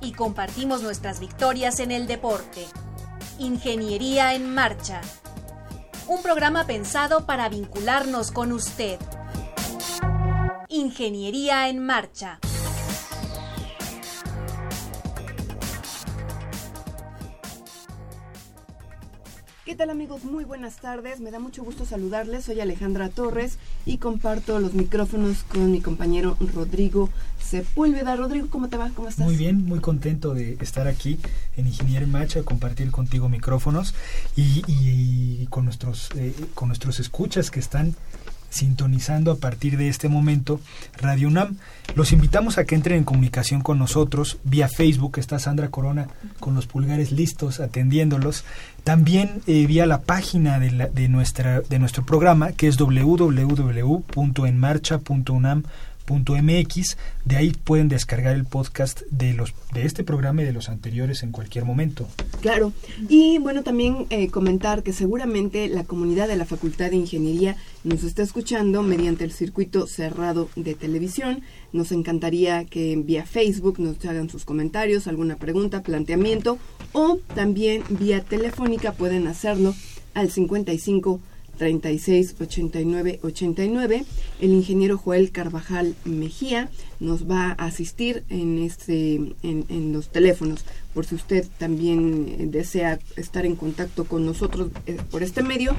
y 0.00 0.12
compartimos 0.12 0.82
nuestras 0.82 1.20
victorias 1.20 1.80
en 1.80 1.92
el 1.92 2.06
deporte. 2.06 2.66
Ingeniería 3.38 4.34
en 4.34 4.54
Marcha. 4.54 5.00
Un 6.06 6.22
programa 6.22 6.66
pensado 6.66 7.26
para 7.26 7.48
vincularnos 7.48 8.30
con 8.30 8.52
usted. 8.52 8.98
Ingeniería 10.68 11.68
en 11.68 11.84
Marcha. 11.84 12.38
¿Qué 19.66 19.74
tal 19.74 19.90
amigos? 19.90 20.22
Muy 20.22 20.44
buenas 20.44 20.76
tardes. 20.76 21.18
Me 21.18 21.32
da 21.32 21.40
mucho 21.40 21.64
gusto 21.64 21.84
saludarles. 21.84 22.44
Soy 22.44 22.60
Alejandra 22.60 23.08
Torres 23.08 23.58
y 23.84 23.98
comparto 23.98 24.60
los 24.60 24.74
micrófonos 24.74 25.42
con 25.42 25.72
mi 25.72 25.80
compañero 25.80 26.36
Rodrigo 26.54 27.10
Sepúlveda. 27.46 28.16
Rodrigo, 28.16 28.48
¿cómo 28.50 28.68
te 28.68 28.76
va? 28.76 28.90
¿Cómo 28.94 29.08
estás? 29.08 29.24
Muy 29.24 29.36
bien, 29.36 29.66
muy 29.66 29.80
contento 29.80 30.34
de 30.34 30.58
estar 30.60 30.88
aquí 30.88 31.18
en 31.56 31.66
Ingeniería 31.66 32.02
en 32.02 32.10
Marcha, 32.10 32.42
compartir 32.42 32.90
contigo 32.90 33.28
micrófonos 33.28 33.94
y, 34.36 35.46
con, 35.46 35.64
nuestros, 35.64 36.10
eh, 36.16 36.34
con 36.54 36.68
nuestros 36.68 37.00
escuchas 37.00 37.50
que 37.50 37.60
están 37.60 37.94
sintonizando 38.50 39.30
a 39.30 39.36
partir 39.36 39.76
de 39.76 39.88
este 39.88 40.08
momento 40.08 40.60
Radio 40.96 41.28
UNAM. 41.28 41.58
Los 41.94 42.10
invitamos 42.12 42.58
a 42.58 42.64
que 42.64 42.74
entren 42.74 42.98
en 42.98 43.04
comunicación 43.04 43.62
con 43.62 43.78
nosotros 43.78 44.38
vía 44.44 44.68
Facebook. 44.68 45.18
Está 45.18 45.38
Sandra 45.38 45.70
Corona 45.70 46.08
con 46.40 46.54
los 46.54 46.66
pulgares 46.66 47.12
listos 47.12 47.60
atendiéndolos. 47.60 48.44
También 48.84 49.40
eh, 49.46 49.66
vía 49.66 49.86
la 49.86 50.02
página 50.02 50.58
de, 50.58 50.72
la, 50.72 50.88
de, 50.88 51.08
nuestra, 51.08 51.60
de 51.60 51.78
nuestro 51.78 52.04
programa 52.04 52.52
que 52.52 52.68
es 52.68 52.76
www.enmarcha.unam 52.76 55.62
mx 56.08 56.96
de 57.24 57.36
ahí 57.36 57.52
pueden 57.52 57.88
descargar 57.88 58.34
el 58.36 58.44
podcast 58.44 59.02
de 59.10 59.34
los 59.34 59.54
de 59.72 59.84
este 59.84 60.04
programa 60.04 60.42
y 60.42 60.44
de 60.44 60.52
los 60.52 60.68
anteriores 60.68 61.22
en 61.22 61.32
cualquier 61.32 61.64
momento. 61.64 62.06
Claro, 62.40 62.72
y 63.08 63.38
bueno, 63.38 63.62
también 63.62 64.06
eh, 64.10 64.28
comentar 64.28 64.82
que 64.82 64.92
seguramente 64.92 65.68
la 65.68 65.84
comunidad 65.84 66.28
de 66.28 66.36
la 66.36 66.44
Facultad 66.44 66.90
de 66.90 66.96
Ingeniería 66.96 67.56
nos 67.84 68.04
está 68.04 68.22
escuchando 68.22 68.82
mediante 68.82 69.24
el 69.24 69.32
circuito 69.32 69.86
cerrado 69.86 70.48
de 70.56 70.74
televisión. 70.74 71.42
Nos 71.72 71.92
encantaría 71.92 72.64
que 72.64 72.96
vía 72.96 73.26
Facebook 73.26 73.78
nos 73.78 74.02
hagan 74.04 74.30
sus 74.30 74.44
comentarios, 74.44 75.06
alguna 75.06 75.36
pregunta, 75.36 75.82
planteamiento 75.82 76.58
o 76.92 77.18
también 77.34 77.82
vía 77.88 78.22
telefónica 78.22 78.92
pueden 78.92 79.26
hacerlo 79.26 79.74
al 80.14 80.30
55 80.30 81.20
36 81.56 82.36
89 82.40 83.20
89. 83.22 84.04
El 84.40 84.52
ingeniero 84.52 84.98
Joel 84.98 85.30
Carvajal 85.30 85.94
Mejía 86.04 86.70
nos 87.00 87.28
va 87.28 87.54
a 87.58 87.66
asistir 87.66 88.22
en, 88.30 88.58
este, 88.58 89.20
en, 89.42 89.92
los 89.92 90.08
teléfonos. 90.08 90.64
Por 90.94 91.06
si 91.06 91.14
usted 91.14 91.46
también 91.58 92.36
eh, 92.38 92.46
desea 92.46 92.98
estar 93.16 93.44
en 93.46 93.56
contacto 93.56 94.04
con 94.04 94.24
nosotros 94.24 94.70
eh, 94.86 94.98
por 95.10 95.22
este 95.22 95.42
medio, 95.42 95.74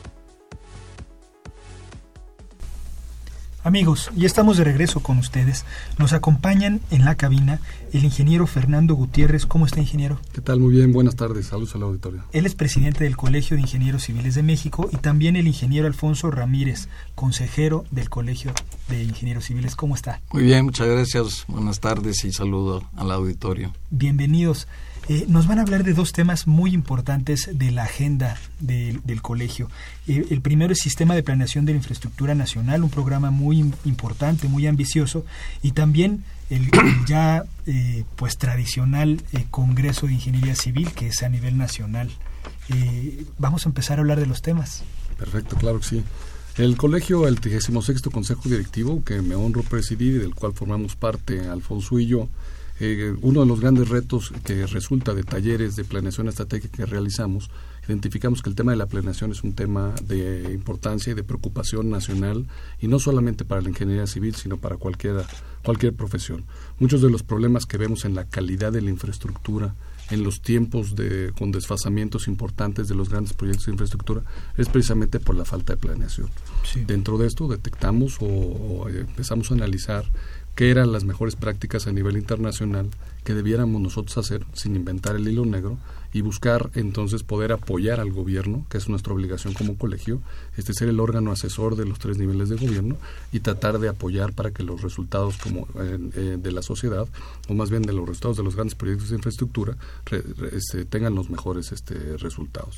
Amigos, 3.63 4.09
ya 4.15 4.25
estamos 4.25 4.57
de 4.57 4.63
regreso 4.63 5.01
con 5.01 5.19
ustedes. 5.19 5.65
Nos 5.99 6.13
acompañan 6.13 6.81
en 6.89 7.05
la 7.05 7.13
cabina 7.13 7.59
el 7.93 8.03
ingeniero 8.03 8.47
Fernando 8.47 8.95
Gutiérrez. 8.95 9.45
¿Cómo 9.45 9.67
está, 9.67 9.79
ingeniero? 9.79 10.19
¿Qué 10.33 10.41
tal? 10.41 10.59
Muy 10.59 10.73
bien, 10.73 10.91
buenas 10.91 11.15
tardes. 11.15 11.45
Saludos 11.45 11.75
al 11.75 11.83
auditorio. 11.83 12.23
Él 12.33 12.47
es 12.47 12.55
presidente 12.55 13.03
del 13.03 13.15
Colegio 13.15 13.55
de 13.55 13.61
Ingenieros 13.61 14.03
Civiles 14.03 14.33
de 14.33 14.41
México 14.41 14.89
y 14.91 14.97
también 14.97 15.35
el 15.35 15.45
ingeniero 15.45 15.85
Alfonso 15.85 16.31
Ramírez, 16.31 16.87
consejero 17.13 17.85
del 17.91 18.09
Colegio 18.09 18.51
de 18.89 19.03
Ingenieros 19.03 19.45
Civiles. 19.45 19.75
¿Cómo 19.75 19.93
está? 19.93 20.21
Muy 20.33 20.43
bien, 20.43 20.65
muchas 20.65 20.87
gracias. 20.87 21.45
Buenas 21.47 21.79
tardes 21.79 22.25
y 22.25 22.31
saludo 22.31 22.83
al 22.95 23.11
auditorio. 23.11 23.71
Bienvenidos. 23.91 24.67
Eh, 25.09 25.25
nos 25.27 25.47
van 25.47 25.59
a 25.59 25.63
hablar 25.63 25.83
de 25.83 25.93
dos 25.93 26.11
temas 26.11 26.47
muy 26.47 26.73
importantes 26.73 27.49
de 27.53 27.71
la 27.71 27.83
agenda 27.83 28.37
del 28.59 29.21
colegio. 29.21 29.69
Eh, 30.07 30.27
el 30.29 30.41
primero 30.41 30.73
es 30.73 30.79
Sistema 30.79 31.15
de 31.15 31.23
Planeación 31.23 31.65
de 31.65 31.73
la 31.73 31.77
Infraestructura 31.77 32.35
Nacional, 32.35 32.83
un 32.83 32.89
programa 32.89 33.31
muy 33.31 33.59
importante, 33.85 34.47
muy 34.47 34.67
ambicioso, 34.67 35.25
y 35.63 35.71
también 35.71 36.23
el, 36.49 36.69
ya 37.07 37.43
eh, 37.65 38.03
pues 38.15 38.37
tradicional 38.37 39.21
Congreso 39.49 40.07
de 40.07 40.13
Ingeniería 40.13 40.55
Civil, 40.55 40.91
que 40.91 41.07
es 41.07 41.23
a 41.23 41.29
nivel 41.29 41.57
nacional. 41.57 42.09
vamos 43.37 43.65
a 43.65 43.69
empezar 43.69 43.97
a 43.97 44.01
hablar 44.01 44.19
de 44.19 44.27
los 44.27 44.41
temas. 44.41 44.83
Perfecto, 45.17 45.55
claro 45.57 45.79
que 45.79 45.85
sí. 45.85 46.03
El 46.57 46.77
colegio, 46.77 47.27
el 47.27 47.39
36 47.39 48.01
Consejo 48.11 48.49
Directivo, 48.49 49.03
que 49.03 49.21
me 49.21 49.35
honro 49.35 49.63
presidir 49.63 50.15
y 50.15 50.17
del 50.19 50.35
cual 50.35 50.53
formamos 50.53 50.95
parte 50.95 51.47
Alfonso 51.47 51.97
y 51.97 52.07
yo, 52.07 52.27
eh, 52.83 53.15
uno 53.21 53.41
de 53.41 53.45
los 53.45 53.59
grandes 53.59 53.89
retos 53.89 54.33
que 54.43 54.65
resulta 54.65 55.13
de 55.13 55.21
talleres 55.21 55.75
de 55.75 55.83
planeación 55.83 56.27
estratégica 56.27 56.77
que 56.77 56.85
realizamos, 56.87 57.51
identificamos 57.87 58.41
que 58.41 58.49
el 58.49 58.55
tema 58.55 58.71
de 58.71 58.77
la 58.77 58.87
planeación 58.87 59.31
es 59.31 59.43
un 59.43 59.53
tema 59.53 59.93
de 60.03 60.51
importancia 60.51 61.11
y 61.11 61.13
de 61.13 61.23
preocupación 61.23 61.91
nacional 61.91 62.47
y 62.79 62.87
no 62.87 62.97
solamente 62.97 63.45
para 63.45 63.61
la 63.61 63.69
ingeniería 63.69 64.07
civil, 64.07 64.33
sino 64.33 64.57
para 64.57 64.77
cualquier, 64.77 65.23
cualquier 65.63 65.93
profesión. 65.93 66.43
Muchos 66.79 67.03
de 67.03 67.11
los 67.11 67.21
problemas 67.21 67.67
que 67.67 67.77
vemos 67.77 68.03
en 68.03 68.15
la 68.15 68.25
calidad 68.25 68.71
de 68.71 68.81
la 68.81 68.89
infraestructura, 68.89 69.75
en 70.11 70.23
los 70.23 70.41
tiempos 70.41 70.95
de, 70.95 71.31
con 71.37 71.51
desfasamientos 71.51 72.27
importantes 72.27 72.87
de 72.87 72.95
los 72.95 73.09
grandes 73.09 73.33
proyectos 73.33 73.67
de 73.67 73.71
infraestructura 73.73 74.23
es 74.57 74.67
precisamente 74.67 75.19
por 75.19 75.35
la 75.35 75.45
falta 75.45 75.73
de 75.73 75.77
planeación. 75.77 76.29
Dentro 76.85 77.17
de 77.17 77.27
esto 77.27 77.47
detectamos 77.47 78.17
o, 78.19 78.87
empezamos 78.89 79.51
a 79.51 79.53
analizar 79.53 80.05
qué 80.55 80.69
eran 80.71 80.91
las 80.91 81.03
mejores 81.03 81.35
prácticas 81.35 81.87
a 81.87 81.91
nivel 81.91 82.17
internacional 82.17 82.89
que 83.23 83.33
debiéramos 83.33 83.81
nosotros 83.81 84.17
hacer 84.17 84.45
sin 84.53 84.75
inventar 84.75 85.15
el 85.15 85.27
hilo 85.27 85.45
negro 85.45 85.77
y 86.13 86.21
buscar 86.21 86.71
entonces 86.75 87.23
poder 87.23 87.51
apoyar 87.51 87.99
al 87.99 88.11
gobierno, 88.11 88.65
que 88.69 88.77
es 88.77 88.89
nuestra 88.89 89.13
obligación 89.13 89.53
como 89.53 89.77
colegio, 89.77 90.21
este 90.57 90.73
ser 90.73 90.89
el 90.89 90.99
órgano 90.99 91.31
asesor 91.31 91.75
de 91.75 91.85
los 91.85 91.99
tres 91.99 92.17
niveles 92.17 92.49
de 92.49 92.57
gobierno 92.57 92.97
y 93.31 93.39
tratar 93.39 93.79
de 93.79 93.89
apoyar 93.89 94.33
para 94.33 94.51
que 94.51 94.63
los 94.63 94.81
resultados 94.81 95.37
como 95.37 95.67
eh, 95.79 96.37
de 96.41 96.51
la 96.51 96.61
sociedad 96.61 97.07
o 97.47 97.53
más 97.53 97.69
bien 97.69 97.83
de 97.83 97.93
los 97.93 98.07
resultados 98.07 98.37
de 98.37 98.43
los 98.43 98.55
grandes 98.55 98.75
proyectos 98.75 99.09
de 99.09 99.15
infraestructura 99.15 99.77
este, 100.51 100.85
tengan 100.85 101.15
los 101.15 101.29
mejores 101.29 101.71
este, 101.71 102.17
resultados. 102.17 102.77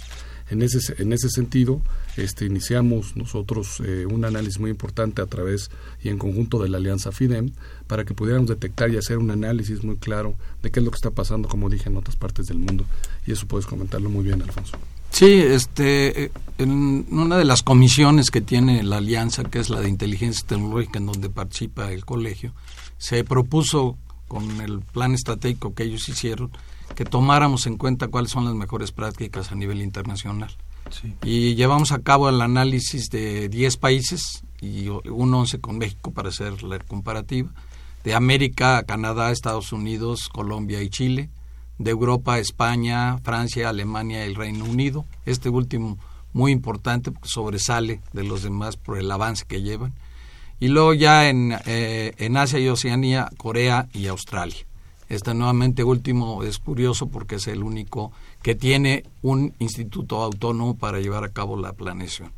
En 0.49 0.61
ese, 0.61 0.79
en 1.01 1.13
ese 1.13 1.29
sentido, 1.29 1.81
este, 2.17 2.45
iniciamos 2.45 3.15
nosotros 3.15 3.81
eh, 3.85 4.05
un 4.05 4.25
análisis 4.25 4.59
muy 4.59 4.69
importante 4.69 5.21
a 5.21 5.25
través 5.25 5.71
y 6.01 6.09
en 6.09 6.17
conjunto 6.17 6.61
de 6.61 6.69
la 6.69 6.77
Alianza 6.77 7.11
FIDEM 7.11 7.51
para 7.87 8.05
que 8.05 8.13
pudiéramos 8.13 8.49
detectar 8.49 8.91
y 8.91 8.97
hacer 8.97 9.17
un 9.17 9.31
análisis 9.31 9.83
muy 9.83 9.97
claro 9.97 10.35
de 10.61 10.71
qué 10.71 10.79
es 10.79 10.85
lo 10.85 10.91
que 10.91 10.97
está 10.97 11.11
pasando, 11.11 11.47
como 11.47 11.69
dije, 11.69 11.89
en 11.89 11.97
otras 11.97 12.15
partes 12.15 12.47
del 12.47 12.59
mundo. 12.59 12.85
Y 13.25 13.31
eso 13.31 13.47
puedes 13.47 13.65
comentarlo 13.65 14.09
muy 14.09 14.23
bien, 14.23 14.41
Alfonso. 14.41 14.77
Sí, 15.11 15.31
este, 15.31 16.31
en 16.57 17.05
una 17.11 17.37
de 17.37 17.45
las 17.45 17.61
comisiones 17.61 18.31
que 18.31 18.41
tiene 18.41 18.81
la 18.81 18.97
Alianza, 18.97 19.43
que 19.43 19.59
es 19.59 19.69
la 19.69 19.79
de 19.79 19.87
Inteligencia 19.87 20.45
Tecnológica, 20.47 20.97
en 20.97 21.05
donde 21.05 21.29
participa 21.29 21.91
el 21.91 22.03
colegio, 22.03 22.53
se 22.97 23.23
propuso 23.23 23.95
con 24.27 24.61
el 24.61 24.79
plan 24.79 25.13
estratégico 25.13 25.75
que 25.75 25.83
ellos 25.83 26.09
hicieron, 26.09 26.49
que 26.95 27.05
tomáramos 27.05 27.65
en 27.67 27.77
cuenta 27.77 28.07
cuáles 28.07 28.31
son 28.31 28.45
las 28.45 28.53
mejores 28.53 28.91
prácticas 28.91 29.51
a 29.51 29.55
nivel 29.55 29.81
internacional. 29.81 30.55
Y 31.23 31.55
llevamos 31.55 31.91
a 31.91 31.99
cabo 31.99 32.29
el 32.29 32.41
análisis 32.41 33.09
de 33.09 33.49
10 33.49 33.77
países 33.77 34.43
y 34.61 34.87
un 34.89 35.33
11 35.33 35.59
con 35.59 35.77
México 35.77 36.11
para 36.11 36.29
hacer 36.29 36.63
la 36.63 36.79
comparativa, 36.79 37.49
de 38.03 38.13
América, 38.13 38.83
Canadá, 38.83 39.31
Estados 39.31 39.71
Unidos, 39.71 40.29
Colombia 40.29 40.81
y 40.81 40.89
Chile, 40.89 41.29
de 41.77 41.91
Europa, 41.91 42.37
España, 42.37 43.17
Francia, 43.19 43.69
Alemania 43.69 44.23
y 44.23 44.29
el 44.29 44.35
Reino 44.35 44.65
Unido. 44.65 45.05
Este 45.25 45.49
último 45.49 45.97
muy 46.33 46.51
importante 46.51 47.11
porque 47.11 47.29
sobresale 47.29 48.01
de 48.11 48.23
los 48.23 48.43
demás 48.43 48.75
por 48.77 48.97
el 48.97 49.09
avance 49.11 49.45
que 49.47 49.61
llevan. 49.61 49.93
Y 50.59 50.67
luego 50.67 50.93
ya 50.93 51.29
en, 51.29 51.53
eh, 51.65 52.13
en 52.17 52.37
Asia 52.37 52.59
y 52.59 52.67
Oceanía, 52.67 53.29
Corea 53.37 53.87
y 53.93 54.07
Australia. 54.07 54.65
Este 55.13 55.35
nuevamente 55.35 55.83
último 55.83 56.41
es 56.43 56.57
curioso 56.57 57.05
porque 57.05 57.35
es 57.35 57.45
el 57.45 57.61
único 57.61 58.11
que 58.41 58.55
tiene 58.55 59.03
un 59.21 59.53
instituto 59.59 60.23
autónomo 60.23 60.75
para 60.75 60.99
llevar 60.99 61.23
a 61.23 61.29
cabo 61.29 61.55
la 61.55 61.73
planeación. 61.73 62.31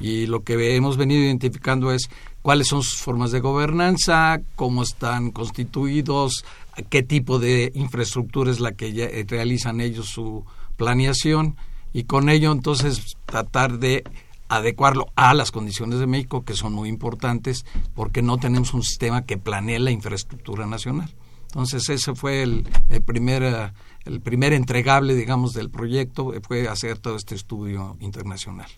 Y 0.00 0.26
lo 0.26 0.42
que 0.42 0.76
hemos 0.76 0.96
venido 0.96 1.22
identificando 1.22 1.92
es 1.92 2.08
cuáles 2.40 2.68
son 2.68 2.82
sus 2.82 3.02
formas 3.02 3.32
de 3.32 3.40
gobernanza, 3.40 4.40
cómo 4.54 4.82
están 4.82 5.30
constituidos, 5.30 6.42
qué 6.88 7.02
tipo 7.02 7.38
de 7.38 7.70
infraestructura 7.74 8.50
es 8.50 8.60
la 8.60 8.72
que 8.72 9.26
realizan 9.28 9.82
ellos 9.82 10.06
su 10.06 10.42
planeación 10.76 11.56
y 11.92 12.04
con 12.04 12.30
ello 12.30 12.50
entonces 12.50 13.16
tratar 13.26 13.78
de 13.78 14.04
adecuarlo 14.48 15.08
a 15.16 15.34
las 15.34 15.50
condiciones 15.50 15.98
de 15.98 16.06
México 16.06 16.44
que 16.46 16.54
son 16.54 16.72
muy 16.72 16.88
importantes 16.88 17.66
porque 17.94 18.22
no 18.22 18.38
tenemos 18.38 18.72
un 18.72 18.82
sistema 18.82 19.26
que 19.26 19.36
planee 19.36 19.78
la 19.80 19.90
infraestructura 19.90 20.66
nacional. 20.66 21.12
Entonces 21.46 21.88
ese 21.88 22.14
fue 22.14 22.42
el, 22.42 22.68
primer, 23.04 23.42
eh, 23.42 23.72
el 24.04 24.20
primer 24.20 24.52
entregable, 24.52 25.14
digamos, 25.14 25.54
del 25.54 25.70
proyecto, 25.70 26.34
eh, 26.34 26.40
fue 26.46 26.68
hacer 26.68 26.98
todo 26.98 27.16
este 27.16 27.34
estudio 27.34 27.96
internacional. 28.00 28.68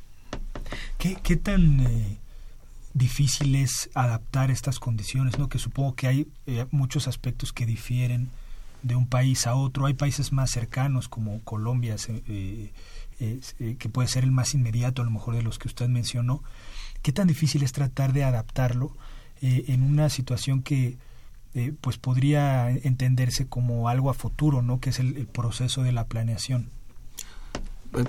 ¿Qué, 0.99 1.17
qué 1.23 1.37
tan 1.37 1.81
eh, 1.81 2.19
difícil 2.95 3.57
es 3.57 3.91
adaptar 3.95 4.51
estas 4.51 4.79
condiciones? 4.79 5.39
¿no? 5.39 5.49
Que 5.49 5.59
supongo 5.59 5.95
que 5.95 6.07
hay 6.07 6.29
muchos 6.71 7.09
aspectos 7.09 7.53
que 7.53 7.67
difieren 7.67 8.31
de 8.83 8.95
un 8.95 9.09
país 9.09 9.47
a 9.47 9.55
otro. 9.55 9.87
Hay 9.87 9.95
países 9.95 10.33
más 10.33 10.51
cercanos 10.51 11.09
como 11.09 11.41
Colombia, 11.43 11.97
que 12.29 13.89
puede 13.93 14.09
ser 14.09 14.25
el 14.25 14.31
más 14.31 14.55
inmediato 14.55 15.03
a 15.03 15.05
lo 15.05 15.11
mejor 15.11 15.35
de 15.35 15.43
los 15.43 15.59
que 15.59 15.69
usted 15.69 15.89
mencionó. 15.89 16.45
¿Qué 17.03 17.13
tan 17.13 17.27
difícil 17.27 17.63
es 17.63 17.73
tratar 17.73 18.13
de 18.13 18.25
adaptarlo 18.25 18.97
en 19.41 19.83
una 19.83 20.11
situación 20.11 20.63
que 20.63 20.97
eh, 21.55 21.73
pues 21.81 21.97
podría 21.99 22.71
entenderse 22.71 23.47
como 23.47 23.89
algo 23.89 24.11
a 24.11 24.15
futuro, 24.15 24.63
¿no? 24.63 24.81
Que 24.81 24.91
es 24.91 24.99
el, 24.99 25.27
proceso 25.27 25.83
de 25.83 25.93
la 25.93 26.07
planeación. 26.07 26.71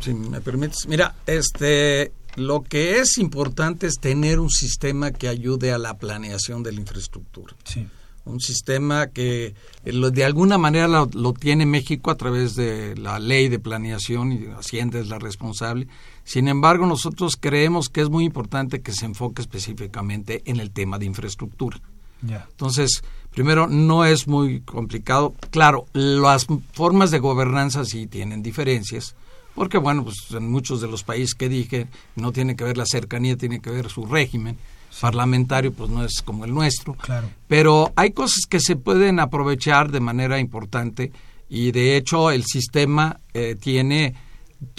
Si 0.01 0.13
me 0.13 0.41
permites, 0.41 0.87
mira, 0.87 1.15
este, 1.25 2.11
lo 2.35 2.63
que 2.63 2.99
es 2.99 3.17
importante 3.17 3.87
es 3.87 3.95
tener 3.99 4.39
un 4.39 4.49
sistema 4.49 5.11
que 5.11 5.29
ayude 5.29 5.71
a 5.71 5.77
la 5.77 5.97
planeación 5.97 6.63
de 6.63 6.73
la 6.73 6.81
infraestructura. 6.81 7.55
Sí. 7.63 7.87
Un 8.25 8.41
sistema 8.41 9.07
que 9.07 9.55
eh, 9.85 10.11
de 10.11 10.25
alguna 10.25 10.57
manera 10.57 10.87
lo, 10.89 11.09
lo, 11.13 11.33
tiene 11.33 11.65
México 11.65 12.11
a 12.11 12.15
través 12.15 12.55
de 12.55 12.95
la 12.97 13.19
ley 13.19 13.47
de 13.47 13.57
planeación 13.57 14.33
y 14.33 14.47
Hacienda 14.47 14.99
es 14.99 15.07
la 15.07 15.17
responsable. 15.17 15.87
Sin 16.25 16.49
embargo, 16.49 16.85
nosotros 16.85 17.37
creemos 17.39 17.87
que 17.89 18.01
es 18.01 18.09
muy 18.09 18.25
importante 18.25 18.81
que 18.81 18.91
se 18.91 19.05
enfoque 19.05 19.41
específicamente 19.41 20.43
en 20.45 20.59
el 20.59 20.71
tema 20.71 20.99
de 20.99 21.05
infraestructura. 21.05 21.79
Entonces, 22.21 23.03
primero, 23.31 23.67
no 23.67 24.05
es 24.05 24.27
muy 24.27 24.61
complicado. 24.61 25.33
Claro, 25.51 25.85
las 25.93 26.47
formas 26.73 27.11
de 27.11 27.19
gobernanza 27.19 27.85
sí 27.85 28.07
tienen 28.07 28.43
diferencias, 28.43 29.15
porque, 29.55 29.77
bueno, 29.77 30.03
pues 30.03 30.17
en 30.31 30.51
muchos 30.51 30.81
de 30.81 30.87
los 30.87 31.03
países 31.03 31.33
que 31.35 31.49
dije, 31.49 31.87
no 32.15 32.31
tiene 32.31 32.55
que 32.55 32.63
ver 32.63 32.77
la 32.77 32.85
cercanía, 32.85 33.37
tiene 33.37 33.59
que 33.59 33.69
ver 33.71 33.89
su 33.89 34.05
régimen. 34.05 34.57
parlamentario 35.01 35.71
pues 35.71 35.89
no 35.89 36.03
es 36.03 36.21
como 36.23 36.45
el 36.45 36.53
nuestro 36.53 36.95
claro. 36.95 37.29
pero 37.47 37.93
hay 37.95 38.11
cosas 38.11 38.45
que 38.49 38.59
se 38.59 38.75
pueden 38.75 39.19
aprovechar 39.19 39.91
de 39.91 39.99
manera 39.99 40.39
importante 40.39 41.11
y 41.47 41.71
de 41.71 41.95
hecho 41.95 42.31
el 42.31 42.43
sistema 42.43 43.19
eh, 43.35 43.55
tiene 43.55 44.15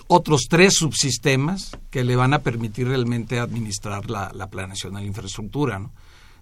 otros 0.09 0.47
tres 0.51 0.75
subsistemas 0.75 1.79
que 1.91 2.03
le 2.03 2.17
van 2.17 2.35
a 2.35 2.41
permitir 2.41 2.89
realmente 2.89 3.39
administrar 3.39 4.11
la, 4.11 4.33
la 4.35 4.49
planeación 4.49 4.95
de 4.95 5.01
la 5.01 5.07
infraestructura 5.07 5.79
¿no? 5.79 5.93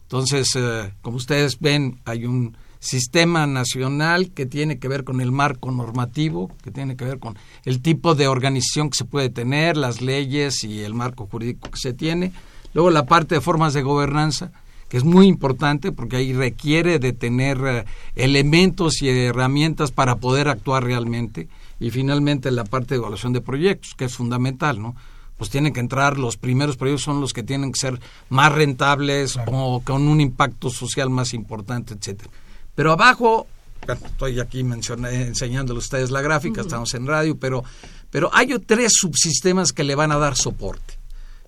Entonces, 0.08 0.48
eh, 0.56 0.94
como 1.02 1.18
ustedes 1.18 1.60
ven, 1.60 2.00
hay 2.06 2.24
un 2.24 2.56
sistema 2.80 3.46
nacional 3.46 4.30
que 4.30 4.46
tiene 4.46 4.78
que 4.78 4.88
ver 4.88 5.04
con 5.04 5.20
el 5.20 5.32
marco 5.32 5.70
normativo, 5.70 6.50
que 6.64 6.70
tiene 6.70 6.96
que 6.96 7.04
ver 7.04 7.18
con 7.18 7.36
el 7.66 7.82
tipo 7.82 8.14
de 8.14 8.26
organización 8.26 8.88
que 8.88 8.96
se 8.96 9.04
puede 9.04 9.28
tener, 9.28 9.76
las 9.76 10.00
leyes 10.00 10.64
y 10.64 10.80
el 10.80 10.94
marco 10.94 11.28
jurídico 11.30 11.70
que 11.70 11.76
se 11.76 11.92
tiene. 11.92 12.32
Luego 12.72 12.90
la 12.90 13.04
parte 13.04 13.34
de 13.34 13.42
formas 13.42 13.74
de 13.74 13.82
gobernanza, 13.82 14.50
que 14.88 14.96
es 14.96 15.04
muy 15.04 15.26
importante 15.26 15.92
porque 15.92 16.16
ahí 16.16 16.32
requiere 16.32 16.98
de 16.98 17.12
tener 17.12 17.58
eh, 17.66 17.84
elementos 18.14 19.02
y 19.02 19.10
herramientas 19.10 19.92
para 19.92 20.16
poder 20.16 20.48
actuar 20.48 20.84
realmente. 20.84 21.48
Y 21.80 21.90
finalmente 21.90 22.50
la 22.50 22.64
parte 22.64 22.94
de 22.94 23.00
evaluación 23.00 23.34
de 23.34 23.42
proyectos, 23.42 23.94
que 23.94 24.06
es 24.06 24.14
fundamental, 24.14 24.80
¿no? 24.80 24.96
Pues 25.38 25.50
tienen 25.50 25.72
que 25.72 25.80
entrar, 25.80 26.18
los 26.18 26.36
primeros 26.36 26.76
proyectos 26.76 27.04
son 27.04 27.20
los 27.20 27.32
que 27.32 27.44
tienen 27.44 27.72
que 27.72 27.78
ser 27.78 28.00
más 28.28 28.52
rentables 28.52 29.38
o 29.46 29.80
con 29.84 30.06
un 30.08 30.20
impacto 30.20 30.68
social 30.68 31.08
más 31.08 31.32
importante, 31.32 31.94
etcétera. 31.94 32.30
Pero 32.74 32.92
abajo, 32.92 33.46
estoy 33.86 34.40
aquí 34.40 34.60
enseñándole 34.60 35.78
a 35.78 35.80
ustedes 35.80 36.10
la 36.10 36.20
gráfica, 36.20 36.60
estamos 36.60 36.92
en 36.94 37.06
radio, 37.06 37.38
pero, 37.38 37.64
pero 38.10 38.30
hay 38.34 38.58
tres 38.58 38.92
subsistemas 38.94 39.72
que 39.72 39.84
le 39.84 39.94
van 39.94 40.12
a 40.12 40.18
dar 40.18 40.36
soporte. 40.36 40.98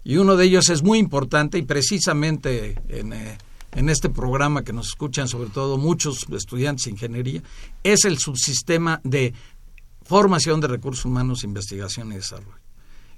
Y 0.04 0.16
uno 0.16 0.36
de 0.36 0.46
ellos 0.46 0.70
es 0.70 0.82
muy 0.82 0.98
importante 0.98 1.58
y 1.58 1.62
precisamente 1.62 2.80
en, 2.88 3.12
eh, 3.12 3.38
en 3.72 3.88
este 3.88 4.08
programa 4.08 4.62
que 4.62 4.72
nos 4.72 4.88
escuchan 4.88 5.28
sobre 5.28 5.50
todo 5.50 5.78
muchos 5.78 6.26
estudiantes 6.32 6.84
de 6.84 6.92
ingeniería, 6.92 7.42
es 7.82 8.04
el 8.04 8.18
subsistema 8.18 9.00
de 9.04 9.34
formación 10.04 10.60
de 10.60 10.68
recursos 10.68 11.04
humanos, 11.04 11.44
investigación 11.44 12.12
y 12.12 12.16
desarrollo. 12.16 12.69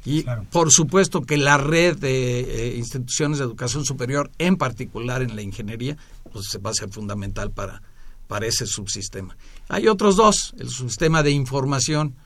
Y 0.05 0.25
por 0.51 0.73
supuesto 0.73 1.23
que 1.23 1.37
la 1.37 1.59
red 1.59 1.97
de 1.97 2.41
eh, 2.41 2.77
instituciones 2.77 3.39
de 3.39 3.45
educación 3.45 3.85
superior, 3.85 4.31
en 4.39 4.57
particular 4.57 5.23
en 5.23 5.37
la 5.37 5.43
ingeniería, 5.43 5.97
pues 6.33 6.59
va 6.65 6.71
a 6.71 6.75
ser 6.75 6.91
fundamental 6.91 7.53
para, 7.53 7.83
para 8.27 8.47
ese 8.47 8.67
subsistema. 8.67 9.37
Hay 9.69 9.87
otros 9.87 10.17
dos, 10.17 10.55
el 10.59 10.71
subsistema 10.71 11.23
de 11.23 11.31
información 11.31 12.17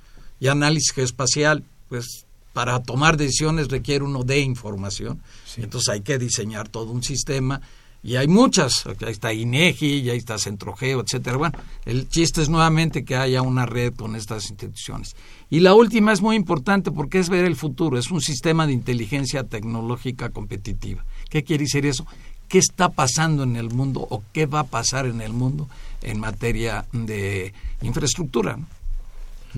y 0.40 0.48
análisis 0.48 0.92
geoespacial, 0.92 1.64
pues 1.88 2.26
para 2.52 2.82
tomar 2.82 3.18
decisiones 3.18 3.68
requiere 3.68 4.04
uno 4.04 4.22
de 4.22 4.40
información. 4.40 5.22
Entonces 5.58 5.90
hay 5.90 6.00
que 6.00 6.18
diseñar 6.18 6.70
todo 6.70 6.90
un 6.90 7.02
sistema 7.02 7.60
y 8.02 8.16
hay 8.16 8.28
muchas, 8.28 8.84
ahí 8.86 9.12
está 9.12 9.32
INEGI, 9.32 10.02
ya 10.02 10.12
está 10.12 10.38
Centrogeo, 10.38 11.00
etcétera. 11.00 11.36
Bueno, 11.36 11.58
el 11.84 12.08
chiste 12.08 12.40
es 12.40 12.48
nuevamente 12.48 13.04
que 13.04 13.16
haya 13.16 13.42
una 13.42 13.66
red 13.66 13.94
con 13.94 14.14
estas 14.14 14.48
instituciones. 14.50 15.16
Y 15.50 15.60
la 15.60 15.74
última 15.74 16.12
es 16.12 16.20
muy 16.20 16.36
importante 16.36 16.90
porque 16.92 17.18
es 17.18 17.28
ver 17.28 17.44
el 17.44 17.56
futuro, 17.56 17.98
es 17.98 18.10
un 18.10 18.20
sistema 18.20 18.66
de 18.66 18.72
inteligencia 18.72 19.44
tecnológica 19.44 20.30
competitiva. 20.30 21.04
¿Qué 21.30 21.42
quiere 21.42 21.64
decir 21.64 21.84
eso? 21.86 22.06
¿Qué 22.48 22.58
está 22.58 22.90
pasando 22.90 23.42
en 23.42 23.56
el 23.56 23.70
mundo 23.70 24.06
o 24.08 24.22
qué 24.32 24.46
va 24.46 24.60
a 24.60 24.64
pasar 24.64 25.06
en 25.06 25.20
el 25.20 25.32
mundo 25.32 25.68
en 26.02 26.20
materia 26.20 26.86
de 26.92 27.52
infraestructura? 27.82 28.58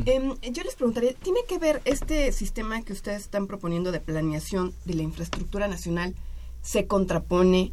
Em, 0.07 0.35
yo 0.53 0.63
les 0.63 0.75
preguntaría, 0.75 1.13
¿tiene 1.15 1.41
que 1.47 1.59
ver 1.59 1.83
este 1.85 2.33
sistema 2.33 2.83
que 2.83 2.93
ustedes 2.93 3.23
están 3.23 3.47
proponiendo 3.47 3.93
de 3.93 4.01
planeación 4.01 4.73
de 4.85 4.95
la 4.95 5.03
infraestructura 5.03 5.69
nacional, 5.69 6.15
se 6.63 6.87
contrapone 6.87 7.73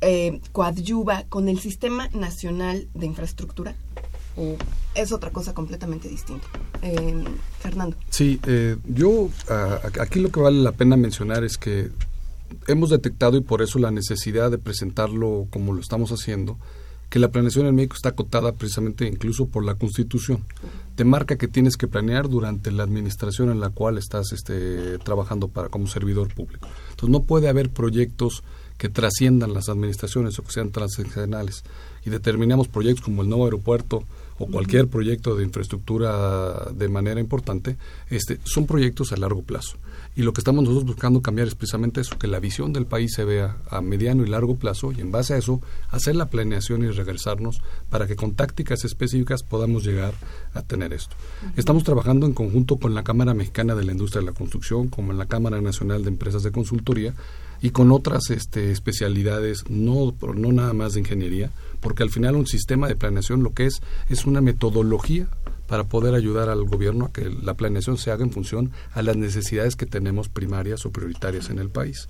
eh, 0.00 0.40
coadyuva 0.52 1.24
con 1.28 1.48
el 1.48 1.60
Sistema 1.60 2.08
Nacional 2.08 2.88
de 2.94 3.06
Infraestructura? 3.06 3.74
¿O 4.36 4.56
es 4.94 5.12
otra 5.12 5.30
cosa 5.30 5.54
completamente 5.54 6.08
distinta? 6.08 6.46
Eh, 6.82 7.24
Fernando. 7.58 7.96
Sí, 8.10 8.40
eh, 8.46 8.76
yo 8.86 9.28
aquí 10.00 10.20
lo 10.20 10.30
que 10.30 10.40
vale 10.40 10.62
la 10.62 10.72
pena 10.72 10.96
mencionar 10.96 11.44
es 11.44 11.58
que 11.58 11.90
hemos 12.66 12.90
detectado 12.90 13.36
y 13.36 13.42
por 13.42 13.62
eso 13.62 13.78
la 13.78 13.90
necesidad 13.90 14.50
de 14.50 14.58
presentarlo 14.58 15.46
como 15.50 15.72
lo 15.72 15.80
estamos 15.80 16.10
haciendo, 16.10 16.58
que 17.08 17.18
la 17.18 17.28
planeación 17.28 17.66
en 17.66 17.74
México 17.74 17.96
está 17.96 18.10
acotada 18.10 18.52
precisamente 18.52 19.06
incluso 19.06 19.46
por 19.46 19.64
la 19.64 19.74
Constitución. 19.74 20.44
Te 20.94 21.04
marca 21.04 21.36
que 21.36 21.48
tienes 21.48 21.76
que 21.76 21.88
planear 21.88 22.28
durante 22.28 22.70
la 22.70 22.84
administración 22.84 23.50
en 23.50 23.58
la 23.58 23.70
cual 23.70 23.98
estás 23.98 24.32
este, 24.32 24.98
trabajando 24.98 25.48
para 25.48 25.68
como 25.68 25.88
servidor 25.88 26.32
público. 26.32 26.68
Entonces 26.90 27.10
no 27.10 27.24
puede 27.24 27.48
haber 27.48 27.70
proyectos 27.70 28.44
que 28.80 28.88
trasciendan 28.88 29.52
las 29.52 29.68
administraciones 29.68 30.38
o 30.38 30.42
que 30.42 30.52
sean 30.52 30.70
transaccionales. 30.70 31.64
Y 32.06 32.08
determinamos 32.08 32.66
proyectos 32.66 33.04
como 33.04 33.20
el 33.20 33.28
nuevo 33.28 33.44
aeropuerto 33.44 34.04
o 34.38 34.46
cualquier 34.46 34.88
proyecto 34.88 35.36
de 35.36 35.44
infraestructura 35.44 36.70
de 36.74 36.88
manera 36.88 37.20
importante, 37.20 37.76
este, 38.08 38.40
son 38.42 38.64
proyectos 38.64 39.12
a 39.12 39.18
largo 39.18 39.42
plazo. 39.42 39.76
Y 40.16 40.22
lo 40.22 40.32
que 40.32 40.40
estamos 40.40 40.64
nosotros 40.64 40.86
buscando 40.86 41.20
cambiar 41.20 41.46
es 41.46 41.54
precisamente 41.54 42.00
eso, 42.00 42.18
que 42.18 42.26
la 42.26 42.40
visión 42.40 42.72
del 42.72 42.86
país 42.86 43.12
se 43.14 43.26
vea 43.26 43.58
a 43.68 43.82
mediano 43.82 44.24
y 44.24 44.30
largo 44.30 44.56
plazo 44.56 44.92
y 44.92 45.02
en 45.02 45.12
base 45.12 45.34
a 45.34 45.36
eso 45.36 45.60
hacer 45.90 46.16
la 46.16 46.30
planeación 46.30 46.82
y 46.82 46.88
regresarnos 46.88 47.60
para 47.90 48.06
que 48.06 48.16
con 48.16 48.32
tácticas 48.32 48.86
específicas 48.86 49.42
podamos 49.42 49.84
llegar 49.84 50.14
a 50.54 50.62
tener 50.62 50.94
esto. 50.94 51.14
Estamos 51.54 51.84
trabajando 51.84 52.24
en 52.24 52.32
conjunto 52.32 52.78
con 52.78 52.94
la 52.94 53.04
Cámara 53.04 53.34
Mexicana 53.34 53.74
de 53.74 53.84
la 53.84 53.92
Industria 53.92 54.20
de 54.20 54.26
la 54.26 54.32
Construcción, 54.32 54.88
como 54.88 55.12
en 55.12 55.18
la 55.18 55.26
Cámara 55.26 55.60
Nacional 55.60 56.02
de 56.02 56.08
Empresas 56.08 56.42
de 56.42 56.50
Consultoría 56.50 57.12
y 57.60 57.70
con 57.70 57.92
otras 57.92 58.30
este, 58.30 58.70
especialidades, 58.70 59.64
no, 59.68 60.14
no 60.34 60.52
nada 60.52 60.72
más 60.72 60.94
de 60.94 61.00
ingeniería, 61.00 61.50
porque 61.80 62.02
al 62.02 62.10
final 62.10 62.36
un 62.36 62.46
sistema 62.46 62.88
de 62.88 62.96
planeación 62.96 63.42
lo 63.42 63.52
que 63.52 63.66
es 63.66 63.80
es 64.08 64.26
una 64.26 64.40
metodología 64.40 65.28
para 65.66 65.84
poder 65.84 66.14
ayudar 66.14 66.48
al 66.48 66.64
gobierno 66.64 67.06
a 67.06 67.12
que 67.12 67.30
la 67.30 67.54
planeación 67.54 67.96
se 67.96 68.10
haga 68.10 68.24
en 68.24 68.32
función 68.32 68.72
a 68.92 69.02
las 69.02 69.16
necesidades 69.16 69.76
que 69.76 69.86
tenemos 69.86 70.28
primarias 70.28 70.84
o 70.84 70.90
prioritarias 70.90 71.48
en 71.50 71.58
el 71.58 71.68
país 71.68 72.08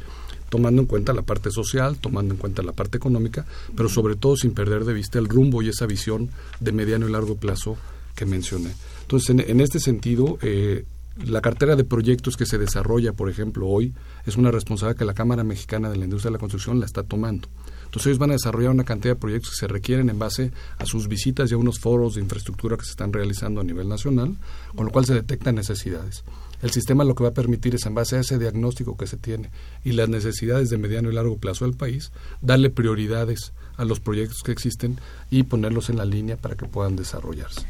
tomando 0.51 0.83
en 0.83 0.87
cuenta 0.87 1.15
la 1.15 1.23
parte 1.23 1.51
social, 1.51 1.97
tomando 1.97 2.35
en 2.35 2.39
cuenta 2.41 2.63
la 2.63 2.73
parte 2.73 2.99
económica, 2.99 3.47
pero 3.77 3.89
sobre 3.89 4.17
todo 4.17 4.37
sin 4.37 4.53
perder 4.53 4.85
de 4.85 4.93
vista 4.93 5.19
el 5.19 5.29
rumbo 5.29 5.63
y 5.63 5.69
esa 5.69 5.87
visión 5.87 6.29
de 6.59 6.73
mediano 6.73 7.09
y 7.09 7.13
largo 7.13 7.37
plazo 7.37 7.77
que 8.15 8.27
mencioné. 8.27 8.73
Entonces, 9.03 9.31
en, 9.49 9.61
este 9.61 9.81
sentido, 9.81 10.39
eh, 10.43 10.85
la 11.25 11.41
cartera 11.41 11.77
de 11.77 11.85
proyectos 11.85 12.37
que 12.37 12.47
se 12.47 12.59
desarrolla, 12.59 13.13
por 13.13 13.29
ejemplo, 13.29 13.67
hoy, 13.67 13.95
es 14.27 14.37
una 14.37 14.51
responsabilidad 14.51 14.99
que 14.99 15.05
la 15.05 15.15
Cámara 15.15 15.45
Mexicana 15.45 15.91
de 15.91 15.97
la 15.97 16.05
Industria 16.05 16.31
de 16.31 16.35
la 16.35 16.39
Construcción 16.39 16.81
la 16.81 16.87
está 16.87 17.03
tomando. 17.03 17.49
Entonces 17.85 18.07
ellos 18.07 18.19
van 18.19 18.31
a 18.31 18.35
desarrollar 18.35 18.71
una 18.71 18.85
cantidad 18.85 19.15
de 19.15 19.21
proyectos 19.21 19.51
que 19.51 19.57
se 19.57 19.67
requieren 19.67 20.11
en 20.11 20.19
base 20.19 20.53
a 20.79 20.87
sus 20.87 21.09
visitas 21.09 21.51
y 21.51 21.55
a 21.55 21.59
unos 21.59 21.81
foros 21.81 22.15
de 22.15 22.21
infraestructura 22.21 22.77
que 22.77 22.85
se 22.85 22.93
están 22.93 23.13
realizando 23.13 23.61
a 23.61 23.65
nivel 23.65 23.89
nacional, 23.89 24.37
con 24.77 24.87
lo 24.87 24.93
cual 24.93 25.07
se 25.07 25.15
detectan 25.15 25.57
necesidades. 25.57 26.23
El 26.63 26.71
sistema 26.71 27.05
lo 27.05 27.15
que 27.15 27.25
va 27.25 27.31
a 27.31 27.35
permitir 27.35 27.75
es, 27.75 27.87
en 27.87 27.95
base 27.95 28.17
a 28.17 28.21
ese 28.21 28.39
diagnóstico 28.39 28.97
que 28.97 29.07
se 29.07 29.17
tiene 29.17 29.51
y 29.83 29.93
las 29.93 30.09
necesidades 30.09 30.71
de 30.71 30.79
mediano 30.79 31.11
y 31.11 31.15
largo 31.15 31.39
plazo 31.39 31.65
del 31.65 31.75
país, 31.75 32.13
darle 32.43 32.71
prioridades 32.71 33.53
a 33.77 33.85
los 33.85 33.99
proyectos 33.99 34.43
que 34.45 34.53
existen 34.53 34.99
y 35.31 35.45
ponerlos 35.45 35.89
en 35.89 35.97
la 35.97 36.05
línea 36.05 36.37
para 36.37 36.57
que 36.57 36.67
puedan 36.67 36.97
desarrollarse. 36.97 37.63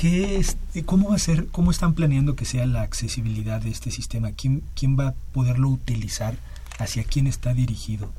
¿Qué 0.00 0.38
es, 0.38 0.56
¿Cómo 0.86 1.10
va 1.10 1.16
a 1.16 1.18
ser, 1.18 1.48
cómo 1.48 1.70
están 1.70 1.92
planeando 1.92 2.34
que 2.34 2.46
sea 2.46 2.64
la 2.64 2.80
accesibilidad 2.80 3.60
de 3.60 3.68
este 3.68 3.90
sistema? 3.90 4.32
¿Quién, 4.32 4.62
quién 4.74 4.98
va 4.98 5.08
a 5.08 5.14
poderlo 5.34 5.68
utilizar? 5.68 6.38
¿Hacia 6.78 7.04
quién 7.04 7.26
está 7.26 7.52
dirigido? 7.52 8.10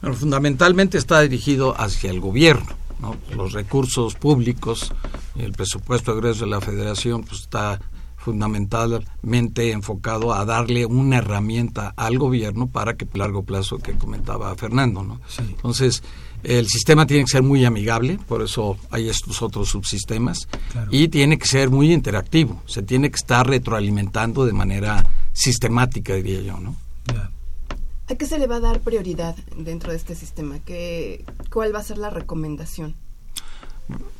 Bueno, 0.00 0.16
fundamentalmente 0.16 0.96
está 0.96 1.20
dirigido 1.20 1.78
hacia 1.78 2.08
el 2.08 2.20
gobierno. 2.20 2.70
¿no? 3.00 3.18
Los 3.36 3.52
recursos 3.52 4.14
públicos, 4.14 4.94
el 5.36 5.52
presupuesto 5.52 6.14
egreso 6.16 6.46
de 6.46 6.52
la 6.52 6.62
federación 6.62 7.22
pues, 7.22 7.42
está 7.42 7.82
fundamentalmente 8.18 9.70
enfocado 9.70 10.34
a 10.34 10.44
darle 10.44 10.84
una 10.84 11.18
herramienta 11.18 11.94
al 11.96 12.18
gobierno 12.18 12.66
para 12.66 12.96
que 12.96 13.06
a 13.06 13.18
largo 13.18 13.44
plazo 13.44 13.78
que 13.78 13.96
comentaba 13.96 14.54
Fernando. 14.56 15.02
¿no? 15.02 15.20
Entonces, 15.38 16.02
el 16.42 16.66
sistema 16.66 17.06
tiene 17.06 17.24
que 17.24 17.30
ser 17.30 17.42
muy 17.42 17.64
amigable, 17.64 18.18
por 18.28 18.42
eso 18.42 18.76
hay 18.90 19.08
estos 19.08 19.40
otros 19.40 19.68
subsistemas, 19.68 20.48
y 20.90 21.08
tiene 21.08 21.38
que 21.38 21.46
ser 21.46 21.70
muy 21.70 21.92
interactivo, 21.92 22.62
se 22.66 22.82
tiene 22.82 23.10
que 23.10 23.16
estar 23.16 23.46
retroalimentando 23.46 24.44
de 24.44 24.52
manera 24.52 25.06
sistemática, 25.32 26.14
diría 26.14 26.42
yo. 26.42 26.58
¿no? 26.58 26.76
¿A 28.08 28.14
qué 28.14 28.26
se 28.26 28.38
le 28.38 28.46
va 28.46 28.56
a 28.56 28.60
dar 28.60 28.80
prioridad 28.80 29.36
dentro 29.56 29.92
de 29.92 29.96
este 29.96 30.14
sistema? 30.14 30.58
¿Qué, 30.60 31.24
¿Cuál 31.52 31.74
va 31.74 31.80
a 31.80 31.84
ser 31.84 31.98
la 31.98 32.10
recomendación? 32.10 32.94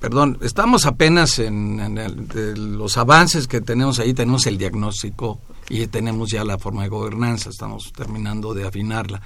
Perdón, 0.01 0.39
estamos 0.43 0.87
apenas 0.87 1.39
en, 1.39 1.99
los 2.79 2.97
avances 2.97 3.47
que 3.47 3.61
tenemos 3.61 3.99
ahí, 3.99 4.15
tenemos 4.15 4.47
el 4.47 4.57
diagnóstico 4.57 5.41
y 5.69 5.87
tenemos 5.89 6.31
ya 6.31 6.45
la 6.45 6.59
forma 6.59 6.85
de 6.85 6.89
gobernanza, 6.89 7.51
estamos 7.51 7.93
terminando 7.93 8.55
de 8.55 8.67
afinarla. 8.67 9.21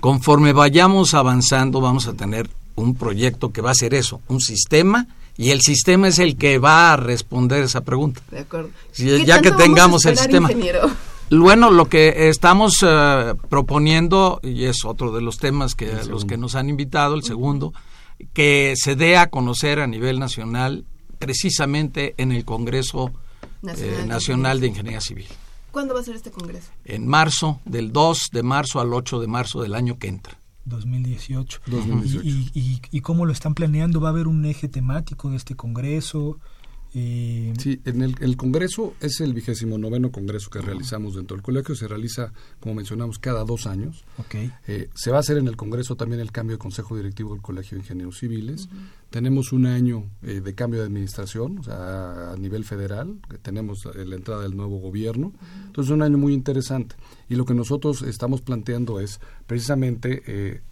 Conforme 0.00 0.52
vayamos 0.52 1.14
avanzando, 1.14 1.80
vamos 1.80 2.06
a 2.06 2.14
tener 2.14 2.48
un 2.76 2.94
proyecto 2.94 3.52
que 3.52 3.60
va 3.60 3.72
a 3.72 3.74
ser 3.74 3.94
eso, 3.94 4.20
un 4.28 4.40
sistema, 4.40 5.06
y 5.36 5.50
el 5.50 5.60
sistema 5.62 6.08
es 6.08 6.18
el 6.18 6.36
que 6.36 6.58
va 6.58 6.92
a 6.92 6.96
responder 6.96 7.64
esa 7.64 7.82
pregunta. 7.82 8.22
De 8.30 8.40
acuerdo. 8.40 8.70
ya 8.96 9.40
que 9.40 9.50
tengamos 9.50 10.04
el 10.06 10.16
sistema. 10.16 10.48
Bueno, 11.30 11.70
lo 11.70 11.86
que 11.86 12.28
estamos 12.28 12.84
eh, 12.86 13.34
proponiendo, 13.48 14.40
y 14.42 14.64
es 14.64 14.84
otro 14.84 15.12
de 15.12 15.22
los 15.22 15.38
temas 15.38 15.74
que 15.74 15.92
los 16.08 16.24
que 16.24 16.36
nos 16.36 16.54
han 16.54 16.68
invitado, 16.68 17.14
el 17.14 17.24
segundo, 17.24 17.72
que 18.32 18.74
se 18.76 18.96
dé 18.96 19.16
a 19.16 19.28
conocer 19.28 19.80
a 19.80 19.86
nivel 19.86 20.18
nacional 20.18 20.84
precisamente 21.18 22.14
en 22.18 22.32
el 22.32 22.44
Congreso 22.44 23.12
eh, 23.62 24.04
Nacional, 24.06 24.60
de 24.60 24.68
Ingeniería 24.68 25.00
Civil. 25.00 25.26
¿Cuándo 25.70 25.94
va 25.94 26.00
a 26.00 26.04
ser 26.04 26.16
este 26.16 26.30
Congreso? 26.30 26.70
En 26.84 27.06
marzo, 27.06 27.60
del 27.64 27.92
2 27.92 28.28
de 28.32 28.42
marzo 28.42 28.80
al 28.80 28.92
8 28.92 29.20
de 29.20 29.26
marzo 29.26 29.62
del 29.62 29.74
año 29.74 29.98
que 29.98 30.08
entra. 30.08 30.38
2018. 30.66 31.60
¿Y, 32.22 32.80
y, 32.90 33.00
cómo 33.00 33.26
lo 33.26 33.32
están 33.32 33.54
planeando? 33.54 34.00
¿Va 34.00 34.08
a 34.08 34.12
haber 34.12 34.28
un 34.28 34.44
eje 34.46 34.68
temático 34.68 35.30
de 35.30 35.36
este 35.36 35.56
Congreso? 35.56 36.38
Eh, 36.96 37.52
sí, 37.58 37.80
en 37.84 38.02
el, 38.02 38.36
Congreso 38.36 38.94
es 39.00 39.20
el 39.20 39.34
vigésimo 39.34 39.78
noveno 39.78 40.12
Congreso 40.12 40.48
que 40.48 40.60
realizamos 40.60 41.16
dentro 41.16 41.36
del 41.36 41.42
colegio. 41.42 41.74
Se 41.74 41.88
realiza, 41.88 42.32
como 42.60 42.76
mencionamos, 42.76 43.18
cada 43.18 43.44
dos 43.44 43.66
años. 43.66 44.04
Okay. 44.18 44.52
Eh, 44.68 44.90
se 44.94 45.10
va 45.10 45.16
a 45.16 45.20
hacer 45.20 45.38
en 45.38 45.48
el 45.48 45.56
Congreso 45.56 45.96
también 45.96 46.20
el 46.20 46.30
cambio 46.30 46.54
de 46.54 46.58
Consejo 46.58 46.96
Directivo 46.96 47.32
del 47.32 47.42
Colegio 47.42 47.76
de 47.76 47.82
Ingenieros 47.82 48.18
Civiles. 48.18 48.68
Tenemos 49.10 49.52
un 49.52 49.66
año 49.66 50.08
eh, 50.22 50.40
de 50.40 50.54
cambio 50.54 50.80
de 50.80 50.86
administración, 50.86 51.58
o 51.58 51.62
sea, 51.64 52.32
a 52.32 52.36
nivel 52.36 52.64
federal, 52.64 53.18
que 53.28 53.38
tenemos 53.38 53.84
la 53.94 54.14
entrada 54.14 54.42
del 54.42 54.56
nuevo 54.56 54.78
gobierno. 54.78 55.32
Entonces, 55.66 55.90
es 55.90 55.94
un 55.94 56.02
año 56.02 56.16
muy 56.16 56.32
interesante. 56.32 56.94
Y 57.28 57.34
lo 57.34 57.44
que 57.44 57.54
nosotros 57.54 58.02
estamos 58.02 58.40
planteando 58.40 59.00
es 59.00 59.20
precisamente 59.46 60.62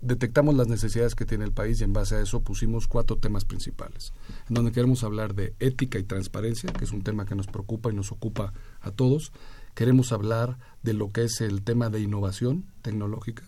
detectamos 0.00 0.54
las 0.54 0.68
necesidades 0.68 1.14
que 1.14 1.24
tiene 1.24 1.44
el 1.44 1.52
país 1.52 1.80
y 1.80 1.84
en 1.84 1.92
base 1.92 2.16
a 2.16 2.20
eso 2.20 2.40
pusimos 2.40 2.86
cuatro 2.86 3.16
temas 3.16 3.44
principales, 3.44 4.12
en 4.48 4.54
donde 4.54 4.72
queremos 4.72 5.04
hablar 5.04 5.34
de 5.34 5.54
ética 5.58 5.98
y 5.98 6.04
transparencia, 6.04 6.72
que 6.72 6.84
es 6.84 6.92
un 6.92 7.02
tema 7.02 7.26
que 7.26 7.34
nos 7.34 7.46
preocupa 7.46 7.90
y 7.90 7.94
nos 7.94 8.12
ocupa 8.12 8.52
a 8.80 8.90
todos. 8.90 9.32
Queremos 9.74 10.12
hablar 10.12 10.58
de 10.82 10.94
lo 10.94 11.10
que 11.10 11.24
es 11.24 11.40
el 11.40 11.62
tema 11.62 11.90
de 11.90 12.00
innovación 12.00 12.64
tecnológica. 12.82 13.44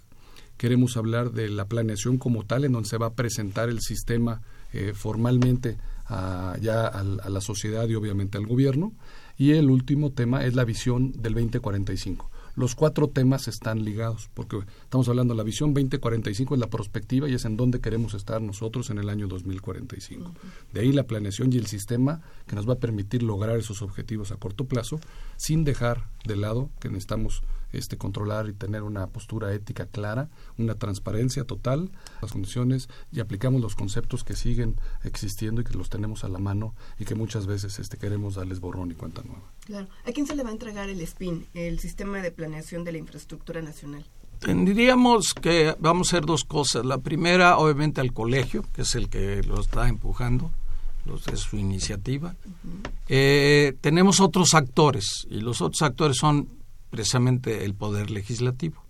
Queremos 0.57 0.97
hablar 0.97 1.33
de 1.33 1.49
la 1.49 1.67
planeación 1.67 2.19
como 2.19 2.45
tal, 2.45 2.65
en 2.65 2.73
donde 2.73 2.89
se 2.89 2.99
va 2.99 3.07
a 3.07 3.15
presentar 3.15 3.71
el 3.71 3.81
sistema 3.81 4.43
eh, 4.73 4.93
formalmente 4.95 5.79
a, 6.07 6.57
ya 6.61 6.87
a, 6.87 7.01
a 7.01 7.31
la 7.31 7.41
sociedad 7.41 7.89
y 7.89 7.95
obviamente 7.95 8.37
al 8.37 8.47
gobierno. 8.47 8.93
Y 9.39 9.53
el 9.53 9.71
último 9.71 10.13
tema 10.13 10.45
es 10.45 10.55
la 10.55 10.65
visión 10.65 11.13
del 11.13 11.35
2045 11.35 12.31
los 12.55 12.75
cuatro 12.75 13.09
temas 13.09 13.49
están 13.49 13.85
ligados, 13.85 14.31
porque 14.35 14.59
estamos 14.83 15.09
hablando 15.09 15.35
de 15.35 15.39
la 15.39 15.45
visión 15.45 15.75
2045 15.75 16.55
es 16.55 16.61
la 16.61 16.71
perspectiva 16.71 17.29
y 17.29 17.35
es 17.35 17.45
en 17.45 17.57
donde 17.57 17.81
queremos 17.81 18.15
estar 18.15 18.41
nosotros 18.43 18.91
en 18.91 18.99
el 18.99 19.09
año 19.09 19.29
2045. 19.29 20.33
De 20.73 20.81
ahí 20.81 20.93
la 20.93 21.05
planeación 21.05 21.53
y 21.53 21.59
el 21.59 21.67
sistema 21.67 22.21
que 22.47 22.57
nos 22.57 22.69
va 22.69 22.75
a 22.75 22.79
permitir 22.79 23.23
lograr 23.23 23.59
esos 23.59 23.83
objetivos 23.83 24.33
a 24.33 24.37
corto 24.37 24.65
plazo, 24.65 25.01
sin 25.37 25.65
dejar 25.65 26.09
de 26.25 26.37
lado 26.37 26.71
que 26.81 26.89
necesitamos 26.89 27.43
este, 27.73 27.97
controlar 27.97 28.49
y 28.49 28.53
tener 28.53 28.83
una 28.83 29.07
postura 29.07 29.53
ética 29.53 29.87
clara, 29.87 30.29
una 30.59 30.75
transparencia 30.75 31.45
total, 31.45 31.91
las 32.21 32.33
condiciones 32.33 32.89
y 33.13 33.21
aplicamos 33.21 33.61
los 33.61 33.75
conceptos 33.75 34.25
que 34.25 34.35
siguen 34.35 34.77
existiendo 35.05 35.61
y 35.61 35.65
que 35.65 35.75
los 35.75 35.91
tenemos 35.91 36.25
a 36.25 36.29
la 36.29 36.39
mano 36.39 36.75
y 36.99 37.05
que 37.05 37.15
muchas 37.15 37.47
veces 37.47 37.79
este, 37.79 37.97
queremos 37.97 38.35
darles 38.35 38.61
borrón 38.61 38.91
y 38.91 38.95
cuenta 38.95 39.23
nueva. 39.23 39.51
Claro. 39.65 39.89
¿A 40.05 40.13
quién 40.13 40.27
se 40.27 40.35
le 40.35 40.43
va 40.43 40.51
a 40.51 40.53
entregar 40.53 40.89
el 40.89 41.07
SPIN, 41.07 41.47
el 41.55 41.79
Sistema 41.79 42.21
de 42.21 42.31
Planeación 42.31 42.85
de 42.85 42.93
la 42.93 42.99
Infraestructura 42.99 43.63
Nacional? 43.63 44.05
Tendríamos 44.41 45.35
que 45.35 45.77
vamos 45.79 46.09
a 46.09 46.17
hacer 46.17 46.27
dos 46.27 46.45
cosas. 46.45 46.87
La 46.87 46.99
primera, 46.99 47.59
obviamente, 47.59 48.01
al 48.01 48.15
colegio, 48.15 48.65
que 48.75 48.83
es 48.83 48.95
el 48.95 49.11
que 49.11 49.43
lo 49.43 49.61
está 49.61 49.87
empujando, 49.87 50.51
los 51.05 51.27
de 51.27 51.37
su 51.37 51.59
iniciativa. 51.59 52.35
Eh, 53.09 53.75
tenemos 53.83 54.21
otros 54.21 54.55
actores 54.55 55.27
y 55.29 55.41
los 55.41 55.61
otros 55.61 55.83
actores 55.83 56.17
son 56.17 56.49
precisamente 56.91 57.65
el 57.65 57.75
poder 57.75 58.11
legislativo. 58.11 58.85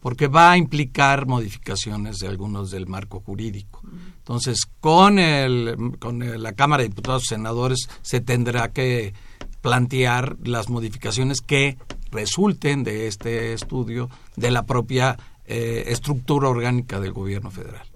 porque 0.00 0.28
va 0.28 0.52
a 0.52 0.56
implicar 0.56 1.26
modificaciones 1.26 2.20
de 2.20 2.28
algunos 2.28 2.70
del 2.70 2.86
marco 2.86 3.20
jurídico. 3.20 3.82
Entonces, 4.16 4.64
con, 4.80 5.18
el, 5.18 5.98
con 5.98 6.42
la 6.42 6.54
Cámara 6.54 6.82
de 6.82 6.88
Diputados 6.88 7.24
y 7.24 7.34
Senadores 7.34 7.86
se 8.00 8.22
tendrá 8.22 8.72
que 8.72 9.12
plantear 9.60 10.36
las 10.42 10.70
modificaciones 10.70 11.40
que 11.40 11.76
resulten 12.10 12.82
de 12.82 13.08
este 13.08 13.52
estudio 13.52 14.08
de 14.36 14.50
la 14.50 14.64
propia 14.64 15.18
eh, 15.44 15.84
estructura 15.88 16.48
orgánica 16.48 17.00
del 17.00 17.12
gobierno 17.12 17.50
federal. 17.50 17.86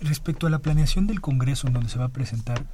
Respecto 0.00 0.46
a 0.46 0.50
la 0.50 0.60
planeación 0.60 1.06
del 1.06 1.20
Congreso 1.20 1.66
en 1.66 1.74
donde 1.74 1.88
se 1.88 1.98
va 1.98 2.06
a 2.06 2.10
presentar, 2.10 2.66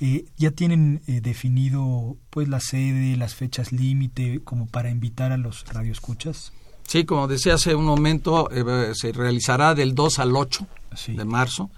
eh, 0.00 0.26
ya 0.36 0.50
tienen 0.50 1.02
eh, 1.06 1.20
definido 1.20 2.16
pues 2.30 2.48
la 2.48 2.60
sede, 2.60 3.16
las 3.16 3.34
fechas 3.34 3.72
límite 3.72 4.40
como 4.44 4.66
para 4.66 4.90
invitar 4.90 5.32
a 5.32 5.36
los 5.36 5.64
radioescuchas. 5.66 6.52
Sí, 6.86 7.04
como 7.04 7.26
decía 7.26 7.54
hace 7.54 7.74
un 7.74 7.84
momento, 7.84 8.48
eh, 8.50 8.92
se 8.94 9.12
realizará 9.12 9.74
del 9.74 9.94
2 9.94 10.18
al 10.20 10.36
8 10.36 10.66
de 11.08 11.24
marzo 11.24 11.70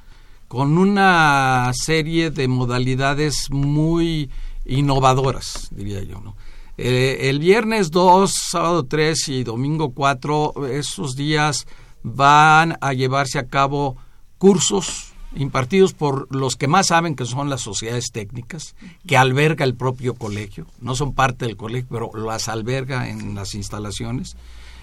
con 0.49 0.79
una 0.79 1.71
serie 1.75 2.31
de 2.31 2.49
modalidades 2.49 3.49
muy 3.51 4.31
innovadoras, 4.65 5.69
diría 5.71 6.03
yo. 6.03 6.21
¿no? 6.21 6.37
Eh, 6.79 7.29
el 7.29 7.39
viernes 7.39 7.91
2, 7.91 8.33
sábado 8.51 8.87
3 8.87 9.29
y 9.29 9.45
domingo 9.45 9.93
4, 9.93 10.67
esos 10.69 11.17
días 11.17 11.67
van 12.03 12.79
a 12.81 12.93
llevarse 12.93 13.39
a 13.39 13.47
cabo 13.47 13.97
cursos 14.39 15.08
impartidos 15.37 15.93
por 15.93 16.35
los 16.35 16.57
que 16.57 16.69
más 16.69 16.89
saben 16.89 17.15
que 17.15 17.27
son 17.27 17.51
las 17.51 17.61
sociedades 17.61 18.11
técnicas, 18.13 18.75
que 19.07 19.17
alberga 19.17 19.65
el 19.65 19.75
propio 19.75 20.15
colegio, 20.15 20.67
no 20.81 20.95
son 20.95 21.15
parte 21.15 21.47
del 21.47 21.57
colegio, 21.57 21.89
pero 21.91 22.11
las 22.15 22.49
alberga 22.49 23.09
en 23.09 23.35
las 23.35 23.55
instalaciones 23.55 24.37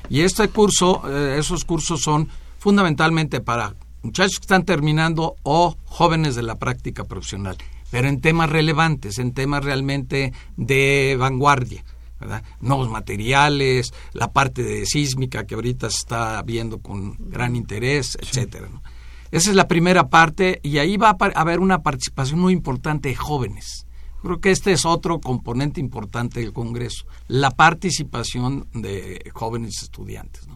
y 0.10 0.22
este 0.22 0.48
curso, 0.50 1.02
eh, 1.10 1.38
esos 1.40 1.66
cursos 1.66 2.02
son 2.02 2.30
fundamentalmente 2.60 3.42
para 3.42 3.76
muchachos 4.04 4.38
que 4.38 4.44
están 4.44 4.66
terminando 4.66 5.36
o 5.44 5.76
jóvenes 5.86 6.36
de 6.36 6.44
la 6.44 6.56
práctica 6.56 7.06
profesional, 7.06 7.58
pero 7.92 8.08
en 8.08 8.22
temas 8.22 8.50
relevantes, 8.50 9.18
en 9.18 9.34
temas 9.34 9.64
realmente 9.64 10.34
de 10.58 11.16
vanguardia. 11.20 11.84
¿verdad? 12.20 12.44
Nuevos 12.62 12.90
materiales, 12.90 13.94
la 14.14 14.32
parte 14.32 14.64
de 14.64 14.86
sísmica 14.86 15.46
que 15.46 15.56
ahorita 15.56 15.90
se 15.90 15.98
está 15.98 16.42
viendo 16.44 16.80
con 16.80 17.18
gran 17.20 17.58
interés, 17.58 18.18
etcétera. 18.22 18.70
Esa 19.32 19.50
es 19.50 19.56
la 19.56 19.68
primera 19.68 20.10
parte 20.10 20.60
y 20.64 20.78
ahí 20.78 20.98
va 20.98 21.10
a 21.20 21.26
haber 21.40 21.60
una 21.60 21.82
participación 21.82 22.40
muy 22.40 22.54
importante 22.54 23.10
de 23.10 23.16
jóvenes 23.16 23.86
Creo 24.26 24.42
que 24.42 24.50
este 24.50 24.72
es 24.72 24.86
otro 24.86 25.20
componente 25.20 25.80
importante 25.80 26.40
del 26.40 26.52
Congreso, 26.52 27.06
la 27.28 27.52
participación 27.52 28.68
de 28.74 29.32
jóvenes 29.36 29.84
estudiantes. 29.84 30.48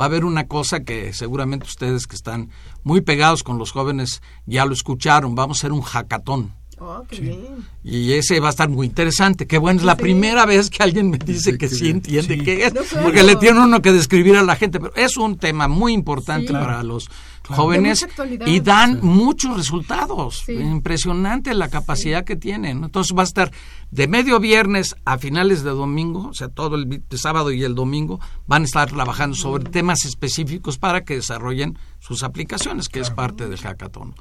Va 0.00 0.04
a 0.04 0.06
haber 0.06 0.24
una 0.24 0.46
cosa 0.46 0.84
que 0.84 1.12
seguramente 1.12 1.66
ustedes 1.66 2.06
que 2.06 2.14
están 2.14 2.50
muy 2.84 3.00
pegados 3.00 3.42
con 3.42 3.58
los 3.58 3.72
jóvenes 3.72 4.22
ya 4.46 4.64
lo 4.64 4.74
escucharon, 4.74 5.34
vamos 5.34 5.58
a 5.58 5.60
hacer 5.60 5.72
un 5.72 5.80
hackathon. 5.80 6.54
Oh, 6.78 7.02
qué 7.08 7.40
Y 7.84 8.12
ese 8.12 8.38
va 8.38 8.48
a 8.48 8.50
estar 8.50 8.68
muy 8.68 8.86
interesante. 8.86 9.46
Qué 9.46 9.56
bueno, 9.56 9.80
es 9.80 9.86
la 9.86 9.96
primera 9.96 10.44
vez 10.44 10.68
que 10.68 10.82
alguien 10.82 11.08
me 11.08 11.16
dice 11.16 11.56
que 11.56 11.68
sí 11.68 11.88
entiende 11.88 12.38
qué 12.38 12.66
es, 12.66 12.74
porque 13.02 13.22
le 13.22 13.36
tiene 13.36 13.60
uno 13.60 13.80
que 13.80 13.92
describir 13.92 14.36
a 14.36 14.42
la 14.42 14.56
gente, 14.56 14.78
pero 14.78 14.94
es 14.94 15.16
un 15.16 15.38
tema 15.38 15.68
muy 15.68 15.94
importante 15.94 16.52
para 16.52 16.82
los 16.82 17.08
jóvenes 17.48 18.06
y 18.44 18.60
dan 18.60 19.00
muchos 19.02 19.56
resultados. 19.56 20.48
Impresionante 20.48 21.54
la 21.54 21.68
capacidad 21.68 22.24
que 22.24 22.36
tienen. 22.36 22.84
Entonces 22.84 23.16
va 23.16 23.22
a 23.22 23.24
estar 23.24 23.50
de 23.90 24.08
medio 24.08 24.40
viernes 24.40 24.96
a 25.04 25.16
finales 25.16 25.62
de 25.62 25.70
domingo, 25.70 26.28
o 26.28 26.34
sea, 26.34 26.48
todo 26.48 26.76
el, 26.76 27.02
sábado 27.12 27.52
y 27.52 27.64
el 27.64 27.74
domingo, 27.74 28.20
van 28.46 28.62
a 28.62 28.64
estar 28.66 28.90
trabajando 28.90 29.36
sobre 29.36 29.64
temas 29.64 30.04
específicos 30.04 30.76
para 30.76 31.04
que 31.04 31.14
desarrollen 31.14 31.78
sus 32.06 32.22
aplicaciones, 32.22 32.88
que 32.88 33.00
es 33.00 33.10
parte 33.10 33.48
del 33.48 33.58
hackathon. 33.58 34.14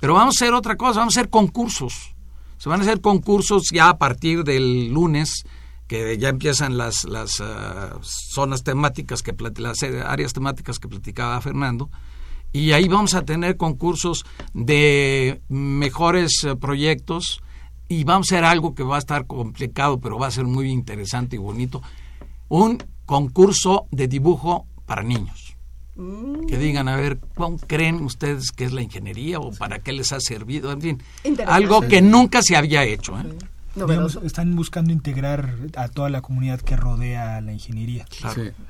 Pero 0.00 0.14
vamos 0.14 0.36
a 0.36 0.44
hacer 0.44 0.54
otra 0.54 0.76
cosa, 0.76 1.00
vamos 1.00 1.16
a 1.16 1.20
hacer 1.20 1.30
concursos. 1.30 2.14
Se 2.56 2.68
van 2.68 2.80
a 2.80 2.84
hacer 2.84 3.00
concursos 3.00 3.64
ya 3.72 3.88
a 3.88 3.98
partir 3.98 4.44
del 4.44 4.92
lunes 4.92 5.44
que 5.88 6.16
ya 6.18 6.28
empiezan 6.28 6.78
las, 6.78 7.04
las 7.04 7.40
ah, 7.40 7.98
zonas 8.02 8.62
temáticas, 8.62 9.22
que 9.22 9.34
las 9.58 9.82
áreas 9.82 10.32
temáticas 10.32 10.78
que 10.78 10.86
platicaba 10.86 11.40
Fernando, 11.40 11.90
y 12.52 12.72
ahí 12.72 12.86
vamos 12.86 13.14
a 13.14 13.24
tener 13.24 13.56
concursos 13.56 14.24
de 14.54 15.42
mejores 15.48 16.44
eh, 16.44 16.54
proyectos 16.54 17.42
y 17.88 18.04
vamos 18.04 18.30
a 18.30 18.36
hacer 18.36 18.44
algo 18.44 18.74
que 18.74 18.84
va 18.84 18.96
a 18.96 19.00
estar 19.00 19.26
complicado, 19.26 20.00
pero 20.00 20.16
va 20.18 20.28
a 20.28 20.30
ser 20.30 20.44
muy 20.44 20.70
interesante 20.70 21.36
y 21.36 21.40
bonito. 21.40 21.82
Un 22.48 22.78
concurso 23.04 23.86
de 23.90 24.06
dibujo 24.06 24.66
para 24.86 25.02
niños. 25.02 25.41
Mm. 25.94 26.46
Que 26.46 26.58
digan, 26.58 26.88
a 26.88 26.96
ver, 26.96 27.18
¿cómo 27.34 27.58
creen 27.58 27.96
ustedes 27.96 28.50
que 28.50 28.64
es 28.64 28.72
la 28.72 28.82
ingeniería 28.82 29.38
o 29.40 29.52
para 29.52 29.78
qué 29.78 29.92
les 29.92 30.12
ha 30.12 30.20
servido? 30.20 30.72
En 30.72 30.80
fin, 30.80 31.02
algo 31.46 31.82
que 31.82 32.00
nunca 32.00 32.40
se 32.42 32.56
había 32.56 32.84
hecho. 32.84 33.18
¿eh? 33.18 33.24
están 34.24 34.54
buscando 34.54 34.92
integrar 34.92 35.56
a 35.76 35.88
toda 35.88 36.10
la 36.10 36.20
comunidad 36.20 36.60
que 36.60 36.76
rodea 36.76 37.40
la 37.40 37.52
ingeniería. 37.52 38.06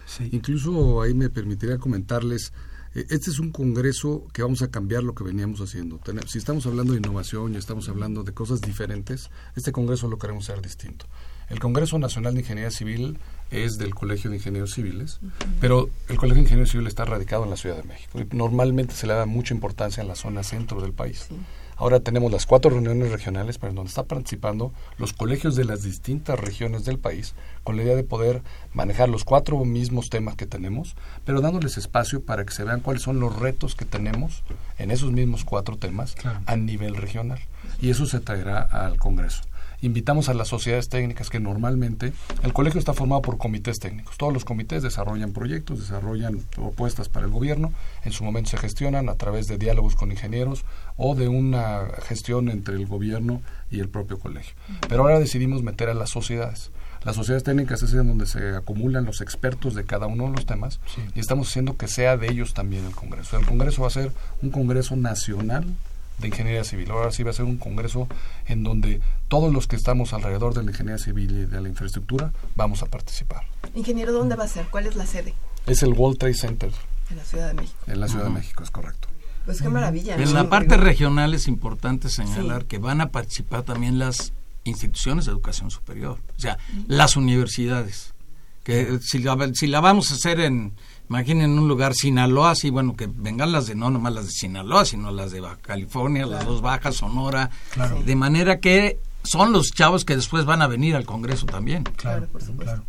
Sí. 0.07 0.29
Incluso 0.31 1.03
ahí 1.03 1.13
me 1.15 1.29
permitiría 1.29 1.79
comentarles 1.79 2.53
eh, 2.95 3.07
este 3.11 3.31
es 3.31 3.39
un 3.39 3.51
congreso 3.51 4.27
que 4.33 4.43
vamos 4.43 4.63
a 4.63 4.71
cambiar 4.71 5.03
lo 5.03 5.15
que 5.15 5.25
veníamos 5.25 5.61
haciendo. 5.61 6.01
Si 6.27 6.39
estamos 6.39 6.67
hablando 6.67 6.93
de 6.93 6.99
innovación 6.99 7.55
y 7.55 7.57
estamos 7.57 7.89
hablando 7.89 8.23
de 8.23 8.33
cosas 8.33 8.61
diferentes, 8.61 9.31
este 9.57 9.73
congreso 9.73 10.09
lo 10.09 10.19
queremos 10.19 10.49
hacer 10.49 10.63
distinto. 10.63 11.07
El 11.49 11.59
Congreso 11.59 11.99
Nacional 11.99 12.35
de 12.35 12.41
Ingeniería 12.41 12.71
Civil 12.71 13.19
es 13.53 13.77
del 13.77 13.95
Colegio 13.95 14.31
de 14.31 14.37
Ingenieros 14.37 14.73
Civiles, 14.73 15.21
pero 15.61 15.91
el 16.09 16.17
Colegio 16.17 16.37
de 16.37 16.49
Ingenieros 16.49 16.71
Civiles 16.71 16.93
está 16.93 17.05
radicado 17.05 17.45
en 17.45 17.51
la 17.51 17.57
Ciudad 17.57 17.77
de 17.77 17.83
México. 17.85 18.19
normalmente 18.33 18.95
se 18.95 19.07
le 19.07 19.13
da 19.13 19.27
mucha 19.27 19.55
importancia 19.55 20.01
en 20.01 20.09
la 20.09 20.15
zona 20.15 20.43
centro 20.43 20.81
del 20.81 20.93
país. 20.93 21.29
Ahora 21.77 22.01
tenemos 22.01 22.31
las 22.31 22.47
cuatro 22.47 22.71
reuniones 22.71 23.11
regionales, 23.11 23.59
pero 23.59 23.71
en 23.71 23.77
donde 23.77 23.89
están 23.89 24.07
participando 24.07 24.73
los 24.99 25.13
colegios 25.13 25.57
de 25.57 25.65
las 25.65 25.83
distintas 25.83 26.39
regiones 26.39 26.85
del 26.85 26.99
país, 26.99 27.35
con 27.65 27.77
la 27.77 27.83
idea 27.83 27.97
de 27.97 28.05
poder 28.05 28.43
manejar 28.73 29.09
los 29.09 29.25
cuatro 29.25 29.65
mismos 29.65 30.09
temas 30.09 30.37
que 30.37 30.47
tenemos, 30.47 30.95
pero 31.25 31.41
dándoles 31.41 31.79
espacio 31.79 32.23
para 32.23 32.45
que 32.45 32.53
se 32.53 32.65
vean 32.65 32.81
cuáles 32.81 33.03
son 33.03 33.21
los 33.21 33.37
retos 33.39 33.75
que 33.75 33.85
tenemos 33.85 34.45
en 34.79 34.91
esos 34.91 35.13
mismos 35.13 35.45
cuatro 35.45 35.77
temas 35.77 36.15
a 36.47 36.57
nivel 36.57 36.95
regional. 36.95 37.41
Y 37.81 37.91
eso 37.91 38.07
se 38.07 38.21
traerá 38.21 38.63
al 38.63 38.99
Congreso 38.99 39.43
invitamos 39.83 40.29
a 40.29 40.35
las 40.35 40.49
sociedades 40.49 40.89
técnicas 40.89 41.29
que 41.29 41.41
normalmente 41.41 42.13
el 42.43 42.53
colegio 42.53 42.79
está 42.79 42.95
formado 42.95 43.21
por 43.21 43.37
comités 43.37 43.79
técnicos. 43.79 44.17
Todos 44.17 44.33
los 44.33 44.45
comités 44.45 44.83
desarrollan 44.83 45.33
proyectos, 45.33 45.81
desarrollan 45.81 46.39
propuestas 46.55 47.09
para 47.09 47.27
el 47.27 47.33
gobierno, 47.33 47.73
en 48.05 48.13
su 48.13 48.25
momento 48.25 48.51
se 48.51 48.59
gestionan 48.59 49.09
a 49.09 49.17
través 49.17 49.49
de 49.49 49.59
diálogos 49.59 49.97
con 49.97 50.11
ingenieros 50.11 50.65
o 50.97 51.15
de 51.15 51.29
una 51.29 51.87
gestión 52.05 52.49
entre 52.49 52.77
el 52.77 52.87
gobierno 52.87 53.43
y 53.71 53.81
el 53.81 53.89
propio 53.89 54.19
colegio. 54.19 54.55
Pero 54.89 55.03
ahora 55.03 55.19
decidimos 55.19 55.63
meter 55.63 55.89
a 55.89 55.95
las 55.95 56.11
sociedades. 56.11 56.71
Las 57.05 57.17
sociedades 57.17 57.43
técnicas 57.43 57.83
es 57.83 57.93
en 57.95 58.07
donde 58.07 58.27
se 58.27 58.55
acumulan 58.55 59.05
los 59.05 59.21
expertos 59.21 59.75
de 59.75 59.85
cada 59.85 60.07
uno 60.07 60.27
de 60.27 60.37
los 60.37 60.47
temas 60.47 60.79
y 61.17 61.19
estamos 61.19 61.49
haciendo 61.49 61.77
que 61.77 61.89
sea 61.89 62.17
de 62.17 62.31
ellos 62.31 62.55
también 62.55 62.85
el 62.85 62.95
Congreso. 62.95 63.37
El 63.37 63.45
Congreso 63.45 63.83
va 63.83 63.89
a 63.89 63.91
ser 63.91 64.13
un 64.41 64.51
Congreso 64.51 64.95
nacional 64.95 65.65
de 66.19 66.29
ingeniería 66.29 66.65
civil. 66.65 66.91
Ahora 66.91 67.11
sí 67.11 67.23
va 67.23 67.31
a 67.31 67.35
ser 67.35 67.45
un 67.45 67.59
congreso 67.59 68.09
en 68.47 68.63
donde 68.63 69.01
todos 69.29 69.53
los 69.53 69.67
que 69.67 69.77
estamos 69.77 70.13
alrededor 70.13 70.55
de 70.55 70.63
la 70.63 70.71
ingeniería 70.71 71.03
civil 71.03 71.31
y 71.31 71.45
de 71.47 71.61
la 71.61 71.69
infraestructura 71.69 72.33
vamos 72.57 72.83
a 72.83 72.87
participar. 72.87 73.45
Ingeniero, 73.75 74.13
¿dónde 74.13 74.37
va 74.37 74.45
a 74.45 74.49
ser? 74.49 74.67
¿Cuál 74.71 74.87
es 74.87 74.97
la 74.97 75.07
sede? 75.07 75.35
Es 75.67 75.83
el 75.83 75.93
World 75.93 76.19
Trade 76.19 76.35
Center. 76.35 76.73
En 77.11 77.17
la 77.17 77.25
Ciudad 77.25 77.49
de 77.49 77.55
México. 77.55 77.79
En 77.87 78.01
la 78.01 78.09
Ciudad 78.09 78.25
de 78.25 78.31
México, 78.31 78.63
es 78.63 78.71
correcto. 78.71 79.09
Pues 79.45 79.61
qué 79.61 79.69
maravilla. 79.69 80.17
En 80.17 80.35
la 80.35 80.49
parte 80.49 80.77
regional 80.77 81.35
es 81.35 81.49
importante 81.49 82.09
señalar 82.09 82.67
que 82.67 82.79
van 82.79 83.01
a 83.01 83.11
participar 83.11 83.63
también 83.63 83.99
las 83.99 84.33
instituciones 84.65 85.25
de 85.25 85.33
educación 85.33 85.71
superior, 85.71 86.19
o 86.37 86.41
sea, 86.41 86.59
las 86.87 87.17
universidades. 87.17 88.15
Que 88.63 89.01
si 89.01 89.25
si 89.55 89.67
la 89.67 89.81
vamos 89.81 90.13
a 90.13 90.15
hacer 90.15 90.39
en, 90.39 90.75
Imaginen 91.13 91.59
un 91.59 91.69
lugar 91.69 91.93
Sinaloa, 91.93 92.53
así, 92.53 92.71
bueno, 92.71 92.97
que 92.97 93.07
vengan 93.07 93.53
las 93.53 93.67
de, 93.67 93.75
no 93.75 93.91
nomás 93.91 94.15
las 94.15 94.25
de 94.25 94.31
Sinaloa, 94.31 94.87
sino 94.87 95.11
las 95.11 95.31
de 95.31 95.41
Baja 95.41 95.59
California, 95.61 96.25
las 96.25 96.47
dos 96.47 96.63
Bajas, 96.63 96.97
Sonora, 96.97 97.51
de 98.07 98.17
manera 98.17 98.61
que 98.61 98.99
son 99.23 99.53
los 99.53 99.73
chavos 99.73 100.07
que 100.07 100.17
después 100.17 100.47
van 100.47 100.63
a 100.63 100.69
venir 100.69 100.97
al 100.97 101.05
Congreso 101.05 101.45
también. 101.45 101.85
Claro, 101.97 102.29
por 102.29 102.43
supuesto. 102.43 102.83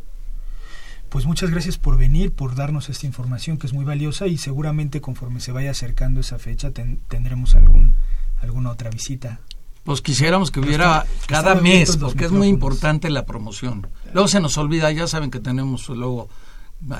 Pues 1.09 1.25
muchas 1.25 1.49
gracias 1.51 1.77
por 1.77 1.97
venir, 1.97 2.31
por 2.31 2.55
darnos 2.55 2.87
esta 2.87 3.05
información 3.05 3.57
que 3.57 3.67
es 3.67 3.73
muy 3.73 3.83
valiosa 3.83 4.25
y 4.27 4.37
seguramente 4.37 5.01
conforme 5.01 5.41
se 5.41 5.51
vaya 5.51 5.71
acercando 5.71 6.21
esa 6.21 6.39
fecha 6.39 6.71
tendremos 6.71 7.55
algún, 7.55 7.97
alguna 8.41 8.71
otra 8.71 8.89
visita. 8.89 9.41
Pues 9.83 9.99
quisiéramos 9.99 10.49
que 10.49 10.61
hubiera 10.61 11.05
cada 11.27 11.55
mes, 11.55 11.97
porque 11.97 12.23
es 12.23 12.31
muy 12.31 12.47
importante 12.47 13.09
la 13.09 13.25
promoción. 13.25 13.85
Luego 14.13 14.29
se 14.29 14.39
nos 14.39 14.57
olvida, 14.57 14.89
ya 14.93 15.07
saben 15.07 15.29
que 15.29 15.41
tenemos 15.41 15.89
luego 15.89 16.29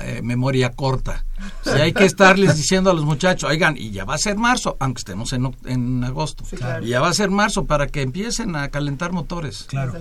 eh, 0.02 0.20
memoria 0.22 0.70
corta. 0.70 1.24
Si 1.62 1.70
hay 1.70 1.92
que 1.92 2.04
estarles 2.04 2.56
diciendo 2.56 2.90
a 2.90 2.94
los 2.94 3.04
muchachos, 3.04 3.50
oigan, 3.50 3.76
y 3.76 3.90
ya 3.90 4.04
va 4.04 4.14
a 4.14 4.18
ser 4.18 4.36
marzo, 4.36 4.76
aunque 4.80 5.00
estemos 5.00 5.32
en, 5.32 5.54
en 5.64 6.04
agosto, 6.04 6.44
y 6.82 6.88
ya 6.88 7.00
va 7.00 7.08
a 7.08 7.14
ser 7.14 7.30
marzo 7.30 7.64
para 7.64 7.88
que 7.88 8.02
empiecen 8.02 8.54
a 8.56 8.68
calentar 8.68 9.12
motores. 9.12 9.64
Claro. 9.64 9.92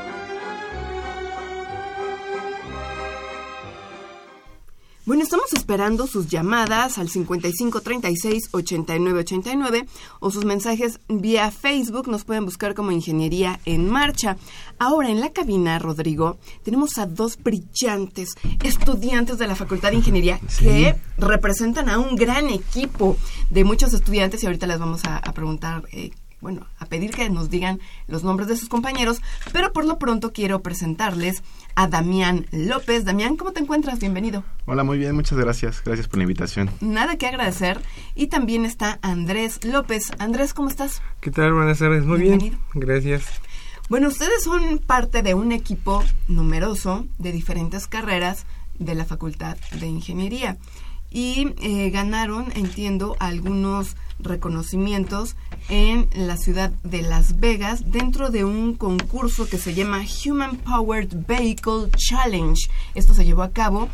Bueno, 5.03 5.23
estamos 5.23 5.51
esperando 5.53 6.05
sus 6.05 6.27
llamadas 6.27 6.99
al 6.99 7.09
5536-8989 7.09 9.87
o 10.19 10.29
sus 10.29 10.45
mensajes 10.45 10.99
vía 11.07 11.49
Facebook. 11.49 12.07
Nos 12.07 12.23
pueden 12.23 12.45
buscar 12.45 12.75
como 12.75 12.91
Ingeniería 12.91 13.59
en 13.65 13.89
Marcha. 13.89 14.37
Ahora, 14.77 15.09
en 15.09 15.19
la 15.19 15.31
cabina, 15.31 15.79
Rodrigo, 15.79 16.37
tenemos 16.63 16.99
a 16.99 17.07
dos 17.07 17.41
brillantes 17.41 18.35
estudiantes 18.63 19.39
de 19.39 19.47
la 19.47 19.55
Facultad 19.55 19.89
de 19.89 19.95
Ingeniería 19.95 20.39
que 20.59 20.95
representan 21.17 21.89
a 21.89 21.97
un 21.97 22.15
gran 22.15 22.49
equipo 22.49 23.17
de 23.49 23.63
muchos 23.63 23.93
estudiantes 23.93 24.43
y 24.43 24.45
ahorita 24.45 24.67
les 24.67 24.77
vamos 24.77 25.03
a, 25.05 25.17
a 25.17 25.33
preguntar 25.33 25.81
eh, 25.93 26.11
bueno, 26.41 26.65
a 26.79 26.85
pedir 26.87 27.11
que 27.11 27.29
nos 27.29 27.49
digan 27.49 27.79
los 28.07 28.23
nombres 28.23 28.49
de 28.49 28.57
sus 28.57 28.67
compañeros, 28.67 29.21
pero 29.53 29.71
por 29.71 29.85
lo 29.85 29.99
pronto 29.99 30.33
quiero 30.33 30.61
presentarles 30.61 31.43
a 31.75 31.87
Damián 31.87 32.47
López. 32.51 33.05
Damián, 33.05 33.37
¿cómo 33.37 33.51
te 33.51 33.61
encuentras? 33.61 33.99
Bienvenido. 33.99 34.43
Hola, 34.65 34.83
muy 34.83 34.97
bien, 34.97 35.15
muchas 35.15 35.37
gracias. 35.37 35.81
Gracias 35.85 36.07
por 36.07 36.17
la 36.17 36.23
invitación. 36.23 36.71
Nada 36.81 37.15
que 37.17 37.27
agradecer. 37.27 37.79
Y 38.15 38.27
también 38.27 38.65
está 38.65 38.97
Andrés 39.03 39.63
López. 39.63 40.11
Andrés, 40.17 40.53
¿cómo 40.53 40.67
estás? 40.67 41.01
¿Qué 41.21 41.29
tal? 41.29 41.53
Buenas 41.53 41.79
tardes. 41.79 42.03
Muy 42.05 42.21
Bienvenido. 42.21 42.57
bien. 42.73 42.87
Gracias. 42.87 43.23
Bueno, 43.87 44.07
ustedes 44.07 44.43
son 44.43 44.79
parte 44.79 45.21
de 45.21 45.35
un 45.35 45.51
equipo 45.51 46.03
numeroso 46.27 47.05
de 47.19 47.31
diferentes 47.31 47.87
carreras 47.87 48.45
de 48.79 48.95
la 48.95 49.05
Facultad 49.05 49.57
de 49.79 49.85
Ingeniería 49.85 50.57
y 51.11 51.53
eh, 51.61 51.89
ganaron, 51.89 52.51
entiendo, 52.55 53.17
algunos 53.19 53.97
reconocimientos 54.19 55.35
en 55.71 56.09
la 56.13 56.35
ciudad 56.35 56.69
de 56.83 57.01
Las 57.01 57.39
Vegas 57.39 57.91
dentro 57.91 58.29
de 58.29 58.43
un 58.43 58.75
concurso 58.75 59.47
que 59.47 59.57
se 59.57 59.73
llama 59.73 60.03
Human 60.25 60.57
Powered 60.57 61.25
Vehicle 61.25 61.89
Challenge. 61.95 62.69
Esto 62.93 63.13
se 63.13 63.23
llevó 63.23 63.41
a 63.41 63.51
cabo 63.51 63.87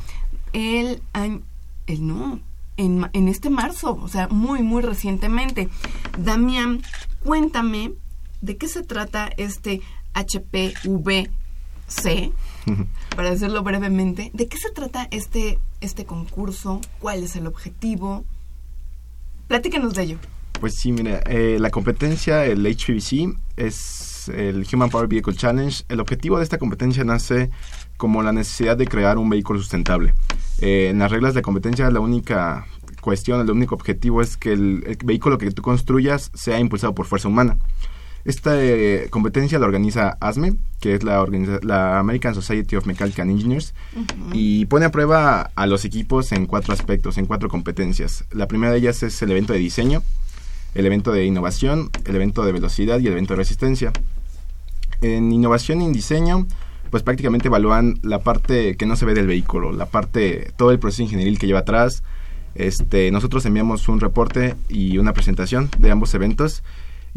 el 0.54 1.04
año, 1.14 1.44
el 1.86 2.08
no, 2.08 2.40
en, 2.78 3.08
en 3.14 3.28
este 3.28 3.52
marzo, 3.52 3.96
o 4.02 4.08
sea, 4.08 4.28
muy, 4.28 4.64
muy 4.64 4.82
recientemente. 4.82 5.70
Damián, 6.18 6.82
cuéntame 7.24 7.94
de 8.42 8.58
qué 8.58 8.68
se 8.68 8.82
trata 8.82 9.30
este 9.38 9.82
HPVC, 10.16 11.30
para 13.16 13.30
decirlo 13.30 13.62
brevemente, 13.62 14.32
¿de 14.34 14.48
qué 14.48 14.58
se 14.58 14.72
trata 14.72 15.08
este, 15.12 15.60
este 15.82 16.06
concurso? 16.06 16.82
¿Cuál 17.00 17.24
es 17.24 17.36
el 17.36 17.46
objetivo? 17.46 18.26
Platícanos 19.48 19.94
de 19.94 20.02
ello. 20.02 20.18
Pues 20.60 20.76
sí, 20.76 20.92
mira, 20.92 21.20
eh, 21.30 21.58
la 21.60 21.70
competencia, 21.70 22.46
el 22.46 22.66
HPVC, 22.66 23.36
es 23.58 24.30
el 24.34 24.66
Human 24.72 24.90
Power 24.90 25.08
Vehicle 25.08 25.36
Challenge. 25.36 25.84
El 25.88 26.00
objetivo 26.00 26.38
de 26.38 26.44
esta 26.44 26.58
competencia 26.58 27.04
nace 27.04 27.52
como 27.98 28.24
la 28.24 28.32
necesidad 28.32 28.76
de 28.76 28.88
crear 28.88 29.18
un 29.18 29.30
vehículo 29.30 29.60
sustentable. 29.60 30.14
Eh, 30.60 30.88
en 30.90 31.00
las 31.00 31.12
reglas 31.12 31.34
de 31.36 31.42
competencia, 31.44 31.90
la 31.92 32.00
única 32.00 32.66
cuestión, 33.02 33.40
el 33.40 33.50
único 33.52 33.76
objetivo 33.76 34.22
es 34.22 34.36
que 34.36 34.54
el, 34.54 34.84
el 34.88 34.98
vehículo 35.04 35.38
que 35.38 35.52
tú 35.52 35.62
construyas 35.62 36.32
sea 36.34 36.60
impulsado 36.60 36.94
por 36.96 37.06
fuerza 37.06 37.28
humana. 37.28 37.58
Esta 38.26 38.62
eh, 38.62 39.08
competencia 39.10 39.58
la 39.60 39.68
organiza 39.68 40.18
ASME, 40.20 40.56
que 40.82 40.96
es 40.96 41.04
la, 41.04 41.22
organiza- 41.22 41.64
la 41.64 41.98
American 42.00 42.36
Society 42.36 42.76
of 42.76 42.86
Mechanical 42.86 43.30
Engineers, 43.30 43.74
y 44.34 44.66
pone 44.66 44.86
a 44.86 44.92
prueba 44.92 45.52
a 45.56 45.66
los 45.68 45.86
equipos 45.86 46.32
en 46.34 46.46
cuatro 46.46 46.74
aspectos, 46.74 47.18
en 47.18 47.26
cuatro 47.28 47.48
competencias. 47.48 48.26
La 48.32 48.48
primera 48.48 48.74
de 48.74 48.80
ellas 48.80 49.02
es 49.04 49.22
el 49.22 49.32
evento 49.32 49.54
de 49.54 49.60
diseño, 49.60 50.04
el 50.74 50.86
evento 50.86 51.12
de 51.12 51.26
innovación, 51.26 51.90
el 52.06 52.16
evento 52.16 52.46
de 52.46 52.52
velocidad 52.52 53.00
y 53.00 53.08
el 53.08 53.14
evento 53.14 53.34
de 53.34 53.38
resistencia. 53.38 53.92
En 55.02 55.32
innovación 55.32 55.82
y 55.82 55.86
en 55.86 55.94
diseño, 55.94 56.48
pues 56.90 57.04
prácticamente 57.04 57.48
evalúan 57.48 58.00
la 58.02 58.20
parte 58.20 58.76
que 58.78 58.86
no 58.86 58.96
se 58.96 59.06
ve 59.06 59.14
del 59.14 59.28
vehículo, 59.28 59.72
la 59.72 59.86
parte, 59.86 60.52
todo 60.58 60.72
el 60.72 60.80
proceso 60.80 61.04
ingenieril 61.04 61.40
que 61.40 61.48
lleva 61.48 61.60
atrás. 61.60 62.04
Este, 62.56 63.12
nosotros 63.12 63.46
enviamos 63.46 63.88
un 63.88 64.00
reporte 64.00 64.56
y 64.70 64.98
una 64.98 65.14
presentación 65.14 65.70
de 65.78 65.92
ambos 65.92 66.14
eventos 66.14 66.64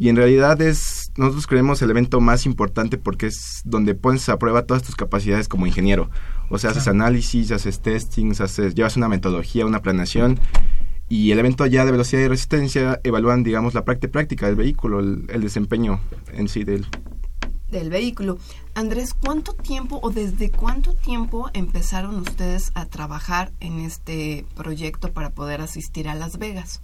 y 0.00 0.08
en 0.08 0.16
realidad 0.16 0.58
es, 0.62 1.12
nosotros 1.18 1.46
creemos 1.46 1.82
el 1.82 1.90
evento 1.90 2.22
más 2.22 2.46
importante 2.46 2.96
porque 2.96 3.26
es 3.26 3.60
donde 3.66 3.94
pones 3.94 4.30
a 4.30 4.38
prueba 4.38 4.62
todas 4.62 4.82
tus 4.82 4.96
capacidades 4.96 5.46
como 5.46 5.66
ingeniero. 5.66 6.08
O 6.48 6.56
sea, 6.56 6.70
haces 6.70 6.88
análisis, 6.88 7.52
haces 7.52 7.80
testings, 7.80 8.40
haces, 8.40 8.74
llevas 8.74 8.96
una 8.96 9.08
metodología, 9.08 9.66
una 9.66 9.82
planeación 9.82 10.40
y 11.10 11.32
el 11.32 11.38
evento 11.40 11.66
ya 11.66 11.84
de 11.84 11.90
velocidad 11.90 12.22
y 12.22 12.28
resistencia 12.28 13.00
evalúan, 13.04 13.42
digamos, 13.42 13.74
la 13.74 13.84
parte 13.84 14.08
práctica 14.08 14.46
del 14.46 14.56
vehículo, 14.56 15.00
el, 15.00 15.26
el 15.28 15.42
desempeño 15.42 16.00
en 16.32 16.48
sí 16.48 16.64
de 16.64 16.76
él. 16.76 16.86
del 17.70 17.90
vehículo. 17.90 18.38
Andrés, 18.74 19.14
¿cuánto 19.14 19.52
tiempo 19.52 20.00
o 20.02 20.10
desde 20.10 20.50
cuánto 20.50 20.94
tiempo 20.94 21.50
empezaron 21.52 22.16
ustedes 22.16 22.72
a 22.74 22.86
trabajar 22.86 23.52
en 23.60 23.80
este 23.80 24.44
proyecto 24.56 25.12
para 25.12 25.30
poder 25.30 25.60
asistir 25.60 26.08
a 26.08 26.14
Las 26.14 26.38
Vegas? 26.38 26.80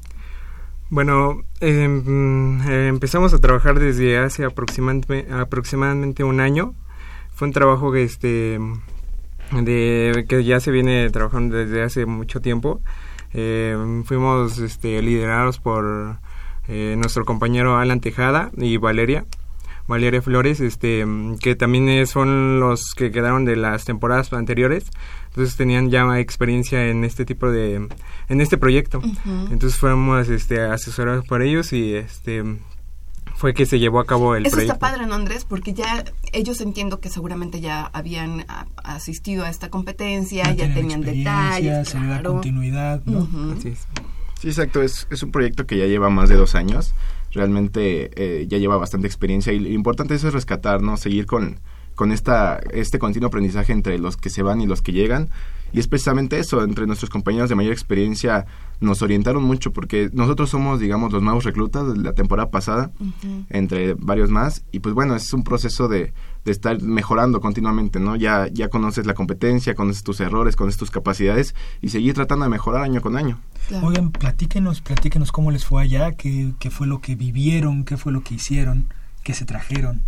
Bueno, 0.88 1.42
mm, 1.60 2.60
eh, 2.68 2.88
empezamos 2.88 3.34
a 3.34 3.38
trabajar 3.38 3.78
desde 3.80 4.18
hace 4.18 4.44
aproximadamente, 4.44 5.26
aproximadamente 5.32 6.22
un 6.22 6.40
año. 6.40 6.74
Fue 7.34 7.48
un 7.48 7.52
trabajo 7.52 7.90
que, 7.92 8.04
este, 8.04 8.58
de, 9.52 10.26
que 10.28 10.44
ya 10.44 10.60
se 10.60 10.70
viene 10.70 11.10
trabajando 11.10 11.56
desde 11.56 11.82
hace 11.82 12.06
mucho 12.06 12.40
tiempo. 12.40 12.80
Eh, 13.32 14.02
fuimos 14.04 14.58
este, 14.58 15.00
liderados 15.02 15.58
por 15.58 16.18
eh, 16.68 16.94
nuestro 16.98 17.24
compañero 17.24 17.76
Alan 17.76 18.00
Tejada 18.00 18.50
y 18.56 18.76
Valeria. 18.76 19.24
Valeria 19.88 20.20
Flores, 20.20 20.60
este, 20.60 21.06
que 21.40 21.54
también 21.54 22.06
son 22.08 22.58
los 22.58 22.92
que 22.96 23.12
quedaron 23.12 23.44
de 23.44 23.54
las 23.54 23.84
temporadas 23.84 24.32
anteriores, 24.32 24.90
entonces 25.28 25.56
tenían 25.56 25.90
ya 25.90 26.18
experiencia 26.18 26.88
en 26.88 27.04
este 27.04 27.24
tipo 27.24 27.50
de, 27.50 27.88
en 28.28 28.40
este 28.40 28.58
proyecto. 28.58 29.00
Entonces 29.50 29.78
fuimos 29.78 30.28
este, 30.28 30.60
asesorados 30.60 31.24
por 31.26 31.42
ellos 31.42 31.72
y 31.72 31.94
este 31.94 32.42
fue 33.37 33.55
que 33.55 33.66
se 33.66 33.79
llevó 33.79 34.01
a 34.01 34.07
cabo 34.07 34.35
el 34.35 34.46
Eso 34.46 34.57
proyecto. 34.57 34.75
está 34.75 34.79
padre, 34.90 35.07
¿no, 35.07 35.14
Andrés? 35.14 35.44
Porque 35.44 35.75
ya 35.75 36.05
ellos 36.33 36.61
entiendo 36.61 37.01
que 37.01 37.09
seguramente 37.11 37.61
ya 37.61 37.85
habían 37.92 38.44
a- 38.49 38.66
asistido 38.83 39.44
a 39.44 39.51
esta 39.51 39.68
competencia, 39.70 40.53
ya, 40.55 40.72
tenían 40.72 41.03
detalles. 41.03 41.88
se 41.88 41.99
le 42.01 42.07
da 42.07 42.14
claro. 42.20 42.33
continuidad, 42.33 43.03
¿no? 43.05 43.18
Ujú. 43.20 43.55
Así 43.59 43.68
es. 43.68 43.87
Sí, 44.40 44.49
exacto. 44.49 44.83
Es, 44.83 45.07
es 45.11 45.22
un 45.22 45.31
proyecto 45.33 45.66
que 45.66 45.77
ya 45.79 45.87
lleva 45.87 46.09
más 46.11 46.29
de 46.29 46.37
dos 46.37 46.55
años. 46.55 46.94
Realmente 47.33 48.11
eh, 48.16 48.46
ya 48.49 48.59
lleva 48.59 48.77
bastante 48.79 49.07
experiencia 49.07 49.53
y 49.53 49.59
lo 49.61 49.68
importante 49.68 50.14
eso 50.14 50.29
es 50.29 50.35
rescatar, 50.35 50.81
¿no? 50.81 50.96
Seguir 50.96 51.27
con, 51.27 51.61
con 51.96 52.12
esta, 52.12 52.61
este 52.72 53.00
continuo 53.00 53.28
aprendizaje 53.28 53.72
entre 53.72 53.98
los 53.98 54.16
que 54.16 54.30
se 54.30 54.42
van 54.42 54.61
y 54.61 54.66
los 54.66 54.82
que 54.82 54.92
llegan. 54.92 55.30
Y 55.72 55.80
es 55.80 55.88
precisamente 55.88 56.38
eso, 56.38 56.62
entre 56.62 56.87
nuestros 56.87 57.11
compañeros 57.11 57.48
de 57.48 57.56
mayor 57.56 57.72
experiencia 57.72 58.46
nos 58.78 59.02
orientaron 59.02 59.42
mucho 59.42 59.72
porque 59.72 60.11
nosotros 60.12 60.50
somos, 60.50 60.78
digamos, 60.78 61.12
los 61.12 61.22
nuevos 61.22 61.44
reclutas 61.44 61.92
de 61.92 61.98
la 61.98 62.12
temporada 62.12 62.50
pasada, 62.50 62.92
entre 63.50 63.94
varios 63.94 64.30
más. 64.30 64.64
Y 64.70 64.78
pues 64.78 64.94
bueno, 64.94 65.16
es 65.16 65.32
un 65.32 65.42
proceso 65.42 65.88
de, 65.88 66.12
de 66.44 66.52
estar 66.52 66.80
mejorando 66.80 67.40
continuamente, 67.40 67.98
¿no? 67.98 68.14
Ya, 68.14 68.46
ya 68.52 68.68
conoces 68.68 69.06
la 69.06 69.14
competencia, 69.14 69.74
conoces 69.74 70.04
tus 70.04 70.20
errores, 70.20 70.54
conoces 70.54 70.78
tus 70.78 70.90
capacidades 70.90 71.54
y 71.82 71.88
seguir 71.88 72.14
tratando 72.14 72.44
de 72.44 72.50
mejorar 72.50 72.82
año 72.82 73.00
con 73.00 73.16
año. 73.16 73.40
Claro. 73.66 73.88
Oigan, 73.88 74.12
platíquenos, 74.12 74.82
platíquenos 74.82 75.32
cómo 75.32 75.50
les 75.50 75.64
fue 75.64 75.82
allá, 75.82 76.12
qué, 76.12 76.52
qué 76.61 76.70
fue 76.70 76.87
lo 76.87 77.00
que 77.00 77.16
vivieron, 77.16 77.85
qué 77.85 77.96
fue 77.96 78.12
lo 78.12 78.22
que 78.22 78.35
hicieron, 78.35 78.87
qué 79.24 79.35
se 79.35 79.44
trajeron. 79.44 80.02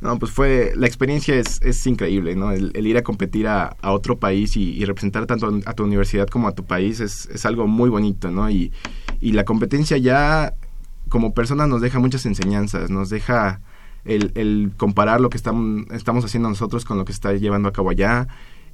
No, 0.00 0.18
pues 0.18 0.32
fue, 0.32 0.72
la 0.76 0.86
experiencia 0.86 1.34
es, 1.34 1.60
es 1.60 1.86
increíble, 1.86 2.34
¿no? 2.34 2.52
El, 2.52 2.70
el 2.74 2.86
ir 2.86 2.96
a 2.96 3.02
competir 3.02 3.46
a, 3.46 3.76
a 3.82 3.92
otro 3.92 4.18
país 4.18 4.56
y, 4.56 4.70
y, 4.70 4.84
representar 4.86 5.26
tanto 5.26 5.60
a 5.66 5.74
tu 5.74 5.84
universidad 5.84 6.26
como 6.28 6.48
a 6.48 6.52
tu 6.52 6.64
país 6.64 7.00
es, 7.00 7.26
es 7.26 7.44
algo 7.44 7.66
muy 7.66 7.90
bonito, 7.90 8.30
¿no? 8.30 8.48
Y, 8.48 8.72
y, 9.20 9.32
la 9.32 9.44
competencia 9.44 9.98
ya 9.98 10.54
como 11.10 11.34
persona 11.34 11.66
nos 11.66 11.82
deja 11.82 11.98
muchas 11.98 12.24
enseñanzas, 12.24 12.88
nos 12.88 13.10
deja 13.10 13.60
el, 14.06 14.72
comparar 14.78 15.20
lo 15.20 15.28
que 15.28 15.36
estamos, 15.36 15.84
estamos 15.90 16.24
haciendo 16.24 16.48
nosotros 16.48 16.86
con 16.86 16.96
lo 16.96 17.04
que 17.04 17.12
está 17.12 17.34
llevando 17.34 17.68
a 17.68 17.72
cabo 17.72 17.90
allá. 17.90 18.26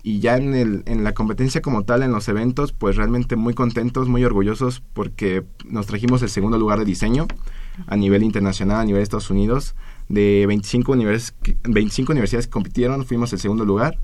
Y 0.04 0.20
ya 0.20 0.36
en, 0.36 0.54
el, 0.54 0.84
en 0.86 1.02
la 1.02 1.14
competencia 1.14 1.60
como 1.60 1.82
tal, 1.82 2.04
en 2.04 2.12
los 2.12 2.28
eventos, 2.28 2.72
pues 2.72 2.94
realmente 2.94 3.34
muy 3.34 3.54
contentos, 3.54 4.08
muy 4.08 4.24
orgullosos 4.24 4.80
porque 4.92 5.42
nos 5.68 5.86
trajimos 5.86 6.22
el 6.22 6.28
segundo 6.28 6.58
lugar 6.58 6.78
de 6.78 6.84
diseño 6.84 7.26
a 7.88 7.96
nivel 7.96 8.22
internacional, 8.22 8.82
a 8.82 8.84
nivel 8.84 9.00
de 9.00 9.02
Estados 9.02 9.30
Unidos 9.30 9.74
de 10.08 10.44
25, 10.46 10.92
univers 10.92 11.34
25 11.64 12.12
universidades 12.12 12.46
que 12.46 12.52
compitieron, 12.52 13.04
fuimos 13.04 13.32
el 13.32 13.38
segundo 13.38 13.64
lugar. 13.64 13.98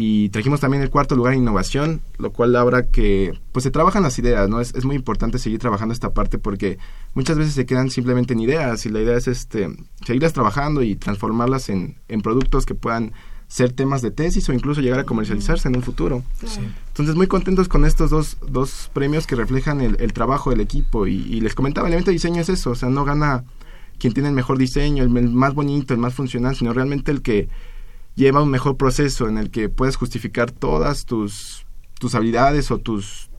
Y 0.00 0.28
trajimos 0.28 0.60
también 0.60 0.82
el 0.84 0.90
cuarto 0.90 1.16
lugar 1.16 1.32
en 1.32 1.40
innovación, 1.40 2.00
lo 2.18 2.30
cual 2.30 2.54
habla 2.54 2.84
que 2.84 3.36
pues 3.50 3.64
se 3.64 3.72
trabajan 3.72 4.04
las 4.04 4.16
ideas, 4.20 4.48
¿no? 4.48 4.60
Es, 4.60 4.72
es, 4.76 4.84
muy 4.84 4.94
importante 4.94 5.40
seguir 5.40 5.58
trabajando 5.58 5.92
esta 5.92 6.14
parte 6.14 6.38
porque 6.38 6.78
muchas 7.14 7.36
veces 7.36 7.54
se 7.54 7.66
quedan 7.66 7.90
simplemente 7.90 8.32
en 8.32 8.38
ideas 8.38 8.86
y 8.86 8.90
la 8.90 9.00
idea 9.00 9.16
es 9.16 9.26
este 9.26 9.68
seguirlas 10.06 10.32
trabajando 10.32 10.84
y 10.84 10.94
transformarlas 10.94 11.68
en, 11.68 11.96
en 12.06 12.20
productos 12.20 12.64
que 12.64 12.76
puedan 12.76 13.12
ser 13.48 13.72
temas 13.72 14.02
de 14.02 14.10
tesis 14.10 14.48
o 14.48 14.52
incluso 14.52 14.80
llegar 14.82 15.00
a 15.00 15.04
comercializarse 15.04 15.68
en 15.68 15.76
un 15.76 15.82
futuro. 15.82 16.22
Sí. 16.46 16.60
Entonces, 16.88 17.16
muy 17.16 17.26
contentos 17.26 17.66
con 17.66 17.84
estos 17.84 18.10
dos, 18.10 18.36
dos 18.46 18.90
premios 18.92 19.26
que 19.26 19.34
reflejan 19.34 19.80
el, 19.80 19.96
el 20.00 20.12
trabajo 20.12 20.50
del 20.50 20.60
equipo. 20.60 21.06
Y, 21.06 21.14
y, 21.14 21.40
les 21.40 21.54
comentaba, 21.54 21.88
el 21.88 21.94
evento 21.94 22.10
de 22.10 22.14
diseño 22.14 22.42
es 22.42 22.50
eso, 22.50 22.70
o 22.70 22.74
sea, 22.74 22.90
no 22.90 23.04
gana 23.04 23.44
quien 23.98 24.12
tiene 24.12 24.28
el 24.28 24.34
mejor 24.34 24.58
diseño, 24.58 25.02
el, 25.02 25.10
más 25.10 25.54
bonito, 25.54 25.94
el 25.94 26.00
más 26.00 26.14
funcional, 26.14 26.56
sino 26.56 26.72
realmente 26.72 27.10
el 27.10 27.22
que 27.22 27.48
lleva 28.14 28.42
un 28.42 28.50
mejor 28.50 28.76
proceso 28.76 29.28
en 29.28 29.38
el 29.38 29.50
que 29.50 29.68
puedes 29.68 29.96
justificar 29.96 30.50
todas 30.50 31.04
tus, 31.04 31.66
tus 31.98 32.14
habilidades 32.14 32.70
o 32.70 32.78
tus, 32.78 33.30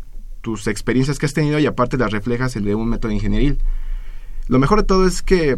tus 0.41 0.67
experiencias 0.67 1.19
que 1.19 1.25
has 1.25 1.33
tenido 1.33 1.59
y 1.59 1.65
aparte 1.65 1.97
las 1.97 2.11
reflejas 2.11 2.55
en 2.55 2.73
un 2.73 2.89
método 2.89 3.11
ingenieril. 3.11 3.59
Lo 4.47 4.59
mejor 4.59 4.79
de 4.79 4.85
todo 4.85 5.05
es 5.05 5.21
que 5.21 5.57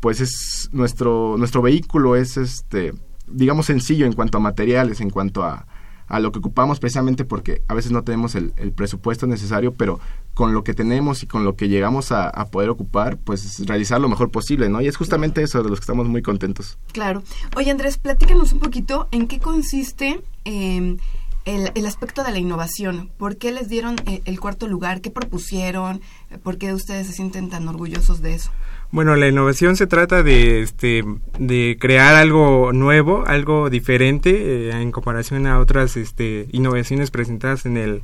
pues 0.00 0.20
es 0.20 0.70
nuestro 0.72 1.36
nuestro 1.36 1.60
vehículo 1.60 2.16
es 2.16 2.38
este 2.38 2.94
digamos 3.26 3.66
sencillo 3.66 4.06
en 4.06 4.14
cuanto 4.14 4.38
a 4.38 4.40
materiales, 4.40 5.00
en 5.02 5.10
cuanto 5.10 5.42
a, 5.44 5.66
a 6.10 6.18
lo 6.18 6.32
que 6.32 6.40
ocupamos 6.40 6.80
precisamente 6.80 7.24
porque 7.24 7.62
a 7.68 7.74
veces 7.74 7.92
no 7.92 8.02
tenemos 8.02 8.34
el, 8.34 8.52
presupuesto 8.72 9.26
necesario, 9.26 9.74
pero 9.74 10.00
con 10.34 10.52
lo 10.52 10.64
que 10.64 10.74
tenemos 10.74 11.22
y 11.22 11.26
con 11.26 11.44
lo 11.44 11.56
que 11.56 11.68
llegamos 11.68 12.12
a, 12.12 12.30
poder 12.50 12.68
ocupar, 12.68 13.16
pues 13.18 13.64
realizar 13.66 14.00
lo 14.00 14.08
mejor 14.08 14.30
posible, 14.30 14.68
¿no? 14.68 14.80
Y 14.80 14.88
es 14.88 14.96
justamente 14.96 15.42
eso 15.42 15.62
de 15.62 15.68
los 15.68 15.78
que 15.78 15.84
estamos 15.84 16.08
muy 16.08 16.20
contentos. 16.20 16.78
Claro. 16.92 17.22
Oye, 17.56 17.70
Andrés, 17.70 17.96
platícanos 17.96 18.52
un 18.52 18.58
poquito 18.58 19.08
en 19.12 19.28
qué 19.28 19.38
consiste 19.38 20.20
eh, 20.44 20.96
el, 21.44 21.86
aspecto 21.86 22.24
de 22.24 22.32
la 22.32 22.38
innovación. 22.38 23.10
¿Por 23.16 23.36
qué 23.36 23.52
les 23.52 23.68
dieron 23.68 23.96
el, 24.06 24.22
el 24.24 24.40
cuarto 24.40 24.66
lugar? 24.66 25.00
¿Qué 25.00 25.10
propusieron? 25.10 26.00
¿Por 26.42 26.58
qué 26.58 26.74
ustedes 26.74 27.06
se 27.06 27.12
sienten 27.12 27.50
tan 27.50 27.68
orgullosos 27.68 28.20
de 28.20 28.34
eso? 28.34 28.50
Bueno, 28.92 29.14
la 29.16 29.28
innovación 29.28 29.76
se 29.76 29.86
trata 29.86 30.22
de, 30.22 30.62
este, 30.62 31.04
de 31.38 31.76
crear 31.80 32.16
algo 32.16 32.72
nuevo, 32.72 33.24
algo 33.26 33.70
diferente 33.70 34.30
eh, 34.30 34.70
en 34.72 34.90
comparación 34.90 35.46
a 35.46 35.60
otras 35.60 35.96
este, 35.96 36.48
innovaciones 36.50 37.10
presentadas 37.10 37.66
en 37.66 37.76
el, 37.76 38.02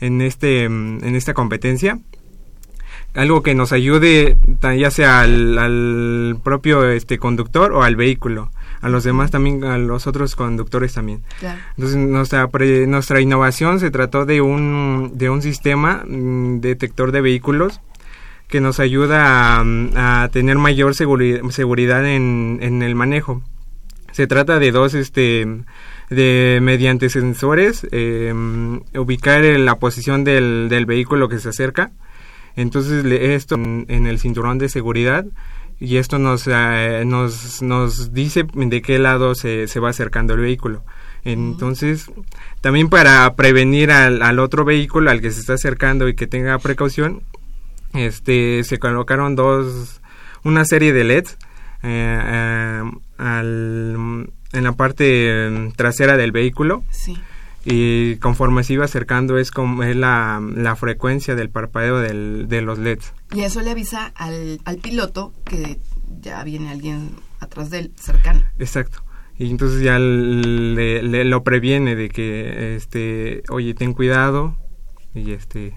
en 0.00 0.20
este, 0.20 0.64
en 0.64 1.14
esta 1.14 1.32
competencia. 1.32 1.98
Algo 3.14 3.42
que 3.42 3.54
nos 3.54 3.72
ayude 3.72 4.36
ya 4.78 4.90
sea 4.90 5.20
al, 5.20 5.58
al 5.58 6.38
propio 6.44 6.88
este 6.90 7.18
conductor 7.18 7.72
o 7.72 7.82
al 7.82 7.96
vehículo 7.96 8.50
a 8.80 8.88
los 8.88 9.04
demás 9.04 9.30
también, 9.30 9.64
a 9.64 9.78
los 9.78 10.06
otros 10.06 10.36
conductores 10.36 10.94
también. 10.94 11.22
Claro. 11.40 11.60
Entonces 11.76 11.96
nuestra 11.96 12.48
pre, 12.48 12.86
nuestra 12.86 13.20
innovación 13.20 13.80
se 13.80 13.90
trató 13.90 14.24
de 14.24 14.40
un 14.40 15.12
de 15.14 15.30
un 15.30 15.42
sistema 15.42 16.04
mm, 16.06 16.60
detector 16.60 17.12
de 17.12 17.20
vehículos 17.20 17.80
que 18.48 18.60
nos 18.60 18.80
ayuda 18.80 19.60
a, 19.60 20.22
a 20.22 20.28
tener 20.30 20.56
mayor 20.56 20.94
seguri 20.94 21.40
seguridad 21.50 22.06
en, 22.06 22.58
en 22.62 22.82
el 22.82 22.94
manejo. 22.94 23.42
Se 24.12 24.26
trata 24.26 24.58
de 24.58 24.72
dos 24.72 24.94
este 24.94 25.46
de 26.10 26.58
mediante 26.62 27.10
sensores 27.10 27.86
eh, 27.92 28.32
ubicar 28.94 29.42
la 29.42 29.76
posición 29.76 30.24
del, 30.24 30.68
del 30.70 30.86
vehículo 30.86 31.28
que 31.28 31.38
se 31.38 31.50
acerca. 31.50 31.92
Entonces 32.56 33.04
esto 33.04 33.54
en, 33.54 33.84
en 33.88 34.06
el 34.06 34.18
cinturón 34.18 34.58
de 34.58 34.68
seguridad 34.68 35.26
y 35.80 35.98
esto 35.98 36.18
nos, 36.18 36.48
eh, 36.48 37.04
nos, 37.06 37.62
nos 37.62 38.12
dice 38.12 38.44
de 38.52 38.82
qué 38.82 38.98
lado 38.98 39.34
se, 39.34 39.68
se 39.68 39.78
va 39.78 39.90
acercando 39.90 40.34
el 40.34 40.40
vehículo. 40.40 40.82
Entonces, 41.24 42.10
también 42.60 42.88
para 42.88 43.32
prevenir 43.34 43.90
al, 43.90 44.22
al, 44.22 44.38
otro 44.38 44.64
vehículo 44.64 45.10
al 45.10 45.20
que 45.20 45.30
se 45.30 45.40
está 45.40 45.54
acercando 45.54 46.08
y 46.08 46.14
que 46.14 46.26
tenga 46.26 46.58
precaución, 46.58 47.22
este, 47.94 48.64
se 48.64 48.78
colocaron 48.78 49.36
dos, 49.36 50.00
una 50.44 50.64
serie 50.64 50.92
de 50.92 51.04
LEDs 51.04 51.36
eh, 51.82 52.20
eh, 52.22 52.82
al, 53.18 54.32
en 54.52 54.64
la 54.64 54.72
parte 54.72 55.70
trasera 55.76 56.16
del 56.16 56.32
vehículo. 56.32 56.84
Sí. 56.90 57.16
Y 57.64 58.16
conforme 58.16 58.64
se 58.64 58.74
iba 58.74 58.84
acercando 58.84 59.36
es 59.36 59.50
como 59.50 59.82
es 59.82 59.94
la, 59.94 60.40
la 60.54 60.76
frecuencia 60.76 61.34
del 61.34 61.50
parpadeo 61.50 61.98
del, 61.98 62.46
de 62.48 62.62
los 62.62 62.78
LEDs. 62.78 63.12
Y 63.34 63.42
eso 63.42 63.60
le 63.60 63.70
avisa 63.70 64.06
al, 64.14 64.60
al 64.64 64.78
piloto 64.78 65.34
que 65.44 65.78
ya 66.20 66.42
viene 66.44 66.70
alguien 66.70 67.10
atrás 67.40 67.70
de 67.70 67.80
él, 67.80 67.92
cercano. 67.96 68.42
Exacto. 68.58 69.02
Y 69.36 69.50
entonces 69.50 69.82
ya 69.82 69.98
le, 69.98 71.02
le, 71.02 71.24
lo 71.24 71.44
previene 71.44 71.94
de 71.94 72.08
que, 72.08 72.74
este, 72.74 73.42
oye, 73.50 73.74
ten 73.74 73.92
cuidado 73.92 74.56
y 75.14 75.32
este... 75.32 75.74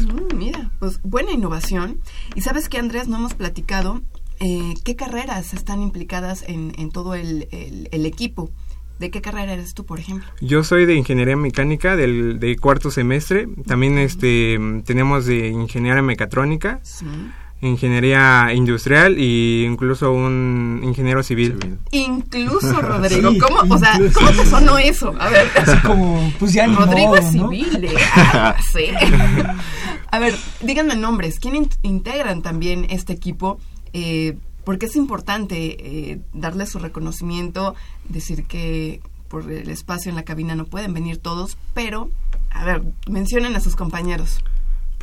Mm, 0.00 0.36
mira, 0.36 0.70
pues 0.78 1.00
buena 1.02 1.32
innovación. 1.32 2.00
Y 2.34 2.40
sabes 2.40 2.68
que 2.68 2.78
Andrés, 2.78 3.08
no 3.08 3.16
hemos 3.16 3.34
platicado 3.34 4.02
eh, 4.40 4.74
qué 4.84 4.96
carreras 4.96 5.54
están 5.54 5.82
implicadas 5.82 6.44
en, 6.46 6.72
en 6.78 6.90
todo 6.90 7.14
el, 7.14 7.48
el, 7.50 7.88
el 7.92 8.06
equipo. 8.06 8.50
¿De 8.98 9.10
qué 9.10 9.20
carrera 9.20 9.54
eres 9.54 9.74
tú, 9.74 9.84
por 9.84 9.98
ejemplo? 9.98 10.28
Yo 10.40 10.62
soy 10.62 10.86
de 10.86 10.94
ingeniería 10.94 11.36
mecánica 11.36 11.96
del 11.96 12.38
de 12.38 12.56
cuarto 12.56 12.92
semestre. 12.92 13.48
También 13.66 13.98
este 13.98 14.56
tenemos 14.84 15.26
de 15.26 15.48
ingeniería 15.48 16.00
mecatrónica, 16.00 16.78
sí. 16.84 17.04
Ingeniería 17.66 18.52
industrial 18.54 19.16
e 19.18 19.64
incluso 19.64 20.12
un 20.12 20.80
ingeniero 20.82 21.22
civil. 21.22 21.58
civil. 21.60 21.78
Incluso 21.90 22.72
Rodrigo, 22.80 23.30
sí, 23.32 23.38
¿cómo? 23.38 23.74
O 23.74 23.78
sea, 23.78 23.98
¿cómo 24.12 24.30
te 24.30 24.46
sonó 24.46 24.78
eso? 24.78 25.14
A 25.18 25.28
ver, 25.28 25.50
así 25.56 25.78
como 25.78 26.32
pues 26.38 26.52
ya 26.52 26.66
Rodrigo 26.66 27.08
modo, 27.08 27.16
es 27.16 27.30
civil. 27.32 27.82
¿no? 27.82 27.98
Ah, 28.14 28.56
sí. 28.72 28.86
A 30.10 30.18
ver, 30.18 30.36
díganme 30.60 30.94
nombres. 30.94 31.40
¿Quién 31.40 31.56
in 31.56 31.68
integran 31.82 32.42
también 32.42 32.86
este 32.88 33.12
equipo? 33.12 33.58
Eh, 33.92 34.36
porque 34.64 34.86
es 34.86 34.96
importante 34.96 36.10
eh, 36.12 36.20
darle 36.32 36.66
su 36.66 36.78
reconocimiento, 36.78 37.74
decir 38.08 38.44
que 38.44 39.00
por 39.28 39.50
el 39.50 39.68
espacio 39.70 40.10
en 40.10 40.16
la 40.16 40.22
cabina 40.22 40.54
no 40.54 40.66
pueden 40.66 40.94
venir 40.94 41.18
todos, 41.18 41.58
pero, 41.74 42.10
a 42.50 42.64
ver, 42.64 42.82
mencionen 43.08 43.56
a 43.56 43.60
sus 43.60 43.74
compañeros. 43.74 44.38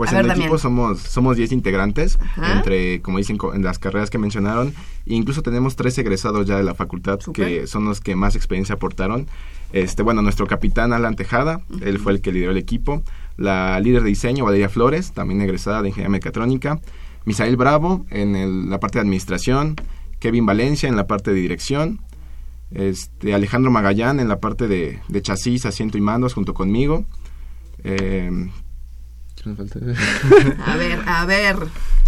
Pues 0.02 0.14
a 0.14 0.14
en 0.14 0.18
ver, 0.18 0.26
el 0.26 0.30
Damián. 0.30 0.48
equipo 0.48 0.58
somos 0.58 1.00
somos 1.00 1.38
10 1.38 1.52
integrantes, 1.52 2.18
Ajá. 2.22 2.58
entre, 2.58 3.02
como 3.02 3.18
dicen, 3.18 3.38
en 3.54 3.64
las 3.64 3.78
carreras 3.80 4.10
que 4.10 4.18
mencionaron, 4.18 4.74
e 5.06 5.14
incluso 5.14 5.42
tenemos 5.42 5.76
tres 5.76 5.98
egresados 5.98 6.46
ya 6.48 6.58
de 6.58 6.64
la 6.64 6.74
facultad, 6.76 7.20
Super. 7.20 7.46
que 7.48 7.68
son 7.68 7.86
los 7.86 8.00
que 8.02 8.16
más 8.16 8.36
experiencia 8.36 8.76
aportaron. 8.76 9.28
Este, 9.74 10.04
bueno, 10.04 10.22
nuestro 10.22 10.48
capitán 10.48 10.92
Alan 10.94 11.16
Tejada, 11.16 11.62
uh 11.70 11.76
-huh. 11.76 11.88
él 11.88 12.00
fue 12.00 12.12
el 12.14 12.22
que 12.22 12.32
lideró 12.32 12.52
el 12.52 12.58
equipo. 12.58 13.04
La 13.38 13.80
líder 13.80 14.04
de 14.04 14.10
diseño, 14.10 14.44
Valeria 14.46 14.70
Flores, 14.70 15.12
también 15.14 15.42
egresada 15.42 15.82
de 15.82 15.88
Ingeniería 15.90 16.10
Mecatrónica. 16.12 16.80
Misael 17.26 17.56
Bravo 17.56 18.06
en 18.10 18.36
el, 18.36 18.70
la 18.70 18.80
parte 18.80 18.98
de 18.98 19.02
administración, 19.04 19.76
Kevin 20.20 20.46
Valencia 20.46 20.90
en 20.90 20.96
la 20.96 21.06
parte 21.06 21.32
de 21.32 21.40
dirección, 21.40 22.00
este, 22.72 23.34
Alejandro 23.34 23.70
Magallán 23.72 24.20
en 24.20 24.28
la 24.28 24.40
parte 24.40 24.68
de, 24.68 25.00
de 25.08 25.22
chasis, 25.22 25.66
asiento 25.66 25.98
y 25.98 26.02
mandos 26.02 26.34
junto 26.34 26.54
conmigo. 26.54 27.06
Eh, 27.84 28.30
¿Quién 28.30 28.52
nos 29.50 29.58
falta? 29.58 29.80
A 30.66 30.76
ver, 30.78 31.00
a 31.08 31.26
ver. 31.26 31.56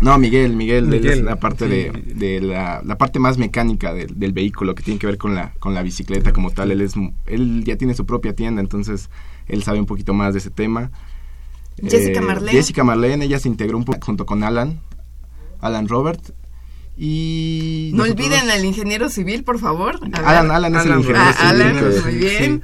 No, 0.02 0.18
Miguel, 0.18 0.56
Miguel, 0.56 0.94
es 0.94 1.22
la 1.22 1.38
parte 1.38 1.68
de, 1.68 1.92
sí. 1.94 2.14
de 2.14 2.42
la, 2.42 2.82
la 2.84 2.98
parte 2.98 3.20
más 3.20 3.38
mecánica 3.38 3.94
del, 3.94 4.20
del 4.20 4.34
vehículo 4.34 4.76
que 4.76 4.84
tiene 4.84 5.00
que 5.00 5.08
ver 5.08 5.18
con 5.18 5.34
la, 5.36 5.54
con 5.60 5.74
la 5.74 5.82
bicicleta 5.84 6.34
como 6.34 6.52
tal. 6.52 6.72
Él 6.72 6.82
es 6.82 6.94
él 7.26 7.64
ya 7.66 7.78
tiene 7.78 7.94
su 7.94 8.06
propia 8.06 8.34
tienda, 8.36 8.62
entonces 8.62 9.10
él 9.48 9.64
sabe 9.64 9.80
un 9.80 9.86
poquito 9.86 10.14
más 10.14 10.34
de 10.34 10.40
ese 10.40 10.50
tema. 10.50 10.92
Jessica 11.82 12.22
Marlene. 12.22 12.52
Jessica 12.52 12.84
Marlene, 12.84 13.26
ella 13.26 13.40
se 13.40 13.48
integró 13.50 13.78
un 13.78 13.86
poco 13.86 14.00
junto 14.06 14.26
con 14.26 14.44
Alan, 14.44 14.80
Alan 15.62 15.88
Robert. 15.88 16.22
Y 16.96 17.92
No 17.94 18.04
nosotros- 18.04 18.28
olviden 18.28 18.50
al 18.52 18.64
ingeniero 18.66 19.10
civil, 19.10 19.44
por 19.44 19.58
favor. 19.60 19.96
A 20.14 20.20
ver. 20.20 20.26
Alan, 20.26 20.52
Alan 20.52 20.76
es 20.76 20.86
el 20.86 20.92
ingeniero 20.92 21.20
Ah, 21.20 21.34
civil 21.34 21.62
Alan, 21.62 22.04
muy 22.04 22.16
bien. 22.16 22.64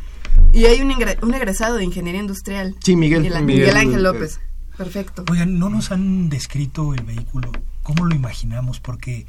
Y 0.54 0.66
hay 0.66 0.82
un, 0.82 0.92
ingre- 0.92 1.18
un 1.24 1.34
egresado 1.34 1.78
de 1.78 1.84
ingeniería 1.84 2.22
industrial. 2.22 2.76
Sí, 2.84 2.96
Miguel. 2.96 3.22
Miguel, 3.24 3.44
Miguel. 3.44 3.62
Miguel 3.68 3.78
Ángel 3.78 4.04
López. 4.04 4.40
Perfecto. 4.80 5.26
Oigan, 5.30 5.60
no 5.60 5.70
nos 5.70 5.92
han 5.92 6.30
descrito 6.30 6.94
el 6.94 7.04
vehículo. 7.04 7.52
¿Cómo 7.84 8.06
lo 8.06 8.16
imaginamos? 8.16 8.80
Porque 8.80 9.26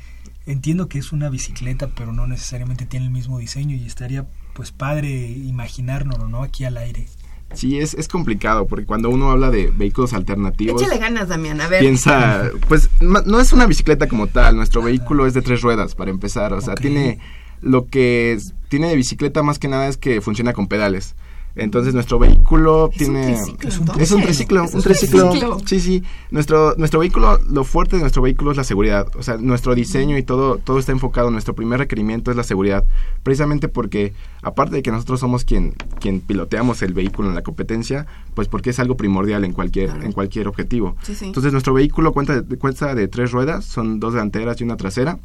entiendo 0.47 0.89
que 0.89 1.01
es 1.01 1.11
una 1.11 1.29
bicicleta, 1.29 1.89
pero 1.97 2.13
no 2.13 2.29
necesariamente 2.29 2.87
tiene 2.87 3.07
el 3.07 3.13
mismo 3.13 3.39
diseño 3.41 3.75
y 3.75 3.85
estaría 3.85 4.27
pues 4.55 4.71
padre 4.71 5.11
imaginárnoslo, 5.11 6.29
¿no? 6.29 6.45
Aquí 6.45 6.65
al 6.65 6.77
aire. 6.77 7.09
Sí, 7.53 7.81
es, 7.81 7.95
es 7.95 8.07
complicado 8.07 8.69
porque 8.69 8.87
cuando 8.87 9.11
uno 9.11 9.33
habla 9.33 9.51
de 9.51 9.73
vehículos 9.73 10.13
alternativos... 10.13 10.81
Échale 10.81 11.01
ganas, 11.01 11.27
Damián. 11.27 11.61
A 11.61 11.67
ver. 11.67 11.81
piensa, 11.81 12.45
pues 12.69 12.89
ma- 13.01 13.25
no 13.27 13.41
es 13.41 13.53
una 13.53 13.67
bicicleta 13.67 14.07
como 14.07 14.29
tal, 14.29 14.55
nuestro 14.55 14.83
vehículo 14.83 15.27
es 15.27 15.35
de 15.35 15.43
tres 15.43 15.63
ruedas 15.63 15.97
para 15.97 16.13
empezar, 16.13 16.53
o 16.53 16.61
sea, 16.61 16.77
tiene 16.77 17.19
lo 17.61 17.87
que 17.87 18.39
tiene 18.69 18.87
de 18.89 18.95
bicicleta 18.95 19.43
más 19.43 19.59
que 19.59 19.67
nada 19.67 19.89
es 19.89 19.97
que 19.97 20.21
funciona 20.21 20.53
con 20.53 20.69
pedales. 20.69 21.17
Entonces 21.57 21.95
nuestro 21.95 22.19
vehículo 22.19 22.91
Es 22.95 23.01
un 23.09 23.15
tiene 23.15 23.27
triciclo, 23.35 23.69
es 23.69 23.75
un- 23.77 23.81
entonces. 23.83 24.03
es 24.05 24.13
un 24.13 24.23
triciclo, 24.23 24.65
Es 24.65 24.75
un 24.75 24.83
triciclo. 24.83 25.31
triciclo. 25.31 25.59
Sí, 25.67 25.81
sí. 25.81 26.03
Nuestro 26.31 26.75
nuestro 26.77 27.01
vehículo, 27.01 27.39
lo 27.51 27.65
fuerte 27.65 27.97
de 27.97 28.03
nuestro 28.03 28.23
vehículo 28.23 28.51
es 28.53 28.57
la 28.57 28.65
seguridad. 28.65 29.07
O 29.19 29.23
sea, 29.23 29.37
nuestro 29.37 29.75
diseño 29.75 30.17
y 30.17 30.23
todo 30.23 30.59
todo 30.59 30.79
está 30.79 30.93
enfocado. 30.93 31.31
Nuestro 31.31 31.55
primer 31.55 31.79
requerimiento 31.81 32.31
es 32.31 32.37
la 32.37 32.45
seguridad, 32.45 32.85
precisamente 33.23 33.69
porque 33.69 34.13
aparte 34.43 34.77
de 34.77 34.83
que 34.83 34.91
nosotros 34.93 35.21
somos 35.21 35.45
quien 35.45 35.75
quien 36.01 36.21
piloteamos 36.21 36.83
el 36.83 36.95
vehículo 36.95 37.29
en 37.29 37.35
la 37.35 37.43
competencia, 37.43 38.07
pues 38.35 38.49
porque 38.49 38.71
es 38.71 38.79
algo 38.79 38.97
primordial 38.97 39.45
en 39.45 39.53
cualquier 39.53 39.91
Claro. 39.91 40.05
en 40.05 40.13
cualquier 40.13 40.49
objetivo. 40.49 40.97
Sí, 41.03 41.15
sí. 41.15 41.27
Entonces 41.27 41.53
nuestro 41.53 41.75
vehículo 41.75 42.13
cuenta 42.13 42.43
cuenta 42.59 42.95
de 42.95 43.09
tres 43.09 43.33
ruedas, 43.33 43.65
son 43.65 43.99
dos 44.01 44.15
delanteras 44.15 44.61
y 44.61 44.65
una 44.65 44.77
trasera. 44.77 45.19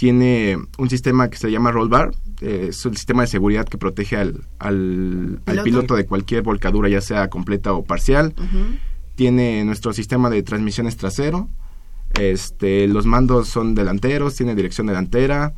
Tiene 0.00 0.56
un 0.78 0.88
sistema 0.88 1.28
que 1.28 1.36
se 1.36 1.50
llama 1.50 1.72
roll 1.72 1.90
bar, 1.90 2.12
eh, 2.40 2.68
es 2.70 2.86
el 2.86 2.96
sistema 2.96 3.20
de 3.20 3.28
seguridad 3.28 3.66
que 3.66 3.76
protege 3.76 4.16
al, 4.16 4.44
al, 4.58 5.42
al 5.44 5.62
Piloto. 5.62 5.94
de 5.94 6.06
cualquier 6.06 6.42
volcadura, 6.42 6.88
ya 6.88 7.02
sea 7.02 7.28
completa 7.28 7.74
o 7.74 7.84
parcial. 7.84 8.34
Tiene 9.14 9.62
nuestro 9.66 9.92
sistema 9.92 10.30
de 10.30 10.42
transmisiones 10.42 10.96
trasero. 10.96 11.50
Este, 12.18 12.88
los 12.88 13.04
mandos 13.04 13.48
son 13.48 13.74
delanteros, 13.74 14.36
tiene 14.36 14.54
dirección 14.54 14.86
delantera. 14.86 15.52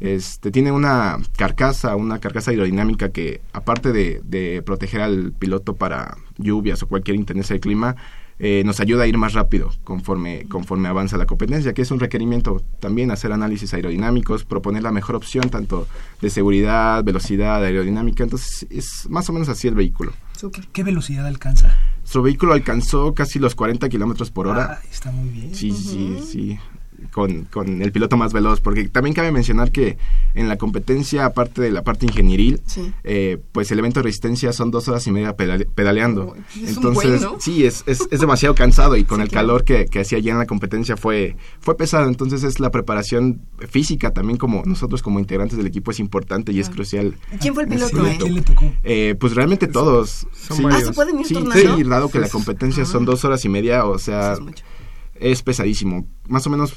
Este, 0.00 0.50
tiene 0.50 0.72
una 0.72 1.18
carcasa, 1.36 1.94
una 1.94 2.18
carcasa 2.18 2.50
aerodinámica 2.50 3.10
que, 3.10 3.42
aparte 3.52 3.92
de, 3.92 4.20
de 4.24 4.60
proteger 4.66 5.02
al 5.02 5.30
piloto 5.38 5.76
para 5.76 6.16
lluvias 6.36 6.82
o 6.82 6.88
cualquier 6.88 7.14
intendencia 7.14 7.54
de 7.54 7.60
clima, 7.60 7.94
eh, 8.38 8.62
nos 8.64 8.80
ayuda 8.80 9.04
a 9.04 9.06
ir 9.06 9.16
más 9.16 9.32
rápido 9.32 9.70
conforme, 9.84 10.46
conforme 10.48 10.88
avanza 10.88 11.16
la 11.16 11.26
competencia, 11.26 11.72
que 11.72 11.82
es 11.82 11.90
un 11.90 12.00
requerimiento 12.00 12.62
también 12.80 13.10
hacer 13.10 13.32
análisis 13.32 13.72
aerodinámicos, 13.74 14.44
proponer 14.44 14.82
la 14.82 14.92
mejor 14.92 15.16
opción 15.16 15.50
tanto 15.50 15.86
de 16.20 16.30
seguridad, 16.30 17.04
velocidad, 17.04 17.62
aerodinámica. 17.62 18.24
Entonces, 18.24 18.66
es 18.70 19.08
más 19.08 19.28
o 19.28 19.32
menos 19.32 19.48
así 19.48 19.68
el 19.68 19.74
vehículo. 19.74 20.12
¿Qué 20.72 20.82
velocidad 20.82 21.26
alcanza? 21.26 21.78
Nuestro 21.98 22.22
vehículo 22.22 22.52
alcanzó 22.52 23.14
casi 23.14 23.38
los 23.38 23.54
40 23.54 23.88
kilómetros 23.88 24.30
por 24.30 24.46
hora. 24.46 24.78
Ah, 24.78 24.86
está 24.90 25.10
muy 25.10 25.28
bien. 25.30 25.54
Sí, 25.54 25.72
sí, 25.72 26.18
sí. 26.30 26.58
Con, 27.12 27.44
con 27.44 27.82
el 27.82 27.92
piloto 27.92 28.16
más 28.16 28.32
veloz, 28.32 28.60
porque 28.60 28.88
también 28.88 29.14
cabe 29.14 29.30
mencionar 29.30 29.70
que 29.72 29.98
en 30.34 30.48
la 30.48 30.56
competencia, 30.56 31.26
aparte 31.26 31.60
de 31.60 31.70
la 31.70 31.82
parte 31.82 32.06
ingenieril, 32.06 32.60
Sí. 32.66 32.92
eh, 33.04 33.38
pues 33.52 33.70
el 33.70 33.78
evento 33.78 34.00
de 34.00 34.04
resistencia 34.04 34.52
son 34.52 34.70
dos 34.70 34.88
horas 34.88 35.06
y 35.06 35.10
media 35.12 35.36
pedale- 35.36 35.66
pedaleando. 35.74 36.34
Es 36.60 36.76
Entonces, 36.76 37.20
buen, 37.20 37.22
¿no? 37.34 37.40
sí, 37.40 37.64
es, 37.66 37.82
es, 37.86 38.08
es 38.10 38.20
demasiado 38.20 38.54
cansado 38.54 38.96
y 38.96 39.04
con 39.04 39.18
Sí, 39.18 39.22
el 39.24 39.28
claro. 39.28 39.46
calor 39.48 39.64
que, 39.64 39.84
que 39.86 40.00
hacía 40.00 40.18
allá 40.18 40.32
en 40.32 40.38
la 40.38 40.46
competencia 40.46 40.96
fue, 40.96 41.36
fue 41.60 41.76
pesado. 41.76 42.08
Entonces, 42.08 42.42
es 42.42 42.58
la 42.58 42.70
preparación 42.70 43.42
física 43.68 44.12
también 44.12 44.38
como 44.38 44.62
nosotros 44.64 45.02
como 45.02 45.18
integrantes 45.20 45.58
del 45.58 45.66
equipo 45.66 45.90
es 45.90 46.00
importante 46.00 46.52
y 46.52 46.60
es 46.60 46.70
crucial. 46.70 47.16
¿Quién 47.40 47.54
fue 47.54 47.64
el 47.64 47.68
piloto, 47.68 48.02
Sí, 48.04 48.10
eh? 48.10 48.16
¿Quién 48.18 48.34
le 48.34 48.42
tocó? 48.42 48.72
Eh, 48.82 49.14
pues 49.20 49.34
realmente 49.34 49.66
todos. 49.68 50.26
Son 50.32 50.56
sí. 50.56 50.62
varios. 50.62 50.82
Ah, 50.82 50.86
¿se 50.86 50.92
pueden 50.92 51.20
ir 51.20 51.26
Sí, 51.26 51.34
turnando? 51.34 51.76
sí, 51.76 51.82
dado 51.84 52.08
que 52.08 52.18
la 52.18 52.26
Sí, 52.26 52.32
competencia 52.32 52.84
son 52.86 53.02
Ah. 53.02 53.06
dos 53.06 53.24
horas 53.24 53.44
y 53.44 53.48
media, 53.48 53.84
o 53.84 53.98
sea, 53.98 54.32
Eso 54.32 54.40
es 54.40 54.40
mucho. 54.40 54.64
Es 55.14 55.42
pesadísimo. 55.42 56.06
Más 56.28 56.46
o 56.46 56.50
menos 56.50 56.74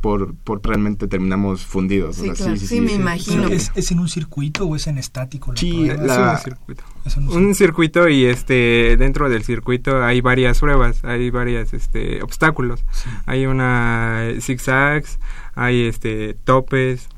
por, 0.00 0.34
por 0.34 0.64
realmente 0.66 1.08
terminamos 1.08 1.64
fundidos. 1.66 2.18
o 2.18 2.20
Sí, 2.22 2.26
sea, 2.28 2.34
claro. 2.34 2.56
Sí, 2.56 2.80
me 2.80 2.92
imagino. 2.92 3.48
¿Es, 3.48 3.70
es 3.74 3.90
en 3.90 3.98
un 4.00 4.08
circuito 4.08 4.64
o 4.64 4.76
es 4.76 4.86
en 4.86 4.96
estático? 4.98 5.52
la 5.52 5.58
Sí, 5.58 5.84
la- 5.86 5.94
Es 6.34 6.44
un 6.46 6.52
circuito. 6.52 6.84
Es 7.04 7.16
en 7.16 7.28
un 7.28 7.36
Un 7.36 7.54
circuito 7.54 8.08
y 8.08 8.24
este 8.24 8.96
dentro 8.98 9.28
del 9.28 9.42
circuito 9.44 10.02
hay 10.02 10.20
varias 10.22 10.60
pruebas, 10.60 11.04
hay 11.04 11.28
varias 11.30 11.74
este 11.74 12.22
obstáculos. 12.22 12.84
Sí. 12.92 13.08
Hay 13.26 13.44
una 13.46 14.28
zigzags, 14.40 15.18
hay 15.54 15.82
este 15.84 16.34
topes, 16.44 17.08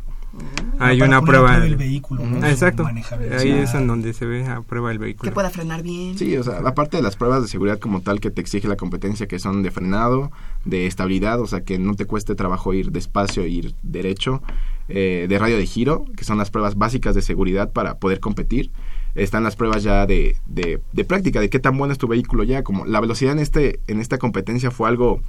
hay 0.79 0.99
Para 0.99 1.09
una 1.09 1.23
prueba. 1.23 1.62
Ah, 2.42 2.51
Exacto. 2.51 2.87
Ahí 2.87 3.51
es 3.51 3.75
en 3.75 3.87
donde 3.87 4.12
se 4.14 4.25
ve 4.25 4.47
a 4.47 4.62
prueba 4.62 4.90
el 4.90 4.99
vehículo. 4.99 5.31
Que 5.31 5.35
pueda 5.35 5.51
frenar 5.51 5.83
bien. 5.83 6.16
Sí, 6.16 6.37
o 6.37 6.42
sea, 6.42 6.59
aparte 6.64 6.97
de 6.97 7.03
las 7.03 7.16
pruebas 7.16 7.42
de 7.42 7.49
seguridad 7.49 7.79
como 7.79 8.01
tal 8.01 8.21
que 8.21 8.31
te 8.31 8.40
exige 8.40 8.66
la 8.68 8.77
competencia, 8.77 9.27
que 9.27 9.38
son 9.38 9.62
de 9.62 9.71
frenado, 9.71 10.31
de 10.64 10.87
estabilidad, 10.87 11.40
o 11.40 11.47
sea, 11.47 11.62
que 11.62 11.79
no 11.79 11.95
te 11.95 12.07
cueste 12.07 12.35
trabajo 12.35 12.73
ir 12.73 12.90
despacio, 12.90 13.47
ir 13.47 13.75
derecho, 13.83 14.42
eh, 14.88 15.27
de 15.29 15.38
radio 15.38 15.57
de 15.57 15.66
giro, 15.66 16.07
que 16.16 16.25
son 16.25 16.38
las 16.38 16.51
pruebas 16.51 16.77
básicas 16.77 17.14
de 17.14 17.23
seguridad 17.23 17.71
para 17.71 17.99
poder 17.99 18.21
competir. 18.21 18.71
Están 19.14 19.45
las 19.45 19.57
pruebas 19.57 19.83
ya 19.83 20.07
de, 20.07 20.37
de, 20.47 20.81
de 20.92 21.05
práctica, 21.05 21.40
de 21.40 21.51
qué 21.51 21.59
tan 21.59 21.77
bueno 21.77 21.92
es 21.92 21.99
tu 21.99 22.09
vehículo 22.09 22.45
ya, 22.45 22.62
como 22.62 22.87
la 22.87 23.01
velocidad 23.01 23.33
en 23.33 23.40
este 23.40 23.81
en 23.87 24.01
esta 24.01 24.16
competencia 24.16 24.71
fue 24.71 24.88
algo 24.88 25.21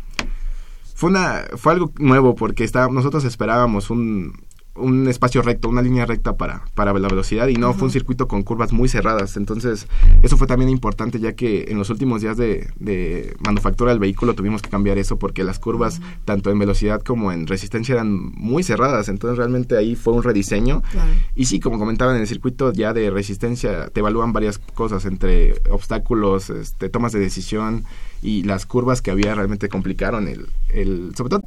fue 0.96 1.10
una 1.10 1.44
fue 1.58 1.74
algo 1.74 1.92
nuevo 1.98 2.34
porque 2.34 2.63
está, 2.63 2.88
nosotros 2.88 3.26
esperábamos 3.26 3.89
un, 3.89 4.34
un 4.75 5.07
espacio 5.07 5.41
recto, 5.41 5.69
una 5.69 5.81
línea 5.81 6.05
recta 6.05 6.36
para, 6.36 6.65
para 6.73 6.93
la 6.93 7.07
velocidad 7.07 7.47
y 7.47 7.55
no 7.55 7.73
fue 7.73 7.86
un 7.86 7.91
circuito 7.91 8.27
con 8.27 8.43
curvas 8.43 8.71
muy 8.71 8.89
cerradas. 8.89 9.38
Entonces, 9.38 9.88
eso 10.23 10.38
fue 10.38 10.47
también 10.47 10.69
importante 10.69 11.19
ya 11.19 11.33
que 11.33 11.65
en 11.69 11.77
los 11.77 11.89
últimos 11.89 12.21
días 12.21 12.38
de, 12.38 12.69
de 12.79 13.36
manufactura 13.45 13.91
del 13.91 13.99
vehículo 13.99 14.33
tuvimos 14.33 14.62
que 14.62 14.69
cambiar 14.69 14.97
eso 14.97 15.17
porque 15.17 15.43
las 15.43 15.59
curvas, 15.59 16.01
tanto 16.25 16.49
en 16.49 16.57
velocidad 16.57 17.01
como 17.01 17.31
en 17.31 17.45
resistencia, 17.45 17.93
eran 17.93 18.31
muy 18.33 18.63
cerradas. 18.63 19.09
Entonces, 19.09 19.38
realmente 19.38 19.77
ahí 19.77 19.95
fue 19.95 20.13
un 20.13 20.23
rediseño. 20.23 20.81
Claro. 20.91 21.12
Y 21.36 21.45
sí, 21.45 21.59
como 21.59 21.77
comentaban 21.77 22.15
en 22.15 22.21
el 22.21 22.27
circuito 22.27 22.73
ya 22.73 22.93
de 22.93 23.12
resistencia, 23.12 23.89
te 23.89 23.99
evalúan 23.99 24.33
varias 24.33 24.57
cosas 24.57 25.05
entre 25.05 25.62
obstáculos, 25.69 26.49
este, 26.49 26.89
tomas 26.89 27.12
de 27.12 27.19
decisión 27.19 27.83
y 28.23 28.43
las 28.43 28.65
curvas 28.65 29.01
que 29.01 29.12
había 29.12 29.36
realmente 29.36 29.69
complicaron 29.69 30.27
el, 30.27 30.47
el 30.69 31.13
sobre 31.15 31.29
todo. 31.29 31.43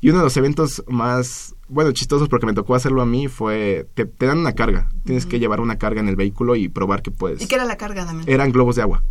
Y 0.00 0.10
uno 0.10 0.18
de 0.18 0.24
los 0.24 0.36
eventos 0.36 0.82
más, 0.88 1.51
bueno, 1.72 1.92
chistosos 1.92 2.28
porque 2.28 2.46
me 2.46 2.52
tocó 2.52 2.74
hacerlo 2.74 3.02
a 3.02 3.06
mí 3.06 3.28
fue, 3.28 3.86
te, 3.94 4.04
te 4.04 4.26
dan 4.26 4.38
una 4.38 4.52
carga, 4.52 4.88
tienes 5.04 5.26
que 5.26 5.38
llevar 5.38 5.60
una 5.60 5.78
carga 5.78 6.00
en 6.00 6.08
el 6.08 6.16
vehículo 6.16 6.54
y 6.54 6.68
probar 6.68 7.02
que 7.02 7.10
puedes. 7.10 7.40
¿Y 7.40 7.46
qué 7.46 7.54
era 7.54 7.64
la 7.64 7.76
carga, 7.76 8.04
Damián? 8.04 8.24
Eran 8.28 8.52
globos 8.52 8.76
de 8.76 8.82
agua. 8.82 9.02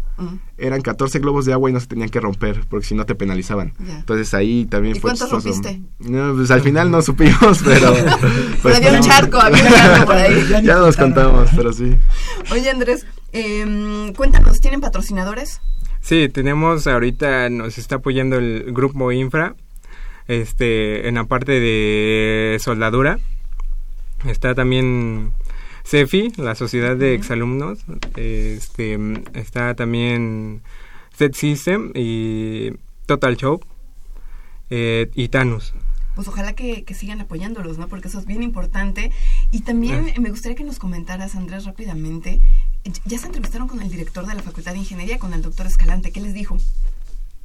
Eran 0.60 0.82
14 0.82 1.18
globos 1.18 1.46
de 1.46 1.54
agua 1.54 1.72
y 1.72 1.74
no 1.74 1.80
se 1.80 1.88
tenían 1.88 2.10
que 2.10 2.20
romper 2.20 2.66
porque 2.70 2.86
si 2.86 2.94
no 2.94 3.06
te 3.08 3.16
penalizaban. 3.16 3.74
Entonces 3.80 4.34
ahí 4.36 4.66
también 4.66 4.96
¿Y 4.96 5.00
fue 5.00 5.10
cuántos 5.10 5.30
chistoso. 5.30 5.64
rompiste? 5.64 5.82
No, 6.00 6.36
pues 6.36 6.52
al 6.52 6.62
final 6.62 6.92
no 6.92 7.02
supimos, 7.02 7.62
pero... 7.64 7.92
Pero 8.64 8.76
había 8.76 8.92
un 8.92 9.02
charco, 9.02 9.40
había 9.40 9.64
un 9.64 9.72
charco 9.74 10.06
por 10.06 10.16
ahí. 10.16 10.46
Ya 10.50 10.62
Ya 10.62 10.76
nos 10.76 10.96
contamos, 10.96 11.50
pero 11.56 11.74
sí. 11.74 11.96
Oye, 12.52 12.70
Andrés, 12.70 13.08
em, 13.32 14.14
cuéntanos, 14.14 14.60
¿tienen 14.60 14.82
patrocinadores? 14.82 15.62
Sí, 16.02 16.30
tenemos 16.30 16.86
ahorita 16.86 17.50
nos 17.50 17.78
está 17.80 17.96
apoyando 17.96 18.38
el 18.38 18.72
grupo 18.74 19.12
Infra 19.12 19.56
este 20.32 21.08
en 21.08 21.16
la 21.16 21.26
parte 21.26 21.60
de 21.60 22.58
soldadura. 22.60 23.20
Está 24.26 24.56
también 24.56 25.32
CEFI, 25.84 26.34
la 26.38 26.56
Sociedad 26.56 26.96
de 26.96 27.16
Exalumnos, 27.16 27.80
este 28.16 28.98
está 29.34 29.74
también 29.74 30.62
Set 31.18 31.34
System 31.34 31.92
y 31.96 32.72
Total 33.08 33.36
Show 33.36 33.60
eh, 34.70 35.10
y 35.16 35.28
Tanus. 35.30 35.74
Pues 36.16 36.28
ojalá 36.28 36.54
que, 36.54 36.84
que 36.84 36.94
sigan 36.94 37.22
apoyándolos, 37.22 37.78
¿no? 37.78 37.88
Porque 37.88 38.10
eso 38.10 38.20
es 38.20 38.26
bien 38.26 38.44
importante. 38.44 39.12
Y 39.50 39.62
también 39.62 40.10
eh, 40.10 40.16
me 40.20 40.30
gustaría 40.30 40.56
que 40.56 40.64
nos 40.64 40.78
comentaras, 40.78 41.36
Andrés, 41.36 41.66
rápidamente. 41.66 42.42
Ya 43.06 43.18
se 43.18 43.28
entrevistaron 43.28 43.68
con 43.68 43.82
el 43.82 43.90
director 43.90 44.26
de 44.28 44.36
la 44.36 44.44
Facultad 44.44 44.74
de 44.74 44.80
Ingeniería, 44.80 45.20
con 45.20 45.34
el 45.34 45.42
doctor 45.42 45.68
Escalante. 45.68 46.12
¿Qué 46.12 46.20
les 46.20 46.34
dijo? 46.34 46.58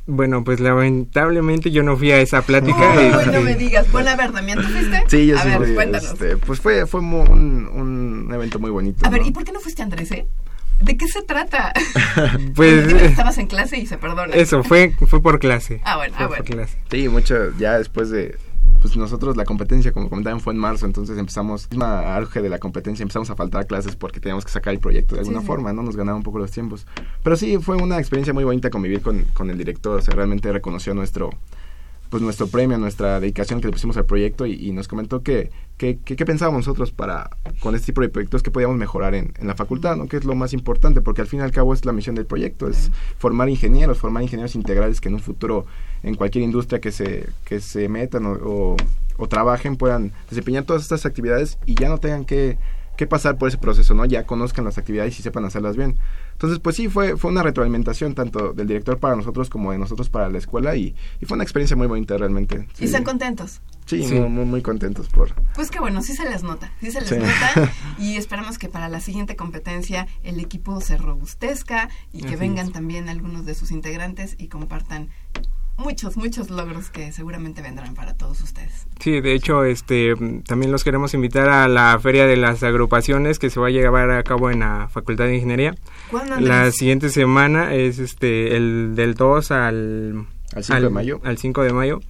Bueno, 0.06 0.44
pues 0.44 0.60
lamentablemente 0.60 1.70
yo 1.72 1.82
no 1.82 1.96
fui 1.96 2.12
a 2.12 2.20
esa 2.20 2.42
plática. 2.42 2.94
Este, 3.02 3.32
no 3.32 3.40
me 3.40 3.56
digas. 3.56 3.90
Bueno, 3.90 4.10
a 4.10 4.16
ver, 4.16 4.32
Damián, 4.32 4.58
¿tú 4.62 4.68
fuiste? 4.68 5.02
Sí, 5.08 5.26
yo 5.26 5.36
A 5.36 5.42
sí 5.42 5.48
ver, 5.48 5.58
fui, 5.58 5.74
cuéntanos. 5.74 6.12
este, 6.12 6.36
pues 6.36 6.60
fue, 6.60 6.86
fue 6.86 7.00
un, 7.00 7.68
un 7.72 8.30
evento 8.32 8.58
muy 8.60 8.70
bonito. 8.70 9.04
A 9.04 9.10
ver, 9.10 9.22
¿no? 9.22 9.26
¿y 9.26 9.30
por 9.32 9.44
qué 9.44 9.52
no 9.52 9.60
fuiste, 9.60 9.82
Andrés, 9.82 10.12
eh? 10.12 10.26
¿De 10.80 10.96
qué 10.96 11.08
se 11.08 11.22
trata? 11.22 11.72
Pues 12.54 12.92
estabas 12.92 13.38
en 13.38 13.46
clase 13.46 13.78
y 13.78 13.86
se 13.86 13.98
perdona. 13.98 14.34
Eso, 14.34 14.62
fue, 14.62 14.94
fue 15.08 15.20
por 15.20 15.38
clase. 15.38 15.80
Ah, 15.84 15.96
bueno, 15.96 16.14
ah, 16.18 16.26
bueno. 16.26 16.44
clase. 16.44 16.78
Sí, 16.90 17.08
mucho, 17.08 17.56
ya 17.58 17.78
después 17.78 18.10
de, 18.10 18.36
pues 18.90 18.96
nosotros 18.98 19.36
la 19.36 19.44
competencia, 19.44 19.92
como 19.92 20.08
comentaban, 20.08 20.40
fue 20.40 20.52
en 20.52 20.58
marzo, 20.58 20.86
entonces 20.86 21.18
empezamos, 21.18 21.68
en 21.70 21.82
auge 21.82 22.42
de 22.42 22.48
la 22.48 22.58
competencia, 22.58 23.02
empezamos 23.02 23.30
a 23.30 23.36
faltar 23.36 23.66
clases 23.66 23.96
porque 23.96 24.20
teníamos 24.20 24.44
que 24.44 24.50
sacar 24.50 24.74
el 24.74 24.80
proyecto 24.80 25.14
de 25.14 25.22
alguna 25.22 25.40
forma, 25.42 25.72
¿no? 25.72 25.82
Nos 25.82 25.96
ganaba 25.96 26.16
un 26.16 26.22
poco 26.22 26.38
los 26.38 26.50
tiempos. 26.50 26.86
Pero 27.22 27.36
sí, 27.36 27.58
fue 27.58 27.76
una 27.76 27.98
experiencia 27.98 28.32
muy 28.32 28.44
bonita 28.44 28.70
convivir 28.70 29.02
con, 29.02 29.22
con 29.34 29.50
el 29.50 29.58
director, 29.58 29.98
o 29.98 30.02
sea, 30.02 30.14
realmente 30.14 30.52
reconoció 30.52 30.94
nuestro, 30.94 31.30
pues 32.16 32.24
nuestro 32.24 32.46
premio, 32.46 32.78
nuestra 32.78 33.20
dedicación 33.20 33.60
que 33.60 33.66
le 33.66 33.72
pusimos 33.72 33.98
al 33.98 34.06
proyecto 34.06 34.46
y, 34.46 34.72
nos 34.72 34.88
comentó 34.88 35.22
que, 35.22 35.50
que, 35.76 35.98
que, 35.98 36.24
pensábamos 36.24 36.60
nosotros 36.66 36.90
para 36.90 37.28
con 37.60 37.74
este 37.74 37.88
tipo 37.92 38.00
de 38.00 38.08
proyectos 38.08 38.42
que 38.42 38.50
podíamos 38.50 38.78
mejorar 38.78 39.14
en, 39.14 39.34
en, 39.38 39.46
la 39.46 39.54
facultad, 39.54 39.96
¿no? 39.96 40.08
que 40.08 40.16
es 40.16 40.24
lo 40.24 40.34
más 40.34 40.54
importante, 40.54 41.02
porque 41.02 41.20
al 41.20 41.26
fin 41.26 41.40
y 41.40 41.42
al 41.42 41.50
cabo 41.50 41.74
es 41.74 41.84
la 41.84 41.92
misión 41.92 42.14
del 42.14 42.24
proyecto, 42.24 42.68
es 42.68 42.90
formar 43.18 43.50
ingenieros, 43.50 43.98
formar 43.98 44.22
ingenieros 44.22 44.54
integrales 44.54 45.02
que 45.02 45.10
en 45.10 45.16
un 45.16 45.20
futuro 45.20 45.66
en 46.02 46.14
cualquier 46.14 46.42
industria 46.42 46.80
que 46.80 46.90
se, 46.90 47.28
que 47.44 47.60
se 47.60 47.86
metan 47.90 48.24
o, 48.24 48.76
o 49.18 49.28
trabajen 49.28 49.76
puedan 49.76 50.10
desempeñar 50.30 50.64
todas 50.64 50.80
estas 50.84 51.04
actividades 51.04 51.58
y 51.66 51.74
ya 51.74 51.90
no 51.90 51.98
tengan 51.98 52.24
que 52.24 52.56
que 52.96 53.06
pasar 53.06 53.38
por 53.38 53.48
ese 53.48 53.58
proceso, 53.58 53.94
¿no? 53.94 54.04
Ya 54.04 54.24
conozcan 54.24 54.64
las 54.64 54.78
actividades 54.78 55.18
y 55.18 55.22
sepan 55.22 55.44
hacerlas 55.44 55.76
bien. 55.76 55.96
Entonces, 56.32 56.58
pues 56.58 56.76
sí, 56.76 56.88
fue, 56.88 57.16
fue 57.16 57.30
una 57.30 57.42
retroalimentación 57.42 58.14
tanto 58.14 58.52
del 58.52 58.66
director 58.66 58.98
para 58.98 59.16
nosotros 59.16 59.48
como 59.48 59.72
de 59.72 59.78
nosotros 59.78 60.08
para 60.10 60.28
la 60.28 60.38
escuela 60.38 60.76
y, 60.76 60.94
fue 61.26 61.36
una 61.36 61.44
experiencia 61.44 61.76
muy 61.76 61.86
bonita 61.86 62.16
realmente. 62.16 62.66
¿Y 62.78 62.84
están 62.84 63.04
contentos? 63.04 63.60
Sí, 63.86 64.02
Muy, 64.02 64.44
muy, 64.44 64.62
contentos 64.62 65.08
por... 65.08 65.32
Pues 65.54 65.70
que 65.70 65.78
bueno, 65.78 66.02
sí 66.02 66.14
se 66.14 66.28
les 66.28 66.42
nota, 66.42 66.72
sí 66.80 66.90
se 66.90 67.00
les 67.00 67.10
nota 67.12 67.72
y 67.98 68.16
esperamos 68.16 68.58
que 68.58 68.68
para 68.68 68.88
la 68.88 68.98
siguiente 68.98 69.36
competencia 69.36 70.08
el 70.24 70.40
equipo 70.40 70.80
se 70.80 70.96
robustezca 70.96 71.88
y 72.12 72.22
que 72.22 72.34
vengan 72.34 72.72
también 72.72 73.08
algunos 73.08 73.46
de 73.46 73.54
sus 73.54 73.70
integrantes 73.70 74.34
y 74.38 74.48
compartan 74.48 75.08
muchos, 75.76 76.16
muchos 76.16 76.50
logros 76.50 76.90
que 76.90 77.12
seguramente 77.12 77.62
vendrán 77.62 77.94
para 77.94 78.14
todos 78.14 78.40
ustedes. 78.40 78.86
Sí, 79.00 79.20
de 79.20 79.34
hecho, 79.34 79.64
este, 79.64 80.14
también 80.46 80.72
los 80.72 80.84
queremos 80.84 81.14
invitar 81.14 81.48
a 81.48 81.68
la 81.68 81.98
Feria 82.00 82.26
de 82.26 82.36
las 82.36 82.62
Agrupaciones 82.62 83.38
que 83.38 83.50
se 83.50 83.60
va 83.60 83.68
a 83.68 83.70
llevar 83.70 84.10
a 84.10 84.22
cabo 84.22 84.50
en 84.50 84.60
la 84.60 84.88
Facultad 84.90 85.26
de 85.26 85.36
Ingeniería. 85.36 85.74
¿Cuándo? 86.10 86.40
La 86.40 86.70
siguiente 86.70 87.10
semana 87.10 87.74
es 87.74 87.98
este, 87.98 88.56
el 88.56 88.94
del 88.94 89.14
2 89.14 89.50
al... 89.50 90.26
Al 90.54 90.64
5 90.64 90.80
de 90.80 90.90
mayo. 90.90 91.20
Al 91.24 91.38
5 91.38 91.62
de 91.62 91.72
mayo. 91.72 92.00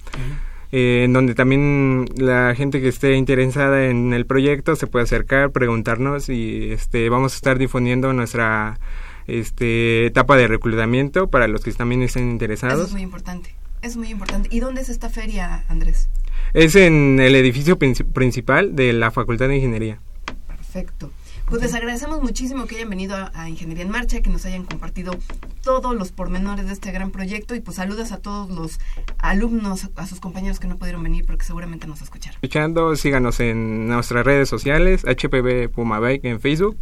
Eh, 0.72 1.04
en 1.04 1.12
donde 1.12 1.34
también 1.34 2.06
la 2.16 2.54
gente 2.54 2.80
que 2.80 2.88
esté 2.88 3.14
interesada 3.14 3.86
en 3.86 4.12
el 4.12 4.26
proyecto 4.26 4.76
se 4.76 4.86
puede 4.86 5.04
acercar, 5.04 5.50
preguntarnos 5.50 6.28
y 6.28 6.72
este, 6.72 7.08
vamos 7.08 7.32
a 7.32 7.36
estar 7.36 7.58
difundiendo 7.58 8.12
nuestra 8.12 8.78
este, 9.26 10.06
etapa 10.06 10.36
de 10.36 10.48
reclutamiento 10.48 11.28
para 11.28 11.48
los 11.48 11.62
que 11.62 11.72
también 11.72 12.02
estén 12.02 12.30
interesados. 12.30 12.76
Eso 12.76 12.86
es 12.86 12.92
muy 12.92 13.02
importante, 13.02 13.54
es 13.82 13.96
muy 13.96 14.08
importante. 14.10 14.48
¿Y 14.50 14.60
dónde 14.60 14.80
es 14.80 14.88
esta 14.88 15.10
feria, 15.10 15.64
Andrés? 15.68 16.08
Es 16.54 16.76
en 16.76 17.20
el 17.20 17.34
edificio 17.34 17.78
principal 17.78 18.76
de 18.76 18.92
la 18.92 19.10
Facultad 19.10 19.48
de 19.48 19.56
Ingeniería. 19.56 20.00
Perfecto. 20.46 21.10
Pues 21.46 21.62
les 21.62 21.74
agradecemos 21.74 22.20
muchísimo 22.22 22.66
que 22.66 22.74
hayan 22.74 22.90
venido 22.90 23.16
a, 23.32 23.48
Ingeniería 23.48 23.84
en 23.84 23.90
Marcha, 23.90 24.20
que 24.20 24.30
nos 24.30 24.44
hayan 24.46 24.64
compartido 24.64 25.16
todos 25.62 25.94
los 25.94 26.10
pormenores 26.10 26.66
de 26.66 26.72
este 26.72 26.90
gran 26.90 27.12
proyecto 27.12 27.54
y 27.54 27.60
pues 27.60 27.76
saludos 27.76 28.10
a 28.10 28.18
todos 28.18 28.50
los 28.50 28.80
alumnos, 29.18 29.88
a 29.94 30.06
sus 30.08 30.18
compañeros 30.18 30.58
que 30.58 30.66
no 30.66 30.76
pudieron 30.76 31.04
venir 31.04 31.24
porque 31.24 31.44
seguramente 31.44 31.86
nos 31.86 32.02
escucharon. 32.02 32.34
Escuchando, 32.34 32.96
síganos 32.96 33.38
en 33.38 33.86
nuestras 33.86 34.26
redes 34.26 34.48
sociales, 34.48 35.04
HPB 35.04 35.68
Pumabike 35.68 36.28
en 36.28 36.40
Facebook 36.40 36.78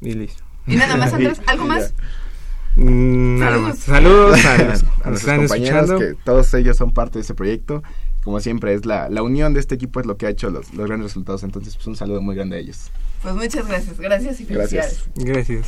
y 0.00 0.14
listo. 0.14 0.42
Y 0.66 0.76
nada 0.76 0.96
más, 0.96 1.12
Andrés, 1.12 1.42
¿algo 1.46 1.66
más? 1.66 1.92
Mm, 2.76 3.38
nada 3.38 3.58
más. 3.58 3.78
Saludos 3.78 4.44
a, 4.44 4.58
nuestros 5.08 5.36
compañeros, 5.36 6.00
que 6.00 6.14
todos 6.24 6.52
ellos 6.54 6.76
son 6.76 6.92
parte 6.92 7.18
de 7.18 7.22
ese 7.22 7.34
proyecto. 7.34 7.84
Como 8.24 8.40
siempre, 8.40 8.74
es 8.74 8.84
la, 8.86 9.08
la 9.10 9.22
unión 9.22 9.54
de 9.54 9.60
este 9.60 9.74
equipo 9.74 10.00
es 10.00 10.06
lo 10.06 10.16
que 10.16 10.26
ha 10.26 10.30
hecho 10.30 10.50
los, 10.50 10.72
los 10.74 10.86
grandes 10.86 11.10
resultados. 11.10 11.44
Entonces, 11.44 11.76
pues 11.76 11.86
un 11.86 11.96
saludo 11.96 12.22
muy 12.22 12.34
grande 12.34 12.56
a 12.56 12.60
ellos. 12.60 12.90
Pues 13.22 13.34
muchas 13.34 13.68
gracias. 13.68 13.98
Gracias 13.98 14.40
y 14.40 14.46
felicidades. 14.46 15.04
Gracias. 15.14 15.24
gracias. 15.24 15.66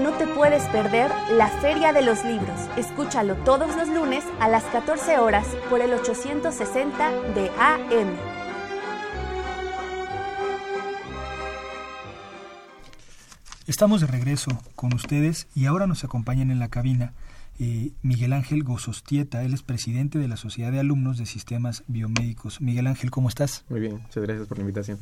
no 0.00 0.12
te 0.12 0.26
puedes 0.26 0.62
perder 0.68 1.10
la 1.32 1.48
Feria 1.48 1.92
de 1.92 2.02
los 2.02 2.24
Libros. 2.24 2.68
Escúchalo 2.76 3.34
todos 3.36 3.76
los 3.76 3.88
lunes 3.88 4.24
a 4.40 4.48
las 4.48 4.64
14 4.64 5.18
horas 5.18 5.46
por 5.68 5.80
el 5.80 5.92
860 5.92 7.10
de 7.34 7.50
AM. 7.58 8.16
Estamos 13.66 14.00
de 14.00 14.06
regreso 14.06 14.50
con 14.76 14.94
ustedes 14.94 15.46
y 15.54 15.66
ahora 15.66 15.86
nos 15.86 16.02
acompañan 16.04 16.50
en 16.50 16.58
la 16.58 16.68
cabina 16.68 17.12
eh, 17.58 17.92
Miguel 18.02 18.32
Ángel 18.32 18.62
Gozostieta. 18.62 19.42
Él 19.42 19.52
es 19.52 19.62
presidente 19.62 20.18
de 20.18 20.28
la 20.28 20.36
Sociedad 20.36 20.72
de 20.72 20.80
Alumnos 20.80 21.18
de 21.18 21.26
Sistemas 21.26 21.82
Biomédicos. 21.86 22.60
Miguel 22.60 22.86
Ángel, 22.86 23.10
¿cómo 23.10 23.28
estás? 23.28 23.64
Muy 23.68 23.80
bien, 23.80 24.00
muchas 24.00 24.22
gracias 24.22 24.46
por 24.46 24.58
la 24.58 24.62
invitación. 24.62 24.98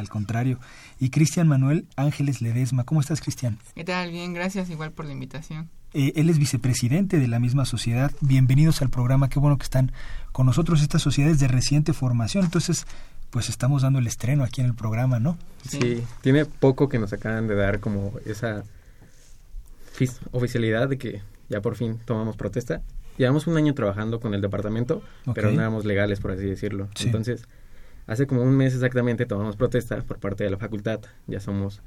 Al 0.00 0.08
contrario. 0.08 0.58
Y 0.98 1.10
Cristian 1.10 1.46
Manuel 1.46 1.86
Ángeles 1.94 2.40
Ledesma. 2.40 2.84
¿Cómo 2.84 3.00
estás, 3.00 3.20
Cristian? 3.20 3.58
¿Qué 3.74 3.84
tal? 3.84 4.10
Bien, 4.10 4.32
gracias 4.32 4.70
igual 4.70 4.92
por 4.92 5.04
la 5.04 5.12
invitación. 5.12 5.68
Eh, 5.92 6.14
él 6.16 6.30
es 6.30 6.38
vicepresidente 6.38 7.18
de 7.18 7.28
la 7.28 7.38
misma 7.38 7.66
sociedad. 7.66 8.10
Bienvenidos 8.20 8.80
al 8.80 8.88
programa. 8.88 9.28
Qué 9.28 9.38
bueno 9.38 9.58
que 9.58 9.64
están 9.64 9.92
con 10.32 10.46
nosotros 10.46 10.80
estas 10.80 11.02
sociedades 11.02 11.38
de 11.38 11.48
reciente 11.48 11.92
formación. 11.92 12.44
Entonces, 12.44 12.86
pues 13.28 13.50
estamos 13.50 13.82
dando 13.82 13.98
el 13.98 14.06
estreno 14.06 14.42
aquí 14.42 14.62
en 14.62 14.68
el 14.68 14.74
programa, 14.74 15.20
¿no? 15.20 15.36
Sí, 15.68 16.02
tiene 16.22 16.46
poco 16.46 16.88
que 16.88 16.98
nos 16.98 17.12
acaban 17.12 17.46
de 17.46 17.54
dar 17.54 17.80
como 17.80 18.14
esa 18.24 18.64
oficialidad 20.30 20.88
de 20.88 20.96
que 20.96 21.20
ya 21.50 21.60
por 21.60 21.76
fin 21.76 21.98
tomamos 22.06 22.36
protesta. 22.36 22.80
Llevamos 23.18 23.46
un 23.46 23.58
año 23.58 23.74
trabajando 23.74 24.18
con 24.18 24.32
el 24.32 24.40
departamento, 24.40 25.02
pero 25.34 25.50
no 25.50 25.60
éramos 25.60 25.84
legales, 25.84 26.20
por 26.20 26.30
así 26.30 26.46
decirlo. 26.46 26.88
Entonces, 27.00 27.46
Hace 28.10 28.26
como 28.26 28.42
un 28.42 28.56
mes 28.56 28.74
exactamente 28.74 29.24
tomamos 29.24 29.54
protesta 29.54 30.02
por 30.02 30.18
parte 30.18 30.42
de 30.42 30.50
la 30.50 30.58
facultad. 30.58 30.98
Ya 31.28 31.38
somos, 31.38 31.80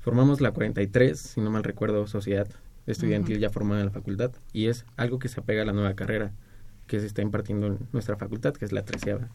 formamos 0.00 0.40
la 0.40 0.50
43, 0.50 1.16
si 1.16 1.40
no 1.40 1.52
mal 1.52 1.62
recuerdo, 1.62 2.08
sociedad 2.08 2.48
estudiantil 2.88 3.38
ya 3.38 3.48
formada 3.48 3.82
en 3.82 3.86
la 3.86 3.92
facultad. 3.92 4.32
Y 4.52 4.66
es 4.66 4.84
algo 4.96 5.20
que 5.20 5.28
se 5.28 5.38
apega 5.38 5.62
a 5.62 5.64
la 5.64 5.72
nueva 5.72 5.94
carrera 5.94 6.32
que 6.88 6.98
se 6.98 7.06
está 7.06 7.22
impartiendo 7.22 7.68
en 7.68 7.78
nuestra 7.92 8.16
facultad, 8.16 8.54
que 8.54 8.64
es 8.64 8.72
la 8.72 8.84
treceava. 8.84 9.28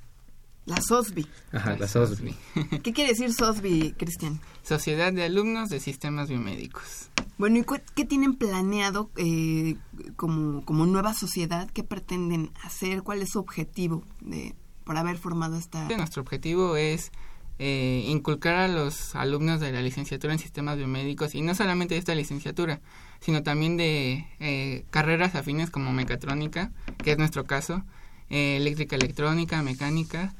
La 0.65 0.81
SOSBI. 0.81 1.25
Ajá, 1.53 1.77
la 1.77 1.87
SOSBI. 1.87 2.35
¿Qué 2.83 2.91
quiere 2.91 3.11
decir 3.11 3.31
SOSBI, 3.31 3.93
Cristian? 3.93 4.41
Sociedad 4.63 5.13
de 5.13 5.23
Alumnos 5.23 5.69
de 5.69 5.79
Sistemas 5.79 6.27
Biomédicos. 6.27 7.09
Bueno, 7.37 7.57
¿y 7.57 7.65
qué 7.95 8.03
tienen 8.03 8.35
planeado 8.35 9.11
eh, 9.15 9.77
como, 10.17 10.65
como 10.65 10.85
nueva 10.85 11.13
sociedad? 11.13 11.69
¿Qué 11.71 11.85
pretenden 11.85 12.51
hacer? 12.65 13.01
¿Cuál 13.01 13.21
es 13.21 13.29
su 13.29 13.39
objetivo 13.39 14.03
de, 14.19 14.55
por 14.91 14.97
haber 14.97 15.17
formado 15.17 15.55
esta...? 15.55 15.87
Nuestro 15.95 16.21
objetivo 16.21 16.75
es 16.75 17.13
eh, 17.59 18.03
inculcar 18.07 18.55
a 18.55 18.67
los 18.67 19.15
alumnos 19.15 19.61
de 19.61 19.71
la 19.71 19.81
licenciatura 19.81 20.33
en 20.33 20.39
sistemas 20.39 20.75
biomédicos 20.75 21.33
y 21.33 21.41
no 21.41 21.55
solamente 21.55 21.93
de 21.93 21.99
esta 21.99 22.13
licenciatura, 22.13 22.81
sino 23.21 23.41
también 23.41 23.77
de 23.77 24.27
eh, 24.41 24.83
carreras 24.89 25.33
afines 25.35 25.69
como 25.69 25.93
mecatrónica, 25.93 26.71
que 26.97 27.13
es 27.13 27.17
nuestro 27.17 27.45
caso, 27.45 27.85
eh, 28.29 28.57
eléctrica 28.57 28.97
electrónica, 28.97 29.61
mecánica, 29.61 30.33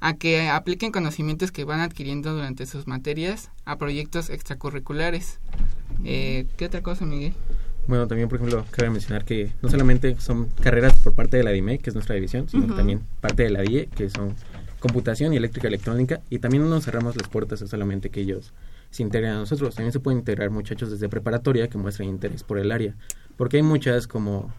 a 0.00 0.14
que 0.14 0.48
apliquen 0.48 0.90
conocimientos 0.90 1.52
que 1.52 1.64
van 1.64 1.80
adquiriendo 1.80 2.32
durante 2.32 2.64
sus 2.64 2.86
materias 2.86 3.50
a 3.66 3.76
proyectos 3.76 4.30
extracurriculares. 4.30 5.38
¿Qué 6.02 6.64
otra 6.64 6.80
cosa, 6.82 7.04
Miguel? 7.04 7.34
Bueno, 7.88 8.06
también, 8.06 8.28
por 8.28 8.36
ejemplo, 8.36 8.64
cabe 8.70 8.90
mencionar 8.90 9.24
que 9.24 9.50
no 9.62 9.70
solamente 9.70 10.14
son 10.20 10.48
carreras 10.62 10.96
por 10.98 11.14
parte 11.14 11.38
de 11.38 11.42
la 11.42 11.50
DIME, 11.50 11.78
que 11.78 11.88
es 11.88 11.94
nuestra 11.94 12.14
división, 12.14 12.48
sino 12.48 12.76
también 12.76 13.00
parte 13.20 13.44
de 13.44 13.50
la 13.50 13.62
DIE, 13.62 13.86
que 13.86 14.10
son 14.10 14.34
computación 14.78 15.32
y 15.32 15.38
eléctrica 15.38 15.68
electrónica 15.68 16.20
y 16.30 16.38
también 16.38 16.62
no 16.62 16.68
nos 16.68 16.84
cerramos 16.84 17.16
las 17.16 17.28
puertas 17.28 17.62
a 17.62 17.66
solamente 17.66 18.10
que 18.10 18.20
ellos 18.20 18.52
se 18.90 19.02
integren 19.02 19.32
a 19.32 19.38
nosotros. 19.38 19.74
También 19.74 19.92
se 19.92 20.00
pueden 20.00 20.20
integrar 20.20 20.50
muchachos 20.50 20.90
desde 20.90 21.08
preparatoria 21.08 21.68
que 21.68 21.78
muestran 21.78 22.08
interés 22.08 22.42
por 22.42 22.58
el 22.58 22.72
área, 22.72 22.94
porque 23.36 23.56
hay 23.56 23.62
muchas 23.62 24.06
como 24.06 24.52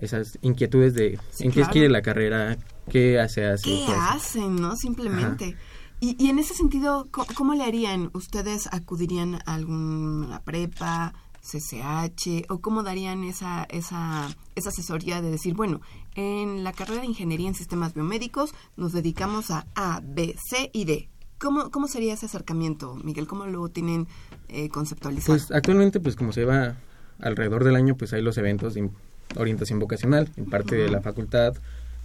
esas 0.00 0.38
inquietudes 0.42 0.94
de 0.94 1.18
en 1.40 1.50
qué 1.50 1.64
quiere 1.64 1.88
la 1.88 2.02
carrera, 2.02 2.56
qué 2.88 3.18
hace 3.18 3.46
así. 3.46 3.84
¿Qué 3.86 3.92
hacen, 3.92 4.56
no? 4.56 4.76
Simplemente. 4.76 5.56
Y, 5.98 6.14
y, 6.22 6.28
en 6.28 6.38
ese 6.38 6.52
sentido, 6.52 7.08
¿cómo, 7.10 7.54
le 7.54 7.64
harían? 7.64 8.10
¿Ustedes 8.12 8.68
acudirían 8.70 9.36
a 9.46 9.54
alguna 9.54 10.42
prepa, 10.44 11.14
CCH 11.46 12.46
o 12.48 12.58
cómo 12.60 12.82
darían 12.82 13.24
esa, 13.24 13.64
esa, 13.70 14.28
esa 14.54 14.68
asesoría 14.68 15.22
de 15.22 15.30
decir, 15.30 15.54
bueno, 15.54 15.80
en 16.14 16.64
la 16.64 16.72
carrera 16.72 17.00
de 17.00 17.06
Ingeniería 17.06 17.48
en 17.48 17.54
Sistemas 17.54 17.94
Biomédicos 17.94 18.54
nos 18.76 18.92
dedicamos 18.92 19.50
a 19.50 19.66
A, 19.74 20.00
B, 20.04 20.34
C 20.50 20.70
y 20.72 20.84
D. 20.84 21.08
¿Cómo, 21.38 21.70
cómo 21.70 21.86
sería 21.86 22.14
ese 22.14 22.26
acercamiento, 22.26 22.94
Miguel? 22.96 23.26
¿Cómo 23.26 23.46
lo 23.46 23.68
tienen 23.68 24.08
eh, 24.48 24.68
conceptualizado? 24.70 25.38
Pues 25.38 25.50
actualmente, 25.50 26.00
pues 26.00 26.16
como 26.16 26.32
se 26.32 26.44
va 26.44 26.76
alrededor 27.20 27.64
del 27.64 27.76
año, 27.76 27.96
pues 27.96 28.12
hay 28.12 28.22
los 28.22 28.38
eventos 28.38 28.74
de 28.74 28.88
orientación 29.36 29.78
vocacional 29.78 30.30
en 30.36 30.46
parte 30.46 30.76
de 30.76 30.88
la 30.88 31.02
facultad, 31.02 31.54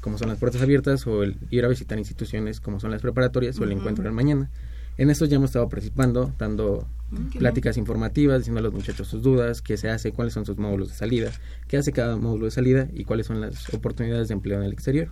como 0.01 0.17
son 0.17 0.29
las 0.29 0.37
puertas 0.37 0.61
abiertas, 0.61 1.07
o 1.07 1.23
el 1.23 1.37
ir 1.49 1.63
a 1.63 1.69
visitar 1.69 1.97
instituciones 1.97 2.59
como 2.59 2.79
son 2.79 2.91
las 2.91 3.01
preparatorias 3.01 3.57
o 3.59 3.63
el 3.63 3.71
encuentro 3.71 4.03
del 4.03 4.13
mañana. 4.13 4.49
En 4.97 5.09
estos 5.09 5.29
ya 5.29 5.37
hemos 5.37 5.49
estado 5.49 5.69
participando, 5.69 6.33
dando 6.37 6.87
mm, 7.11 7.37
pláticas 7.37 7.77
informativas, 7.77 8.39
diciendo 8.39 8.59
a 8.59 8.63
los 8.63 8.73
muchachos 8.73 9.07
sus 9.07 9.23
dudas, 9.23 9.61
qué 9.61 9.77
se 9.77 9.89
hace, 9.89 10.11
cuáles 10.11 10.33
son 10.33 10.45
sus 10.45 10.57
módulos 10.57 10.89
de 10.89 10.95
salida, 10.95 11.31
qué 11.67 11.77
hace 11.77 11.91
cada 11.91 12.17
módulo 12.17 12.45
de 12.45 12.51
salida 12.51 12.87
y 12.93 13.05
cuáles 13.05 13.27
son 13.27 13.41
las 13.41 13.73
oportunidades 13.73 14.27
de 14.27 14.33
empleo 14.33 14.57
en 14.57 14.63
el 14.63 14.73
exterior. 14.73 15.09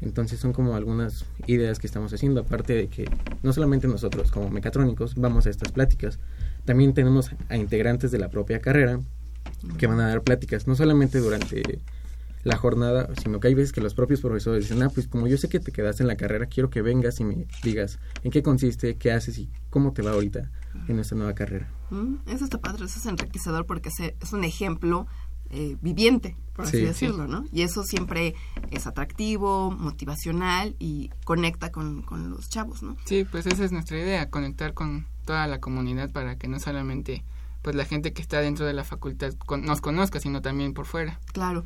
Entonces 0.00 0.40
son 0.40 0.52
como 0.52 0.74
algunas 0.74 1.24
ideas 1.46 1.78
que 1.78 1.86
estamos 1.86 2.12
haciendo, 2.12 2.40
aparte 2.40 2.74
de 2.74 2.88
que 2.88 3.08
no 3.44 3.52
solamente 3.52 3.86
nosotros 3.86 4.32
como 4.32 4.50
mecatrónicos 4.50 5.14
vamos 5.14 5.46
a 5.46 5.50
estas 5.50 5.70
pláticas, 5.70 6.18
también 6.64 6.92
tenemos 6.92 7.30
a 7.48 7.56
integrantes 7.56 8.10
de 8.10 8.18
la 8.18 8.28
propia 8.28 8.60
carrera 8.60 9.00
que 9.78 9.86
van 9.86 10.00
a 10.00 10.08
dar 10.08 10.22
pláticas, 10.22 10.66
no 10.66 10.74
solamente 10.74 11.18
durante 11.18 11.78
la 12.44 12.56
jornada, 12.56 13.08
sino 13.22 13.40
que 13.40 13.48
hay 13.48 13.54
veces 13.54 13.72
que 13.72 13.80
los 13.80 13.94
propios 13.94 14.20
profesores 14.20 14.68
dicen, 14.68 14.82
ah, 14.82 14.90
pues 14.90 15.06
como 15.06 15.26
yo 15.26 15.36
sé 15.38 15.48
que 15.48 15.60
te 15.60 15.72
quedaste 15.72 16.02
en 16.02 16.08
la 16.08 16.16
carrera, 16.16 16.46
quiero 16.46 16.70
que 16.70 16.82
vengas 16.82 17.20
y 17.20 17.24
me 17.24 17.46
digas 17.62 17.98
en 18.24 18.30
qué 18.30 18.42
consiste, 18.42 18.96
qué 18.96 19.12
haces 19.12 19.38
y 19.38 19.50
cómo 19.70 19.92
te 19.92 20.02
va 20.02 20.12
ahorita 20.12 20.50
en 20.88 20.98
esta 20.98 21.14
nueva 21.14 21.34
carrera. 21.34 21.68
Mm, 21.90 22.16
eso 22.26 22.44
está 22.44 22.58
padre, 22.58 22.84
eso 22.86 22.98
es 22.98 23.06
enriquecedor 23.06 23.66
porque 23.66 23.90
es 24.20 24.32
un 24.32 24.44
ejemplo 24.44 25.06
eh, 25.50 25.76
viviente, 25.82 26.36
por 26.54 26.64
así 26.64 26.80
decirlo, 26.80 27.28
¿no? 27.28 27.44
Y 27.52 27.62
eso 27.62 27.84
siempre 27.84 28.34
es 28.70 28.86
atractivo, 28.86 29.70
motivacional 29.70 30.74
y 30.78 31.10
conecta 31.24 31.70
con, 31.70 32.02
con 32.02 32.30
los 32.30 32.48
chavos, 32.48 32.82
¿no? 32.82 32.96
Sí, 33.04 33.26
pues 33.30 33.46
esa 33.46 33.62
es 33.62 33.70
nuestra 33.70 33.98
idea, 33.98 34.30
conectar 34.30 34.72
con 34.72 35.06
toda 35.26 35.46
la 35.46 35.60
comunidad 35.60 36.10
para 36.10 36.36
que 36.36 36.48
no 36.48 36.58
solamente 36.58 37.22
pues 37.62 37.76
la 37.76 37.84
gente 37.84 38.12
que 38.12 38.22
está 38.22 38.40
dentro 38.40 38.66
de 38.66 38.72
la 38.72 38.82
facultad 38.82 39.32
nos 39.60 39.80
conozca, 39.80 40.18
sino 40.20 40.42
también 40.42 40.74
por 40.74 40.86
fuera. 40.86 41.20
Claro. 41.32 41.64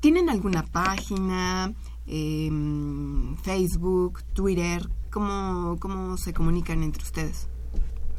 ¿Tienen 0.00 0.30
alguna 0.30 0.64
página, 0.64 1.72
em, 2.06 3.36
Facebook, 3.36 4.22
Twitter? 4.32 4.88
¿Cómo, 5.10 5.76
¿Cómo 5.78 6.16
se 6.16 6.32
comunican 6.32 6.82
entre 6.82 7.02
ustedes? 7.02 7.48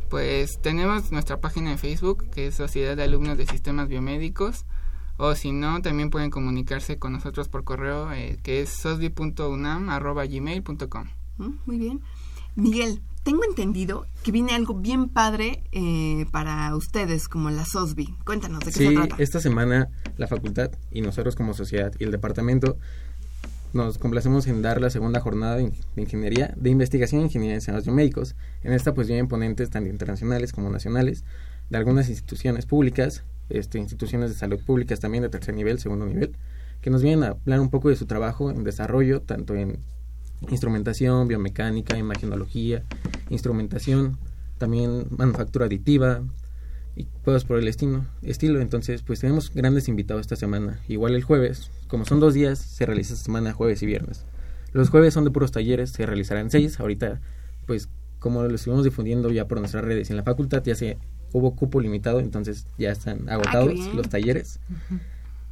Pues 0.10 0.60
tenemos 0.62 1.12
nuestra 1.12 1.40
página 1.40 1.72
de 1.72 1.78
Facebook, 1.78 2.30
que 2.30 2.48
es 2.48 2.56
Sociedad 2.56 2.96
de 2.96 3.04
Alumnos 3.04 3.38
de 3.38 3.48
Sistemas 3.48 3.88
Biomédicos, 3.88 4.66
o 5.18 5.36
si 5.36 5.52
no, 5.52 5.82
también 5.82 6.10
pueden 6.10 6.30
comunicarse 6.30 7.00
con 7.00 7.14
nosotros 7.14 7.48
por 7.48 7.64
correo, 7.64 8.12
eh, 8.12 8.38
que 8.44 8.62
es 8.62 8.70
sosbi.unam.gmail.com. 8.70 11.08
Mm, 11.38 11.52
muy 11.66 11.78
bien. 11.78 12.02
Miguel, 12.56 13.02
tengo 13.24 13.44
entendido 13.44 14.06
que 14.24 14.32
viene 14.32 14.54
algo 14.54 14.74
bien 14.74 15.10
padre 15.10 15.64
eh, 15.72 16.26
para 16.32 16.76
ustedes, 16.76 17.28
como 17.28 17.50
la 17.50 17.66
SOSBI. 17.66 18.16
Cuéntanos 18.26 18.62
de 18.62 18.72
qué 18.72 18.72
se 18.72 18.92
trata. 18.92 19.16
esta 19.20 19.40
semana 19.40 19.90
la 20.22 20.28
facultad 20.28 20.72
y 20.92 21.02
nosotros 21.02 21.36
como 21.36 21.54
sociedad 21.54 21.92
y 22.00 22.06
el 22.06 22.12
departamento 22.12 22.78
nos 23.74 23.98
complacemos 23.98 24.48
en 24.48 24.62
dar 24.62 24.82
la 24.82 24.90
segunda 24.90 25.20
jornada 25.20 25.56
de, 25.58 25.72
ingeniería, 25.96 26.54
de 26.56 26.70
investigación 26.70 27.22
en 27.22 27.28
ingeniería 27.28 27.56
en 27.56 27.62
sistemas 27.62 27.86
biomédicos. 27.86 28.36
En 28.64 28.74
esta 28.74 28.94
pues 28.94 29.08
vienen 29.08 29.28
ponentes 29.28 29.70
tanto 29.70 29.90
internacionales 29.90 30.52
como 30.52 30.70
nacionales 30.70 31.24
de 31.70 31.78
algunas 31.78 32.10
instituciones 32.10 32.66
públicas, 32.66 33.24
este, 33.50 33.80
instituciones 33.80 34.30
de 34.30 34.36
salud 34.36 34.60
públicas 34.66 35.00
también 35.00 35.24
de 35.24 35.30
tercer 35.30 35.56
nivel, 35.56 35.80
segundo 35.80 36.06
nivel, 36.06 36.36
que 36.82 36.90
nos 36.90 37.02
vienen 37.02 37.24
a 37.24 37.28
hablar 37.30 37.60
un 37.60 37.70
poco 37.70 37.90
de 37.90 37.96
su 37.96 38.06
trabajo 38.06 38.52
en 38.52 38.64
desarrollo, 38.64 39.22
tanto 39.22 39.56
en 39.56 39.80
instrumentación, 40.50 41.28
biomecánica, 41.28 41.98
imagenología, 41.98 42.84
instrumentación, 43.30 44.18
también 44.58 45.08
manufactura 45.10 45.66
aditiva 45.66 46.24
y 46.96 47.06
cosas 47.24 47.46
por 47.46 47.58
el 47.58 47.68
estilo, 47.68 48.06
estilo. 48.22 48.62
Entonces, 48.62 49.02
pues 49.02 49.20
tenemos 49.20 49.54
grandes 49.54 49.88
invitados 49.88 50.22
esta 50.22 50.36
semana. 50.36 50.80
Igual 50.88 51.16
el 51.16 51.24
jueves, 51.24 51.72
como 51.88 52.06
son 52.06 52.20
dos 52.20 52.34
días, 52.34 52.60
se 52.60 52.86
realiza 52.86 53.14
esta 53.14 53.26
semana 53.26 53.54
jueves 53.54 53.82
y 53.84 53.86
viernes. 53.86 54.26
Los 54.74 54.90
jueves 54.90 55.14
son 55.14 55.26
de 55.26 55.32
puros 55.32 55.52
talleres, 55.52 55.92
se 55.92 56.06
realizarán 56.06 56.50
seis. 56.50 56.80
Ahorita, 56.80 57.22
pues 57.66 57.90
como 58.20 58.44
lo 58.44 58.56
estuvimos 58.56 58.84
difundiendo 58.84 59.32
ya 59.32 59.48
por 59.48 59.60
nuestras 59.60 59.84
redes 59.84 60.10
en 60.10 60.18
la 60.18 60.24
facultad, 60.24 60.64
ya 60.64 60.76
se 60.76 60.98
hubo 61.34 61.56
cupo 61.56 61.80
limitado, 61.80 62.20
entonces 62.20 62.68
ya 62.78 62.92
están 62.92 63.28
ah, 63.28 63.34
agotados 63.34 63.74
los 63.94 64.10
talleres. 64.10 64.60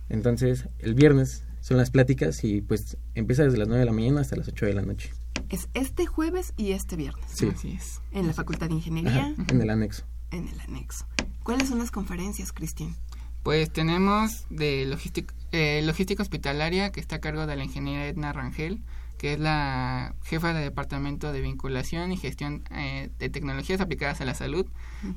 Entonces, 0.09 0.67
el 0.79 0.93
viernes 0.93 1.43
son 1.61 1.77
las 1.77 1.91
pláticas 1.91 2.43
y 2.43 2.61
pues 2.61 2.97
empieza 3.15 3.43
desde 3.43 3.57
las 3.57 3.67
9 3.67 3.79
de 3.79 3.85
la 3.85 3.91
mañana 3.91 4.21
hasta 4.21 4.35
las 4.35 4.47
8 4.47 4.65
de 4.65 4.73
la 4.73 4.81
noche. 4.81 5.11
Es 5.49 5.67
este 5.73 6.05
jueves 6.05 6.53
y 6.57 6.71
este 6.71 6.95
viernes. 6.95 7.25
Sí. 7.33 7.47
Así 7.47 7.73
es. 7.73 8.01
En 8.11 8.27
la 8.27 8.33
Facultad 8.33 8.67
de 8.67 8.75
Ingeniería. 8.75 9.33
en 9.47 9.61
el 9.61 9.69
anexo. 9.69 10.05
En 10.31 10.47
el 10.47 10.59
anexo. 10.61 11.05
¿Cuáles 11.43 11.69
son 11.69 11.79
las 11.79 11.91
conferencias, 11.91 12.51
Cristian? 12.51 12.95
Pues 13.43 13.71
tenemos 13.71 14.45
de 14.49 14.85
logística, 14.85 15.33
eh, 15.51 15.81
logística 15.83 16.21
hospitalaria, 16.21 16.91
que 16.91 16.99
está 16.99 17.17
a 17.17 17.19
cargo 17.19 17.47
de 17.47 17.55
la 17.55 17.63
ingeniera 17.63 18.05
Edna 18.05 18.33
Rangel, 18.33 18.81
que 19.17 19.33
es 19.33 19.39
la 19.39 20.15
jefa 20.23 20.53
de 20.53 20.61
Departamento 20.61 21.31
de 21.31 21.41
Vinculación 21.41 22.11
y 22.11 22.17
Gestión 22.17 22.63
eh, 22.71 23.09
de 23.17 23.29
Tecnologías 23.29 23.81
Aplicadas 23.81 24.21
a 24.21 24.25
la 24.25 24.33
Salud 24.33 24.65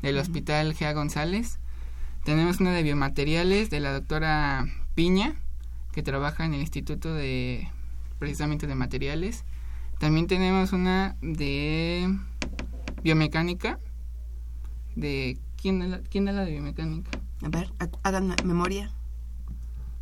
del 0.02 0.18
Hospital 0.18 0.74
Gea 0.74 0.92
González. 0.92 1.58
Tenemos 2.24 2.60
una 2.60 2.72
de 2.72 2.82
biomateriales 2.82 3.70
de 3.70 3.80
la 3.80 3.92
doctora 3.92 4.66
Piña, 4.94 5.34
que 5.92 6.02
trabaja 6.02 6.44
en 6.44 6.54
el 6.54 6.60
Instituto 6.60 7.12
de 7.12 7.68
precisamente 8.18 8.66
de 8.66 8.74
materiales. 8.74 9.44
También 9.98 10.26
tenemos 10.26 10.72
una 10.72 11.16
de 11.20 12.16
biomecánica. 13.02 13.78
De 14.96 15.38
quién 15.60 15.90
la, 15.90 16.00
quién 16.00 16.24
da 16.24 16.32
la 16.32 16.44
de 16.44 16.52
biomecánica? 16.52 17.10
A 17.42 17.48
ver, 17.48 17.68
hagan 18.02 18.34
memoria. 18.44 18.90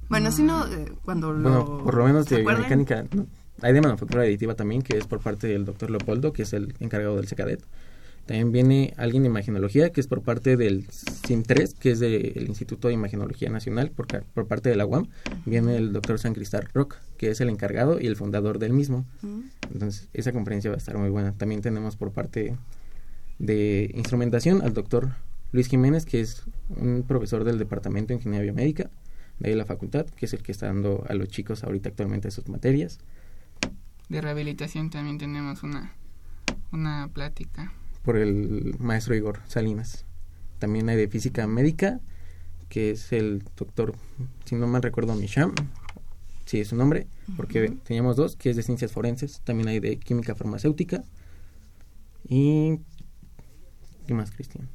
Bueno, 0.08 0.32
si 0.32 0.42
no, 0.42 0.66
eh, 0.66 0.92
cuando 1.04 1.32
lo... 1.32 1.84
por 1.84 1.94
lo 1.94 2.04
menos 2.04 2.26
de 2.26 2.38
biomecánica, 2.38 3.04
hay 3.62 3.72
de 3.72 3.80
manufactura 3.80 4.22
aditiva 4.22 4.54
también, 4.54 4.82
que 4.82 4.96
es 4.96 5.06
por 5.06 5.20
parte 5.20 5.46
del 5.46 5.64
doctor 5.64 5.90
Leopoldo, 5.90 6.32
que 6.32 6.42
es 6.42 6.52
el 6.52 6.74
encargado 6.80 7.16
del 7.16 7.28
SECADET. 7.28 7.62
También 8.26 8.52
viene 8.52 8.94
alguien 8.96 9.24
de 9.24 9.28
imagenología, 9.28 9.90
que 9.90 10.00
es 10.00 10.06
por 10.06 10.22
parte 10.22 10.56
del 10.56 10.86
CIM3, 10.86 11.74
que 11.76 11.90
es 11.90 12.00
del 12.00 12.46
Instituto 12.46 12.88
de 12.88 12.94
Imagenología 12.94 13.50
Nacional, 13.50 13.90
por, 13.90 14.06
por 14.06 14.46
parte 14.46 14.68
de 14.68 14.76
la 14.76 14.86
UAM. 14.86 15.08
Viene 15.46 15.76
el 15.76 15.92
doctor 15.92 16.18
San 16.18 16.34
Cristal 16.34 16.68
Rock, 16.72 16.96
que 17.16 17.30
es 17.30 17.40
el 17.40 17.48
encargado 17.48 18.00
y 18.00 18.06
el 18.06 18.16
fundador 18.16 18.58
del 18.58 18.72
mismo. 18.72 19.04
Mm. 19.22 19.40
Entonces, 19.72 20.08
esa 20.12 20.32
conferencia 20.32 20.70
va 20.70 20.76
a 20.76 20.78
estar 20.78 20.96
muy 20.96 21.10
buena. 21.10 21.32
También 21.32 21.60
tenemos 21.60 21.96
por 21.96 22.12
parte 22.12 22.56
de 23.40 23.90
instrumentación 23.94 24.62
al 24.62 24.74
doctor 24.74 25.14
Luis 25.50 25.66
Jiménez, 25.66 26.04
que 26.04 26.20
es 26.20 26.44
un 26.68 27.04
profesor 27.08 27.42
del 27.42 27.58
Departamento 27.58 28.08
de 28.08 28.18
Ingeniería 28.18 28.52
Biomédica 28.52 28.90
de 29.40 29.56
la 29.56 29.64
facultad, 29.64 30.06
que 30.06 30.26
es 30.26 30.34
el 30.34 30.42
que 30.42 30.52
está 30.52 30.66
dando 30.66 31.04
a 31.08 31.14
los 31.14 31.28
chicos 31.28 31.64
ahorita 31.64 31.88
actualmente 31.88 32.30
sus 32.30 32.48
materias. 32.48 33.00
de 34.10 34.20
rehabilitación 34.20 34.90
también 34.90 35.16
tenemos 35.16 35.62
una, 35.62 35.94
una 36.70 37.08
plática. 37.12 37.72
Por 38.02 38.18
el 38.18 38.76
maestro 38.78 39.14
Igor 39.14 39.40
Salinas. 39.48 40.04
También 40.58 40.90
hay 40.90 40.96
de 40.96 41.08
física 41.08 41.46
médica, 41.46 42.00
que 42.68 42.90
es 42.90 43.10
el 43.12 43.42
doctor, 43.56 43.94
si 44.44 44.54
no 44.54 44.66
mal 44.66 44.82
recuerdo, 44.82 45.14
Misham. 45.14 45.54
Sí, 46.44 46.60
es 46.60 46.68
su 46.68 46.76
nombre, 46.76 47.06
porque 47.36 47.70
teníamos 47.84 48.16
dos, 48.16 48.36
que 48.36 48.50
es 48.50 48.56
de 48.56 48.62
ciencias 48.62 48.92
forenses. 48.92 49.40
También 49.44 49.68
hay 49.68 49.80
de 49.80 49.96
química 49.98 50.34
farmacéutica. 50.34 51.02
Y... 52.28 52.80
¿Qué 54.10 54.14
más, 54.14 54.32
Cristian? 54.32 54.68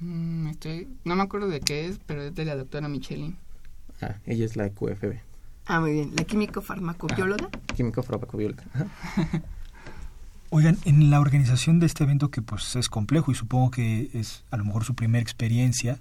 Mm, 0.00 0.48
estoy, 0.48 0.86
no 1.06 1.16
me 1.16 1.22
acuerdo 1.22 1.48
de 1.48 1.60
qué 1.60 1.86
es, 1.86 1.98
pero 2.04 2.20
es 2.20 2.34
de 2.34 2.44
la 2.44 2.54
doctora 2.54 2.86
Michelin. 2.86 3.38
Ah, 4.02 4.16
ella 4.26 4.44
es 4.44 4.56
la 4.56 4.68
QFB. 4.68 5.14
Ah, 5.64 5.80
muy 5.80 5.92
bien. 5.92 6.12
¿La 6.14 6.24
químico-farmacobióloga? 6.24 7.48
Químico-farmacobióloga. 7.74 8.62
Oigan, 10.50 10.76
en 10.84 11.08
la 11.08 11.20
organización 11.20 11.80
de 11.80 11.86
este 11.86 12.04
evento 12.04 12.30
que 12.30 12.42
pues 12.42 12.76
es 12.76 12.90
complejo 12.90 13.32
y 13.32 13.36
supongo 13.36 13.70
que 13.70 14.10
es 14.12 14.44
a 14.50 14.58
lo 14.58 14.66
mejor 14.66 14.84
su 14.84 14.94
primera 14.94 15.22
experiencia, 15.22 15.98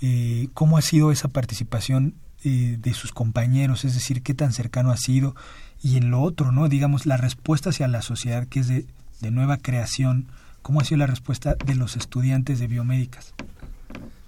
eh, 0.00 0.48
¿cómo 0.54 0.78
ha 0.78 0.80
sido 0.80 1.12
esa 1.12 1.28
participación 1.28 2.14
eh, 2.42 2.78
de 2.80 2.94
sus 2.94 3.12
compañeros? 3.12 3.84
Es 3.84 3.92
decir, 3.92 4.22
¿qué 4.22 4.32
tan 4.32 4.54
cercano 4.54 4.92
ha 4.92 4.96
sido? 4.96 5.36
Y 5.82 5.98
en 5.98 6.10
lo 6.10 6.22
otro, 6.22 6.52
¿no? 6.52 6.70
Digamos, 6.70 7.04
la 7.04 7.18
respuesta 7.18 7.68
hacia 7.68 7.86
la 7.86 8.00
sociedad 8.00 8.48
que 8.48 8.60
es 8.60 8.68
de, 8.68 8.86
de 9.20 9.30
nueva 9.30 9.58
creación, 9.58 10.28
¿cómo 10.62 10.80
ha 10.80 10.84
sido 10.84 10.98
la 10.98 11.06
respuesta 11.06 11.54
de 11.54 11.74
los 11.74 11.96
estudiantes 11.96 12.58
de 12.58 12.66
biomédicas? 12.66 13.34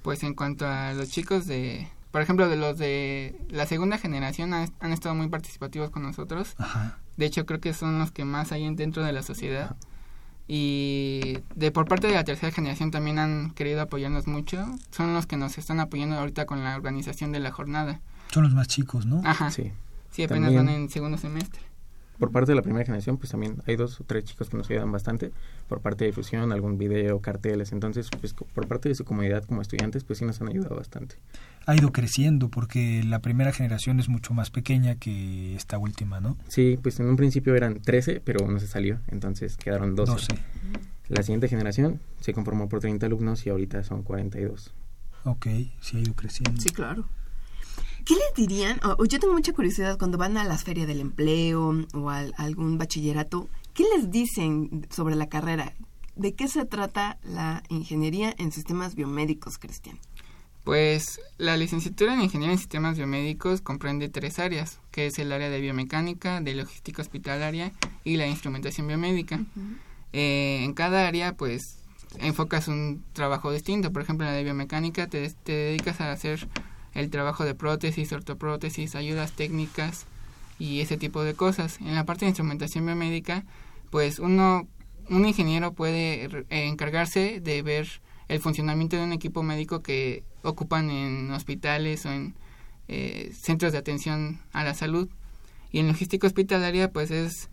Pues 0.02 0.22
en 0.22 0.34
cuanto 0.34 0.66
a 0.66 0.92
los 0.92 1.08
chicos 1.10 1.46
de, 1.46 1.88
por 2.10 2.20
ejemplo, 2.20 2.48
de 2.48 2.56
los 2.56 2.76
de 2.76 3.34
la 3.48 3.66
segunda 3.66 3.98
generación 3.98 4.52
han, 4.52 4.70
han 4.80 4.92
estado 4.92 5.14
muy 5.14 5.28
participativos 5.28 5.90
con 5.90 6.02
nosotros. 6.02 6.54
De 7.16 7.26
hecho, 7.26 7.46
creo 7.46 7.60
que 7.60 7.72
son 7.72 7.98
los 7.98 8.10
que 8.10 8.24
más 8.24 8.52
hay 8.52 8.72
dentro 8.74 9.04
de 9.04 9.12
la 9.12 9.22
sociedad. 9.22 9.76
Y 10.46 11.38
de 11.54 11.72
por 11.72 11.88
parte 11.88 12.06
de 12.06 12.12
la 12.12 12.24
tercera 12.24 12.52
generación 12.52 12.90
también 12.90 13.18
han 13.18 13.52
querido 13.52 13.80
apoyarnos 13.80 14.26
mucho. 14.26 14.66
Son 14.90 15.14
los 15.14 15.26
que 15.26 15.38
nos 15.38 15.56
están 15.56 15.80
apoyando 15.80 16.18
ahorita 16.18 16.44
con 16.44 16.62
la 16.62 16.76
organización 16.76 17.32
de 17.32 17.40
la 17.40 17.50
jornada. 17.50 18.00
Son 18.30 18.42
los 18.42 18.52
más 18.52 18.68
chicos, 18.68 19.06
¿no? 19.06 19.22
Ajá. 19.24 19.50
Sí. 19.50 19.72
Sí, 20.10 20.24
apenas 20.24 20.54
van 20.54 20.68
en 20.68 20.90
segundo 20.90 21.16
semestre 21.16 21.60
por 22.18 22.30
parte 22.30 22.52
de 22.52 22.56
la 22.56 22.62
primera 22.62 22.84
generación, 22.84 23.16
pues 23.16 23.30
también 23.30 23.56
hay 23.66 23.76
dos 23.76 24.00
o 24.00 24.04
tres 24.04 24.24
chicos 24.24 24.48
que 24.48 24.56
nos 24.56 24.70
ayudan 24.70 24.92
bastante. 24.92 25.32
Por 25.68 25.80
parte 25.80 26.04
de 26.04 26.10
difusión, 26.10 26.52
algún 26.52 26.78
video, 26.78 27.20
carteles. 27.20 27.72
Entonces, 27.72 28.08
pues 28.20 28.34
por 28.34 28.68
parte 28.68 28.88
de 28.88 28.94
su 28.94 29.04
comunidad 29.04 29.44
como 29.44 29.62
estudiantes, 29.62 30.04
pues 30.04 30.18
sí 30.18 30.24
nos 30.24 30.40
han 30.40 30.48
ayudado 30.48 30.76
bastante. 30.76 31.16
Ha 31.66 31.74
ido 31.74 31.92
creciendo 31.92 32.48
porque 32.50 33.02
la 33.04 33.20
primera 33.20 33.52
generación 33.52 33.98
es 33.98 34.08
mucho 34.08 34.34
más 34.34 34.50
pequeña 34.50 34.96
que 34.96 35.54
esta 35.56 35.78
última, 35.78 36.20
¿no? 36.20 36.36
Sí, 36.48 36.78
pues 36.82 37.00
en 37.00 37.06
un 37.06 37.16
principio 37.16 37.54
eran 37.56 37.80
13, 37.80 38.20
pero 38.24 38.44
uno 38.44 38.60
se 38.60 38.66
salió. 38.66 39.00
Entonces 39.08 39.56
quedaron 39.56 39.94
12. 39.94 40.34
La 41.08 41.22
siguiente 41.22 41.48
generación 41.48 42.00
se 42.20 42.32
conformó 42.32 42.68
por 42.68 42.80
30 42.80 43.06
alumnos 43.06 43.44
y 43.46 43.50
ahorita 43.50 43.82
son 43.82 44.02
42. 44.02 44.72
Ok, 45.24 45.46
sí 45.80 45.96
ha 45.96 46.00
ido 46.00 46.14
creciendo. 46.14 46.60
Sí, 46.60 46.70
claro. 46.70 47.06
¿Qué 48.04 48.14
les 48.14 48.34
dirían? 48.36 48.80
yo 49.08 49.18
tengo 49.18 49.32
mucha 49.32 49.52
curiosidad 49.52 49.98
cuando 49.98 50.18
van 50.18 50.36
a 50.36 50.44
las 50.44 50.64
ferias 50.64 50.86
del 50.86 51.00
empleo 51.00 51.86
o 51.94 52.10
a, 52.10 52.18
algún 52.36 52.76
bachillerato. 52.76 53.48
¿Qué 53.72 53.84
les 53.96 54.10
dicen 54.10 54.86
sobre 54.90 55.16
la 55.16 55.28
carrera? 55.28 55.72
¿De 56.14 56.34
qué 56.34 56.46
se 56.48 56.64
trata 56.66 57.18
la 57.24 57.62
ingeniería 57.70 58.34
en 58.38 58.52
sistemas 58.52 58.94
biomédicos, 58.94 59.58
Cristian? 59.58 59.98
Pues 60.64 61.20
la 61.36 61.56
licenciatura 61.58 62.14
en 62.14 62.22
Ingeniería 62.22 62.54
en 62.54 62.58
Sistemas 62.58 62.96
Biomédicos 62.96 63.60
comprende 63.60 64.08
tres 64.08 64.38
áreas, 64.38 64.80
que 64.90 65.06
es 65.06 65.18
el 65.18 65.30
área 65.30 65.50
de 65.50 65.60
biomecánica, 65.60 66.40
de 66.40 66.54
logística 66.54 67.02
hospitalaria 67.02 67.72
y 68.02 68.16
la 68.16 68.26
instrumentación 68.26 68.86
biomédica. 68.86 69.44
Eh, 70.14 70.62
en 70.64 70.72
cada 70.72 71.06
área, 71.06 71.36
pues, 71.36 71.80
enfocas 72.18 72.68
un 72.68 73.04
trabajo 73.12 73.52
distinto. 73.52 73.92
Por 73.92 74.00
ejemplo, 74.00 74.26
en 74.26 74.32
la 74.32 74.38
de 74.38 74.44
biomecánica 74.44 75.06
te, 75.06 75.28
te 75.28 75.52
dedicas 75.52 76.00
a 76.00 76.10
hacer 76.10 76.48
el 76.94 77.10
trabajo 77.10 77.44
de 77.44 77.54
prótesis, 77.54 78.12
ortoprótesis, 78.12 78.94
ayudas 78.94 79.32
técnicas 79.32 80.06
y 80.58 80.80
ese 80.80 80.96
tipo 80.96 81.22
de 81.24 81.34
cosas. 81.34 81.78
En 81.80 81.94
la 81.94 82.04
parte 82.04 82.24
de 82.24 82.30
instrumentación 82.30 82.86
biomédica, 82.86 83.44
pues 83.90 84.18
uno, 84.18 84.66
un 85.10 85.26
ingeniero 85.26 85.72
puede 85.72 86.46
encargarse 86.48 87.40
de 87.40 87.62
ver 87.62 88.00
el 88.28 88.40
funcionamiento 88.40 88.96
de 88.96 89.04
un 89.04 89.12
equipo 89.12 89.42
médico 89.42 89.82
que 89.82 90.22
ocupan 90.42 90.90
en 90.90 91.30
hospitales 91.32 92.06
o 92.06 92.12
en 92.12 92.34
eh, 92.88 93.32
centros 93.38 93.72
de 93.72 93.78
atención 93.78 94.40
a 94.52 94.64
la 94.64 94.74
salud. 94.74 95.08
Y 95.72 95.80
en 95.80 95.88
logística 95.88 96.26
hospitalaria, 96.26 96.92
pues 96.92 97.10
es 97.10 97.50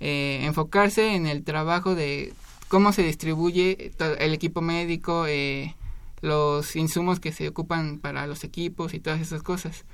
eh, 0.00 0.40
enfocarse 0.42 1.14
en 1.14 1.26
el 1.26 1.44
trabajo 1.44 1.94
de 1.94 2.32
cómo 2.68 2.92
se 2.92 3.02
distribuye 3.02 3.92
el 4.18 4.32
equipo 4.32 4.60
médico, 4.60 5.26
eh, 5.26 5.74
los 6.20 6.76
insumos 6.76 7.20
que 7.20 7.32
se 7.32 7.48
ocupan 7.48 7.98
para 7.98 8.26
los 8.26 8.44
equipos 8.44 8.94
y 8.94 9.00
todas 9.00 9.20
esas 9.20 9.42
cosas. 9.42 9.84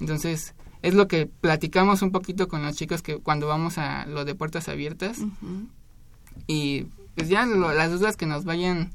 Entonces, 0.00 0.54
es 0.82 0.94
lo 0.94 1.08
que 1.08 1.26
platicamos 1.26 2.02
un 2.02 2.10
poquito 2.10 2.48
con 2.48 2.62
los 2.62 2.76
chicos 2.76 3.02
que 3.02 3.18
cuando 3.18 3.46
vamos 3.46 3.78
a 3.78 4.06
lo 4.06 4.24
de 4.24 4.34
puertas 4.34 4.68
abiertas. 4.68 5.18
Y 6.46 6.86
pues 7.14 7.28
ya 7.28 7.46
las 7.46 7.90
dudas 7.90 8.16
que 8.16 8.26
nos 8.26 8.44
vayan 8.44 8.92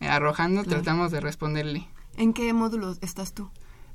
eh, 0.00 0.08
arrojando, 0.08 0.64
tratamos 0.64 1.10
de 1.10 1.20
responderle. 1.20 1.86
¿En 2.16 2.32
qué 2.32 2.52
módulos 2.52 2.98
estás 3.00 3.32
tú? 3.32 3.50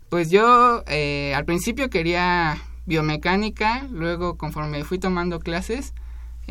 Pues 0.10 0.30
yo 0.30 0.84
eh, 0.88 1.34
al 1.36 1.46
principio 1.46 1.90
quería 1.90 2.58
biomecánica, 2.86 3.88
luego 3.92 4.38
conforme 4.38 4.84
fui 4.84 4.98
tomando 4.98 5.40
clases, 5.40 5.94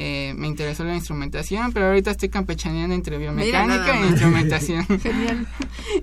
eh, 0.01 0.33
me 0.37 0.47
interesó 0.47 0.85
la 0.85 0.95
instrumentación, 0.95 1.73
pero 1.73 1.87
ahorita 1.87 2.13
estoy 2.13 2.29
campechaneando 2.29 2.95
entre 2.95 3.19
biomecánica 3.19 4.01
e 4.01 4.07
instrumentación. 4.07 4.85
Genial. 5.01 5.49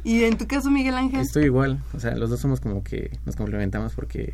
¿Y 0.04 0.26
en 0.26 0.38
tu 0.38 0.48
caso, 0.48 0.70
Miguel 0.70 0.96
Ángel? 0.96 1.22
Estoy 1.22 1.46
igual, 1.46 1.82
o 1.94 2.00
sea, 2.02 2.14
los 2.16 2.30
dos 2.30 2.42
somos 2.42 2.60
como 2.60 2.84
que 2.84 3.18
nos 3.26 3.38
complementamos 3.38 3.94
porque 3.94 4.34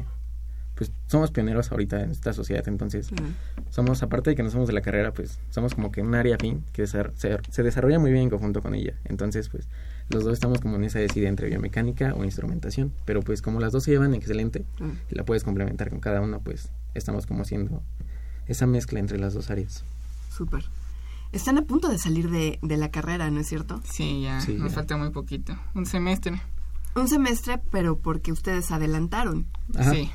pues 0.73 0.91
somos 1.05 1.29
pioneros 1.29 1.71
ahorita 1.71 2.01
en 2.01 2.09
esta 2.09 2.33
sociedad, 2.33 2.67
entonces 2.67 3.11
somos, 3.69 4.01
aparte 4.01 4.31
de 4.31 4.35
que 4.35 4.41
no 4.41 4.49
somos 4.49 4.67
de 4.67 4.73
la 4.73 4.81
carrera, 4.81 5.13
pues 5.13 5.39
somos 5.51 5.75
como 5.75 5.91
que 5.91 6.01
un 6.01 6.15
área 6.15 6.39
fin 6.39 6.63
que 6.73 6.87
se, 6.87 7.03
se, 7.13 7.61
desarrolla 7.61 7.99
muy 7.99 8.09
bien 8.09 8.23
en 8.23 8.29
conjunto 8.31 8.63
con 8.63 8.73
ella. 8.73 8.95
Entonces, 9.05 9.47
pues 9.49 9.67
los 10.09 10.23
dos 10.23 10.33
estamos 10.33 10.59
como 10.59 10.77
en 10.77 10.85
esa 10.85 10.97
decide 10.97 11.27
entre 11.27 11.49
biomecánica 11.49 12.15
o 12.15 12.23
instrumentación, 12.23 12.93
pero 13.05 13.21
pues 13.21 13.43
como 13.43 13.59
las 13.59 13.73
dos 13.73 13.83
se 13.83 13.91
llevan 13.91 14.15
excelente 14.15 14.65
y 15.11 15.13
la 15.13 15.23
puedes 15.23 15.43
complementar 15.43 15.91
con 15.91 15.99
cada 15.99 16.19
uno, 16.19 16.41
pues 16.43 16.71
estamos 16.95 17.27
como 17.27 17.45
siendo 17.45 17.83
esa 18.51 18.67
mezcla 18.67 18.99
entre 18.99 19.17
las 19.17 19.33
dos 19.33 19.49
áreas. 19.49 19.83
Súper. 20.29 20.65
Están 21.31 21.57
a 21.57 21.61
punto 21.61 21.87
de 21.87 21.97
salir 21.97 22.29
de, 22.29 22.59
la 22.61 22.91
carrera, 22.91 23.29
¿no 23.31 23.39
es 23.39 23.47
cierto? 23.47 23.81
Sí, 23.89 24.21
ya, 24.21 24.39
nos 24.57 24.73
falta 24.73 24.97
muy 24.97 25.11
poquito. 25.11 25.57
Un 25.73 25.85
semestre. 25.85 26.41
Un 26.95 27.07
semestre, 27.07 27.59
pero 27.71 27.97
porque 27.97 28.33
ustedes 28.33 28.69
adelantaron. 28.71 29.47
Sí. 29.91 30.11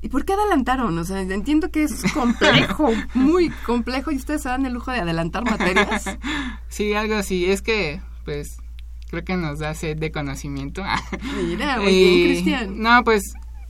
¿Y 0.00 0.10
por 0.10 0.24
qué 0.24 0.34
adelantaron? 0.34 0.96
O 0.98 1.04
sea, 1.04 1.22
entiendo 1.22 1.70
que 1.70 1.84
es 1.84 2.04
complejo, 2.12 2.90
muy 3.14 3.50
complejo, 3.66 4.12
y 4.12 4.16
ustedes 4.16 4.42
se 4.42 4.48
dan 4.48 4.66
el 4.66 4.74
lujo 4.74 4.92
de 4.92 5.00
adelantar 5.00 5.44
materias. 5.44 6.04
sí, 6.68 6.92
algo 6.92 7.14
así. 7.16 7.46
Es 7.46 7.62
que, 7.62 8.00
pues, 8.24 8.58
creo 9.10 9.24
que 9.24 9.36
nos 9.36 9.58
da 9.58 9.74
sed 9.74 9.96
de 9.96 10.12
conocimiento. 10.12 10.84
Mira, 11.34 11.80
muy 11.80 11.86
bien, 11.92 12.24
Cristian. 12.24 12.80
No, 12.80 13.02
pues, 13.04 13.22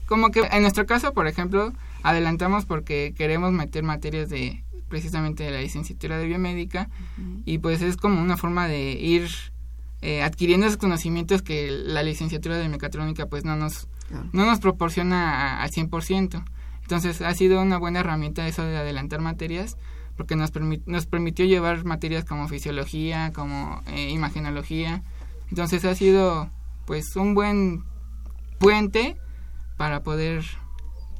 como 0.05 0.29
que 0.31 0.41
en 0.41 0.61
nuestro 0.61 0.85
caso, 0.85 1.13
por 1.13 1.27
ejemplo, 1.27 1.73
adelantamos 2.03 2.65
porque 2.65 3.13
queremos 3.15 3.51
meter 3.51 3.83
materias 3.83 4.29
de 4.29 4.63
precisamente 4.87 5.43
de 5.43 5.51
la 5.51 5.61
licenciatura 5.61 6.17
de 6.17 6.25
biomédica 6.25 6.89
y 7.45 7.59
pues 7.59 7.81
es 7.81 7.95
como 7.95 8.21
una 8.21 8.37
forma 8.37 8.67
de 8.67 8.93
ir 8.93 9.29
eh, 10.01 10.23
adquiriendo 10.23 10.65
esos 10.65 10.77
conocimientos 10.77 11.41
que 11.41 11.69
la 11.69 12.03
licenciatura 12.03 12.57
de 12.57 12.69
mecatrónica 12.69 13.27
pues 13.27 13.45
no 13.45 13.55
nos 13.55 13.87
no 14.33 14.45
nos 14.45 14.59
proporciona 14.59 15.61
al 15.61 15.69
100%. 15.69 16.43
Entonces 16.81 17.21
ha 17.21 17.33
sido 17.35 17.61
una 17.61 17.77
buena 17.77 17.99
herramienta 17.99 18.47
eso 18.47 18.63
de 18.63 18.77
adelantar 18.77 19.21
materias 19.21 19.77
porque 20.17 20.35
nos, 20.35 20.51
nos 20.85 21.05
permitió 21.05 21.45
llevar 21.45 21.85
materias 21.85 22.25
como 22.25 22.47
fisiología, 22.47 23.31
como 23.33 23.81
eh, 23.87 24.09
imagenología. 24.09 25.03
Entonces 25.49 25.85
ha 25.85 25.95
sido 25.95 26.49
pues 26.85 27.15
un 27.15 27.35
buen 27.35 27.83
puente 28.57 29.15
para 29.77 30.03
poder 30.03 30.43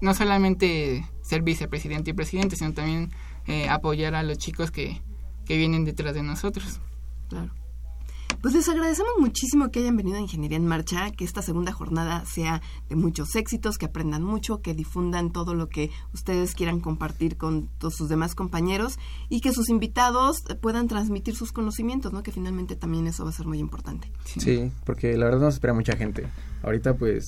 no 0.02 0.14
solamente 0.14 1.06
ser 1.22 1.42
vicepresidente 1.42 2.12
y 2.12 2.14
presidente, 2.14 2.56
sino 2.56 2.74
también 2.74 3.12
eh, 3.48 3.70
apoyar 3.70 4.16
a 4.16 4.24
los 4.24 4.38
chicos 4.38 4.72
que, 4.72 5.02
que 5.46 5.58
vienen 5.58 5.86
detrás 5.86 6.14
de 6.14 6.24
nosotros. 6.24 6.80
Claro. 7.30 7.52
Pues 8.42 8.54
les 8.54 8.70
agradecemos 8.70 9.12
muchísimo 9.20 9.70
que 9.70 9.80
hayan 9.80 9.98
venido 9.98 10.18
a 10.18 10.22
Ingeniería 10.22 10.56
en 10.56 10.66
Marcha, 10.66 11.12
que 11.12 11.26
esta 11.26 11.42
segunda 11.42 11.74
jornada 11.74 12.24
sea 12.26 12.62
de 12.88 12.96
muchos 12.96 13.36
éxitos, 13.36 13.78
que 13.78 13.88
aprendan 13.88 14.24
mucho, 14.24 14.62
que 14.62 14.74
difundan 14.74 15.34
todo 15.34 15.56
lo 15.56 15.68
que 15.68 15.92
ustedes 16.14 16.56
quieran 16.56 16.80
compartir 16.80 17.36
con 17.36 17.68
todos 17.80 17.96
sus 17.96 18.08
demás 18.08 18.36
compañeros 18.36 18.98
y 19.28 19.42
que 19.42 19.52
sus 19.52 19.68
invitados 19.68 20.44
puedan 20.62 20.88
transmitir 20.88 21.36
sus 21.36 21.52
conocimientos, 21.52 22.14
¿no? 22.14 22.24
Que 22.24 22.32
finalmente 22.32 22.78
también 22.78 23.08
eso 23.08 23.26
va 23.26 23.32
a 23.32 23.34
ser 23.34 23.46
muy 23.46 23.60
importante. 23.60 24.10
Sí, 24.24 24.72
porque 24.86 25.18
la 25.18 25.26
verdad 25.26 25.42
nos 25.42 25.56
espera 25.56 25.74
mucha 25.74 25.98
gente. 25.98 26.26
Ahorita 26.64 26.96
pues 26.96 27.28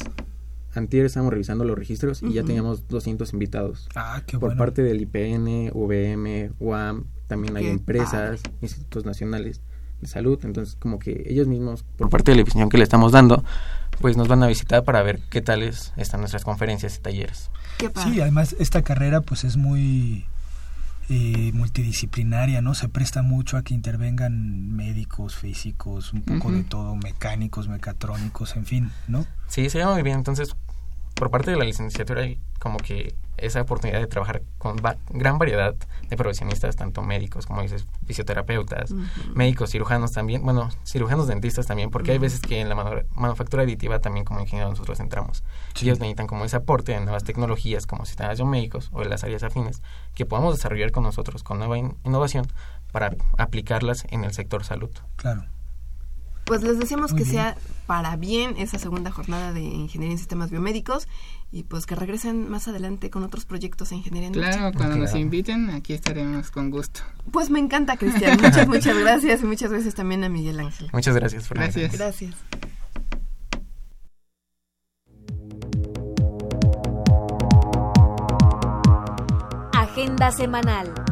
antier 0.73 1.05
estábamos 1.05 1.33
revisando 1.33 1.63
los 1.65 1.77
registros 1.77 2.21
y 2.23 2.33
ya 2.33 2.43
teníamos 2.43 2.87
200 2.87 3.33
invitados. 3.33 3.87
Ah, 3.95 4.21
qué 4.25 4.37
Por 4.39 4.55
parte 4.57 4.83
del 4.83 5.01
IPN, 5.01 5.71
VM, 5.73 6.51
UAM, 6.59 7.05
también 7.27 7.55
hay 7.57 7.67
empresas, 7.67 8.41
institutos 8.61 9.05
nacionales 9.05 9.61
de 10.01 10.07
salud, 10.07 10.39
entonces 10.43 10.75
como 10.75 10.99
que 10.99 11.23
ellos 11.27 11.47
mismos, 11.47 11.83
por 11.97 12.09
parte 12.09 12.31
de 12.31 12.37
la 12.37 12.43
visión 12.43 12.69
que 12.69 12.77
le 12.77 12.83
estamos 12.83 13.11
dando, 13.11 13.43
pues 13.99 14.17
nos 14.17 14.27
van 14.27 14.41
a 14.43 14.47
visitar 14.47 14.83
para 14.83 15.01
ver 15.03 15.19
qué 15.29 15.41
tales 15.41 15.93
están 15.95 16.21
nuestras 16.21 16.43
conferencias 16.43 16.97
y 16.97 17.01
talleres. 17.01 17.51
Sí, 18.03 18.19
además 18.19 18.55
esta 18.59 18.81
carrera 18.81 19.21
pues 19.21 19.43
es 19.43 19.57
muy 19.57 20.25
eh, 21.13 21.51
multidisciplinaria, 21.53 22.61
¿no? 22.61 22.73
Se 22.73 22.87
presta 22.87 23.21
mucho 23.21 23.57
a 23.57 23.63
que 23.63 23.73
intervengan 23.73 24.71
médicos, 24.73 25.35
físicos, 25.35 26.13
un 26.13 26.21
poco 26.21 26.51
de 26.51 26.63
todo, 26.63 26.95
mecánicos, 26.95 27.67
mecatrónicos, 27.67 28.55
en 28.55 28.65
fin, 28.65 28.91
¿no? 29.09 29.25
Sí, 29.47 29.69
se 29.69 29.79
llama 29.79 29.95
muy 29.95 30.03
bien. 30.03 30.15
Entonces, 30.15 30.55
por 31.21 31.29
parte 31.29 31.51
de 31.51 31.57
la 31.57 31.65
licenciatura 31.65 32.23
hay 32.23 32.41
como 32.59 32.79
que 32.79 33.13
esa 33.37 33.61
oportunidad 33.61 33.99
de 33.99 34.07
trabajar 34.07 34.41
con 34.57 34.77
gran 35.11 35.37
variedad 35.37 35.75
de 36.09 36.17
profesionistas, 36.17 36.75
tanto 36.75 37.03
médicos 37.03 37.45
como 37.45 37.61
dices, 37.61 37.85
fisioterapeutas, 38.07 38.91
médicos, 39.35 39.69
cirujanos 39.69 40.13
también, 40.13 40.41
bueno, 40.41 40.69
cirujanos 40.83 41.27
dentistas 41.27 41.67
también, 41.67 41.91
porque 41.91 42.09
hay 42.11 42.17
veces 42.17 42.39
que 42.39 42.59
en 42.59 42.69
la 42.69 43.03
manufactura 43.13 43.61
aditiva 43.61 43.99
también 43.99 44.25
como 44.25 44.39
ingenieros 44.39 44.71
nosotros 44.71 44.99
entramos. 44.99 45.43
Ellos 45.79 45.99
necesitan 45.99 46.25
como 46.25 46.43
ese 46.43 46.55
aporte 46.55 46.93
de 46.93 47.01
nuevas 47.01 47.23
tecnologías 47.23 47.85
como 47.85 48.05
sistemas 48.05 48.39
biomédicos 48.39 48.89
o 48.91 49.01
de 49.01 49.09
las 49.09 49.23
áreas 49.23 49.43
afines 49.43 49.83
que 50.15 50.25
podamos 50.25 50.55
desarrollar 50.55 50.91
con 50.91 51.03
nosotros 51.03 51.43
con 51.43 51.59
nueva 51.59 51.77
innovación 51.77 52.47
para 52.91 53.15
aplicarlas 53.37 54.07
en 54.09 54.23
el 54.23 54.33
sector 54.33 54.63
salud. 54.63 54.89
Claro. 55.17 55.43
Pues 56.45 56.63
les 56.63 56.79
decimos 56.79 57.13
que 57.13 57.25
sea 57.25 57.55
para 57.87 58.15
bien 58.15 58.55
esa 58.57 58.79
segunda 58.79 59.11
jornada 59.11 59.53
de 59.53 59.61
Ingeniería 59.61 60.13
en 60.13 60.17
Sistemas 60.17 60.49
Biomédicos 60.49 61.07
y 61.51 61.63
pues 61.63 61.85
que 61.85 61.95
regresen 61.95 62.49
más 62.49 62.67
adelante 62.67 63.09
con 63.09 63.23
otros 63.23 63.45
proyectos 63.45 63.89
de 63.89 63.97
Ingeniería 63.97 64.27
en 64.27 64.33
Claro, 64.33 64.71
cuando 64.75 64.95
nos 64.95 65.13
inviten 65.15 65.69
aquí 65.69 65.93
estaremos 65.93 66.51
con 66.51 66.71
gusto. 66.71 67.01
Pues 67.31 67.49
me 67.49 67.59
encanta, 67.59 67.97
Cristian. 67.97 68.37
Muchas, 68.41 68.67
muchas 68.67 68.97
gracias 68.97 69.41
y 69.41 69.45
muchas 69.45 69.71
gracias 69.71 69.95
también 69.95 70.23
a 70.23 70.29
Miguel 70.29 70.59
Ángel. 70.59 70.89
Muchas 70.93 71.15
gracias, 71.15 71.47
Fernanda. 71.47 71.73
Gracias. 71.73 71.97
Gracias. 71.97 72.35
Agenda 79.73 80.31
semanal. 80.31 81.10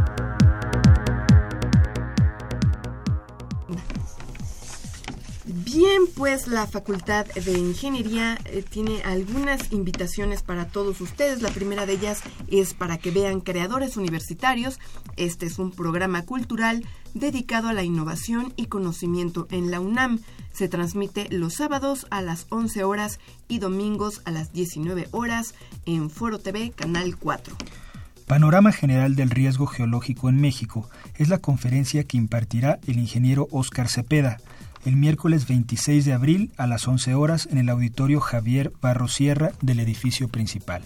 Bien, 5.71 6.03
pues 6.15 6.47
la 6.47 6.65
Facultad 6.65 7.27
de 7.27 7.51
Ingeniería 7.51 8.39
eh, 8.45 8.63
tiene 8.67 9.03
algunas 9.03 9.71
invitaciones 9.71 10.41
para 10.41 10.65
todos 10.65 10.99
ustedes. 10.99 11.43
La 11.43 11.51
primera 11.51 11.85
de 11.85 11.93
ellas 11.93 12.21
es 12.47 12.73
para 12.73 12.97
que 12.97 13.11
vean 13.11 13.39
Creadores 13.39 13.95
Universitarios. 13.95 14.79
Este 15.15 15.45
es 15.45 15.59
un 15.59 15.69
programa 15.69 16.23
cultural 16.25 16.83
dedicado 17.13 17.67
a 17.67 17.73
la 17.73 17.83
innovación 17.83 18.51
y 18.55 18.65
conocimiento 18.65 19.47
en 19.51 19.69
la 19.69 19.79
UNAM. 19.79 20.19
Se 20.53 20.69
transmite 20.69 21.27
los 21.29 21.55
sábados 21.55 22.07
a 22.09 22.23
las 22.23 22.47
11 22.49 22.83
horas 22.83 23.19
y 23.47 23.59
domingos 23.59 24.21
a 24.25 24.31
las 24.31 24.51
19 24.51 25.09
horas 25.11 25.53
en 25.85 26.09
Foro 26.09 26.39
TV, 26.39 26.71
Canal 26.71 27.15
4. 27.17 27.55
Panorama 28.25 28.71
General 28.71 29.15
del 29.15 29.29
Riesgo 29.29 29.67
Geológico 29.67 30.29
en 30.29 30.41
México 30.41 30.89
es 31.15 31.29
la 31.29 31.37
conferencia 31.37 32.03
que 32.05 32.17
impartirá 32.17 32.79
el 32.87 32.97
ingeniero 32.97 33.47
Oscar 33.51 33.87
Cepeda 33.87 34.39
el 34.85 34.95
miércoles 34.95 35.47
26 35.47 36.05
de 36.05 36.13
abril 36.13 36.51
a 36.57 36.67
las 36.67 36.87
11 36.87 37.13
horas 37.15 37.47
en 37.51 37.57
el 37.57 37.69
auditorio 37.69 38.19
Javier 38.19 38.71
Barrosierra 38.81 39.51
del 39.61 39.79
edificio 39.79 40.27
principal. 40.27 40.83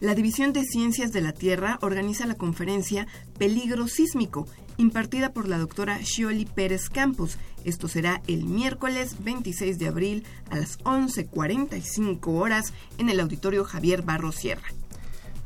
La 0.00 0.16
División 0.16 0.52
de 0.52 0.64
Ciencias 0.64 1.12
de 1.12 1.20
la 1.20 1.32
Tierra 1.32 1.78
organiza 1.80 2.26
la 2.26 2.34
conferencia 2.34 3.06
Peligro 3.38 3.86
Sísmico, 3.86 4.48
impartida 4.76 5.32
por 5.32 5.48
la 5.48 5.58
doctora 5.58 6.00
Shioli 6.02 6.44
Pérez 6.44 6.88
Campos. 6.88 7.38
Esto 7.64 7.86
será 7.86 8.20
el 8.26 8.44
miércoles 8.44 9.22
26 9.22 9.78
de 9.78 9.86
abril 9.86 10.24
a 10.50 10.56
las 10.56 10.80
11.45 10.80 12.18
horas 12.26 12.72
en 12.98 13.10
el 13.10 13.20
auditorio 13.20 13.64
Javier 13.64 14.02
Barrosierra. 14.02 14.64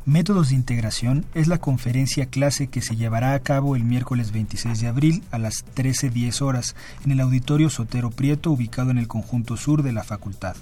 Métodos 0.07 0.51
de 0.51 0.55
integración 0.55 1.25
es 1.35 1.49
la 1.49 1.59
conferencia 1.59 2.27
clase 2.27 2.69
que 2.69 2.81
se 2.81 2.95
llevará 2.95 3.35
a 3.35 3.41
cabo 3.41 3.75
el 3.75 3.83
miércoles 3.83 4.31
26 4.31 4.81
de 4.81 4.87
abril 4.87 5.25
a 5.33 5.39
las 5.39 5.65
13.10 5.75 6.43
horas 6.43 6.77
en 7.05 7.11
el 7.11 7.19
Auditorio 7.19 7.71
Sotero 7.71 8.11
Prieto 8.11 8.53
ubicado 8.53 8.93
en 8.93 8.99
el 8.99 9.09
conjunto 9.09 9.57
sur 9.57 9.83
de 9.83 9.91
la 9.91 10.05
facultad. 10.05 10.55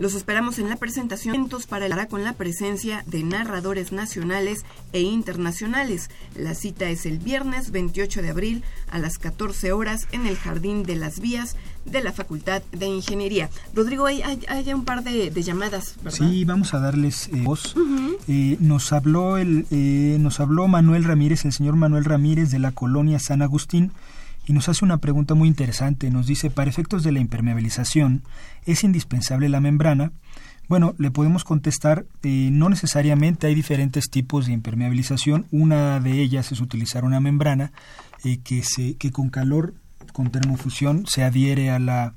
Los 0.00 0.14
esperamos 0.14 0.58
en 0.58 0.70
la 0.70 0.76
presentación 0.76 1.50
para 1.68 1.84
el 1.84 2.08
con 2.08 2.24
la 2.24 2.32
presencia 2.32 3.04
de 3.06 3.22
narradores 3.22 3.92
nacionales 3.92 4.64
e 4.94 5.02
internacionales. 5.02 6.08
La 6.34 6.54
cita 6.54 6.88
es 6.88 7.04
el 7.04 7.18
viernes 7.18 7.70
28 7.70 8.22
de 8.22 8.30
abril 8.30 8.64
a 8.90 8.98
las 8.98 9.18
14 9.18 9.72
horas 9.72 10.08
en 10.12 10.26
el 10.26 10.38
Jardín 10.38 10.84
de 10.84 10.96
las 10.96 11.20
Vías 11.20 11.54
de 11.84 12.02
la 12.02 12.12
Facultad 12.12 12.62
de 12.72 12.86
Ingeniería. 12.86 13.50
Rodrigo, 13.74 14.06
hay, 14.06 14.22
hay, 14.22 14.72
un 14.72 14.86
par 14.86 15.04
de, 15.04 15.30
llamadas, 15.42 15.96
¿verdad? 16.02 16.30
Sí, 16.30 16.46
vamos 16.46 16.72
a 16.72 16.80
darles 16.80 17.28
eh, 17.28 17.42
voz. 17.44 17.74
Eh, 18.26 18.56
nos 18.58 18.94
habló 18.94 19.36
el, 19.36 19.66
eh, 19.70 20.16
nos 20.18 20.40
habló 20.40 20.66
Manuel 20.66 21.04
Ramírez, 21.04 21.44
el 21.44 21.52
señor 21.52 21.76
Manuel 21.76 22.06
Ramírez 22.06 22.50
de 22.50 22.58
la 22.58 22.72
colonia 22.72 23.18
San 23.18 23.42
Agustín 23.42 23.92
y 24.50 24.52
nos 24.52 24.68
hace 24.68 24.84
una 24.84 24.98
pregunta 24.98 25.34
muy 25.34 25.46
interesante. 25.46 26.10
Nos 26.10 26.26
dice, 26.26 26.50
para 26.50 26.68
efectos 26.68 27.04
de 27.04 27.12
la 27.12 27.20
impermeabilización, 27.20 28.24
¿es 28.66 28.82
indispensable 28.82 29.48
la 29.48 29.60
membrana? 29.60 30.10
Bueno, 30.66 30.96
le 30.98 31.12
podemos 31.12 31.44
contestar, 31.44 32.04
eh, 32.24 32.48
no 32.50 32.68
necesariamente 32.68 33.46
hay 33.46 33.54
diferentes 33.54 34.10
tipos 34.10 34.46
de 34.46 34.52
impermeabilización. 34.52 35.46
Una 35.52 36.00
de 36.00 36.20
ellas 36.20 36.50
es 36.50 36.60
utilizar 36.60 37.04
una 37.04 37.20
membrana 37.20 37.70
eh, 38.24 38.40
que, 38.42 38.64
se, 38.64 38.96
que 38.96 39.12
con 39.12 39.30
calor, 39.30 39.74
con 40.12 40.32
termofusión, 40.32 41.06
se 41.06 41.22
adhiere 41.22 41.70
a 41.70 41.78
la, 41.78 42.14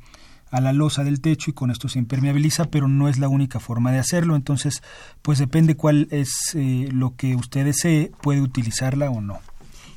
a 0.49 0.59
la 0.59 0.73
losa 0.73 1.03
del 1.03 1.21
techo 1.21 1.51
y 1.51 1.53
con 1.53 1.69
esto 1.69 1.87
se 1.87 1.99
impermeabiliza, 1.99 2.65
pero 2.65 2.87
no 2.87 3.09
es 3.09 3.19
la 3.19 3.27
única 3.27 3.59
forma 3.59 3.91
de 3.91 3.99
hacerlo. 3.99 4.35
Entonces, 4.35 4.81
pues 5.21 5.37
depende 5.37 5.75
cuál 5.75 6.07
es 6.09 6.31
eh, 6.55 6.89
lo 6.91 7.15
que 7.15 7.35
usted 7.35 7.63
desee, 7.63 8.11
puede 8.23 8.41
utilizarla 8.41 9.11
o 9.11 9.21
no. 9.21 9.39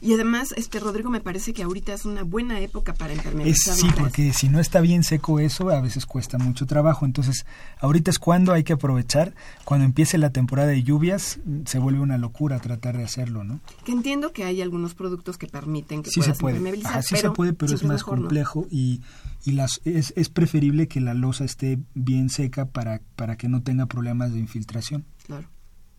Y 0.01 0.14
además, 0.14 0.53
este 0.57 0.80
Rodrigo, 0.80 1.11
me 1.11 1.20
parece 1.20 1.53
que 1.53 1.62
ahorita 1.62 1.94
es 1.94 2.05
una 2.05 2.22
buena 2.22 2.61
época 2.61 2.94
para 2.94 3.14
impermeabilizar. 3.14 3.74
sí, 3.74 3.88
porque 3.99 4.32
si 4.32 4.49
no 4.49 4.61
está 4.61 4.80
bien 4.80 5.05
seco 5.05 5.40
eso, 5.40 5.70
a 5.70 5.80
veces 5.80 6.07
cuesta 6.07 6.38
mucho 6.38 6.66
trabajo. 6.66 7.07
Entonces, 7.07 7.47
ahorita 7.80 8.11
es 8.11 8.18
cuando 8.18 8.53
hay 8.53 8.64
que 8.64 8.74
aprovechar. 8.74 9.34
Cuando 9.64 9.84
empiece 9.84 10.18
la 10.18 10.30
temporada 10.30 10.68
de 10.68 10.82
lluvias, 10.82 11.40
se 11.64 11.78
vuelve 11.78 12.01
una 12.01 12.18
locura 12.18 12.59
tratar 12.61 12.97
de 12.97 13.05
hacerlo, 13.05 13.44
¿no? 13.44 13.61
Que 13.84 13.92
entiendo 13.92 14.32
que 14.32 14.44
hay 14.44 14.62
algunos 14.62 14.94
productos 14.94 15.38
que 15.38 15.47
permiten 15.47 16.03
que 16.03 16.11
sí 16.11 16.20
puedas 16.20 16.36
se 16.36 16.40
puede. 16.40 16.57
impermeabilizar. 16.57 17.03
sí 17.03 17.16
se 17.16 17.30
puede, 17.30 17.53
pero 17.53 17.74
es 17.74 17.84
más 17.84 18.05
complejo 18.05 18.66
y, 18.70 19.01
y 19.44 19.53
las, 19.53 19.80
es, 19.84 20.12
es 20.16 20.28
preferible 20.28 20.88
que 20.88 21.01
la 21.01 21.14
losa 21.14 21.44
esté 21.44 21.78
bien 21.94 22.30
seca 22.30 22.66
para, 22.66 23.01
para 23.16 23.36
que 23.36 23.49
no 23.49 23.62
tenga 23.62 23.86
problemas 23.86 24.32
de 24.32 24.38
infiltración. 24.38 25.05
Claro. 25.26 25.49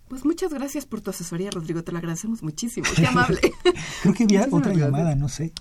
Pues 0.10 0.26
muchas 0.26 0.54
gracias 0.54 0.86
por 0.86 1.02
tu 1.02 1.10
asesoría, 1.10 1.52
Rodrigo. 1.52 1.84
Te 1.84 1.92
lo 1.92 1.98
agradecemos 1.98 2.44
muchísimo. 2.44 2.88
Qué 2.96 3.08
amable. 3.08 3.40
Creo 4.02 4.14
que 4.14 4.24
había 4.24 4.48
otra 4.50 4.74
llamada, 4.74 5.16
no 5.16 5.30
sé. 5.30 5.54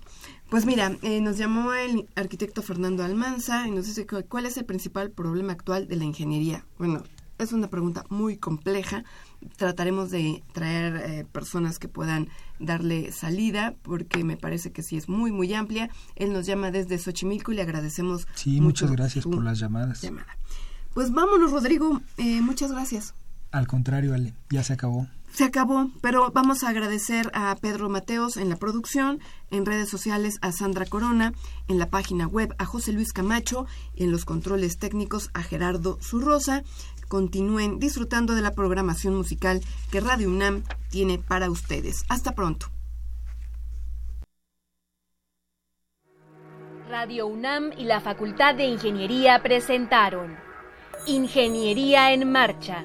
Pues 0.49 0.64
mira, 0.64 0.97
eh, 1.03 1.20
nos 1.20 1.38
llamó 1.38 1.72
el 1.72 2.09
arquitecto 2.14 2.62
Fernando 2.62 3.03
Almanza 3.03 3.66
y 3.66 3.72
nos 3.72 3.86
dice 3.86 4.07
cuál 4.07 4.47
es 4.47 4.57
el 4.57 4.64
principal 4.64 5.11
problema 5.11 5.53
actual 5.53 5.88
de 5.88 5.97
la 5.97 6.05
ingeniería. 6.05 6.64
Bueno, 6.78 7.03
es 7.38 7.53
una 7.53 7.68
pregunta 7.68 8.05
muy 8.09 8.36
compleja. 8.36 9.05
Trataremos 9.57 10.11
de 10.11 10.42
traer 10.53 10.97
eh, 10.97 11.26
personas 11.30 11.78
que 11.78 11.88
puedan 11.88 12.28
darle 12.61 13.11
salida 13.12 13.74
porque 13.82 14.24
me 14.24 14.36
parece 14.36 14.72
que 14.72 14.82
sí 14.82 14.97
es 14.97 15.09
muy, 15.09 15.32
muy 15.32 15.53
amplia. 15.53 15.90
Él 16.14 16.32
nos 16.32 16.47
llama 16.47 16.70
desde 16.70 16.99
Xochimilco 16.99 17.53
y 17.53 17.57
le 17.57 17.62
agradecemos. 17.62 18.28
Sí, 18.34 18.61
muchas 18.61 18.92
gracias 18.92 19.24
por 19.24 19.42
las 19.42 19.59
llamadas. 19.59 20.01
Llamada. 20.01 20.38
Pues 20.94 21.11
vámonos, 21.12 21.51
Rodrigo. 21.51 22.01
Eh, 22.16 22.40
muchas 22.40 22.70
gracias. 22.72 23.14
Al 23.57 23.66
contrario, 23.66 24.12
Ale, 24.12 24.34
ya 24.50 24.62
se 24.62 24.74
acabó. 24.74 25.07
Se 25.32 25.44
acabó, 25.44 25.90
pero 26.02 26.30
vamos 26.30 26.62
a 26.62 26.68
agradecer 26.68 27.30
a 27.32 27.57
Pedro 27.57 27.88
Mateos 27.88 28.36
en 28.36 28.50
la 28.50 28.57
producción, 28.57 29.18
en 29.50 29.64
redes 29.64 29.88
sociales 29.88 30.36
a 30.42 30.52
Sandra 30.52 30.84
Corona, 30.84 31.32
en 31.66 31.78
la 31.78 31.88
página 31.88 32.26
web 32.26 32.54
a 32.59 32.66
José 32.66 32.92
Luis 32.92 33.14
Camacho, 33.14 33.66
en 33.94 34.12
los 34.12 34.26
controles 34.26 34.76
técnicos 34.76 35.30
a 35.32 35.42
Gerardo 35.42 35.98
Zurrosa. 36.02 36.64
Continúen 37.09 37.78
disfrutando 37.78 38.34
de 38.34 38.42
la 38.42 38.52
programación 38.52 39.14
musical 39.14 39.62
que 39.90 40.00
Radio 40.00 40.28
UNAM 40.28 40.62
tiene 40.90 41.18
para 41.18 41.48
ustedes. 41.50 42.04
Hasta 42.11 42.34
pronto. 42.34 42.66
Radio 46.90 47.26
UNAM 47.26 47.72
y 47.78 47.84
la 47.84 48.02
Facultad 48.02 48.54
de 48.54 48.66
Ingeniería 48.66 49.42
presentaron 49.42 50.36
Ingeniería 51.07 52.12
en 52.12 52.30
Marcha 52.30 52.84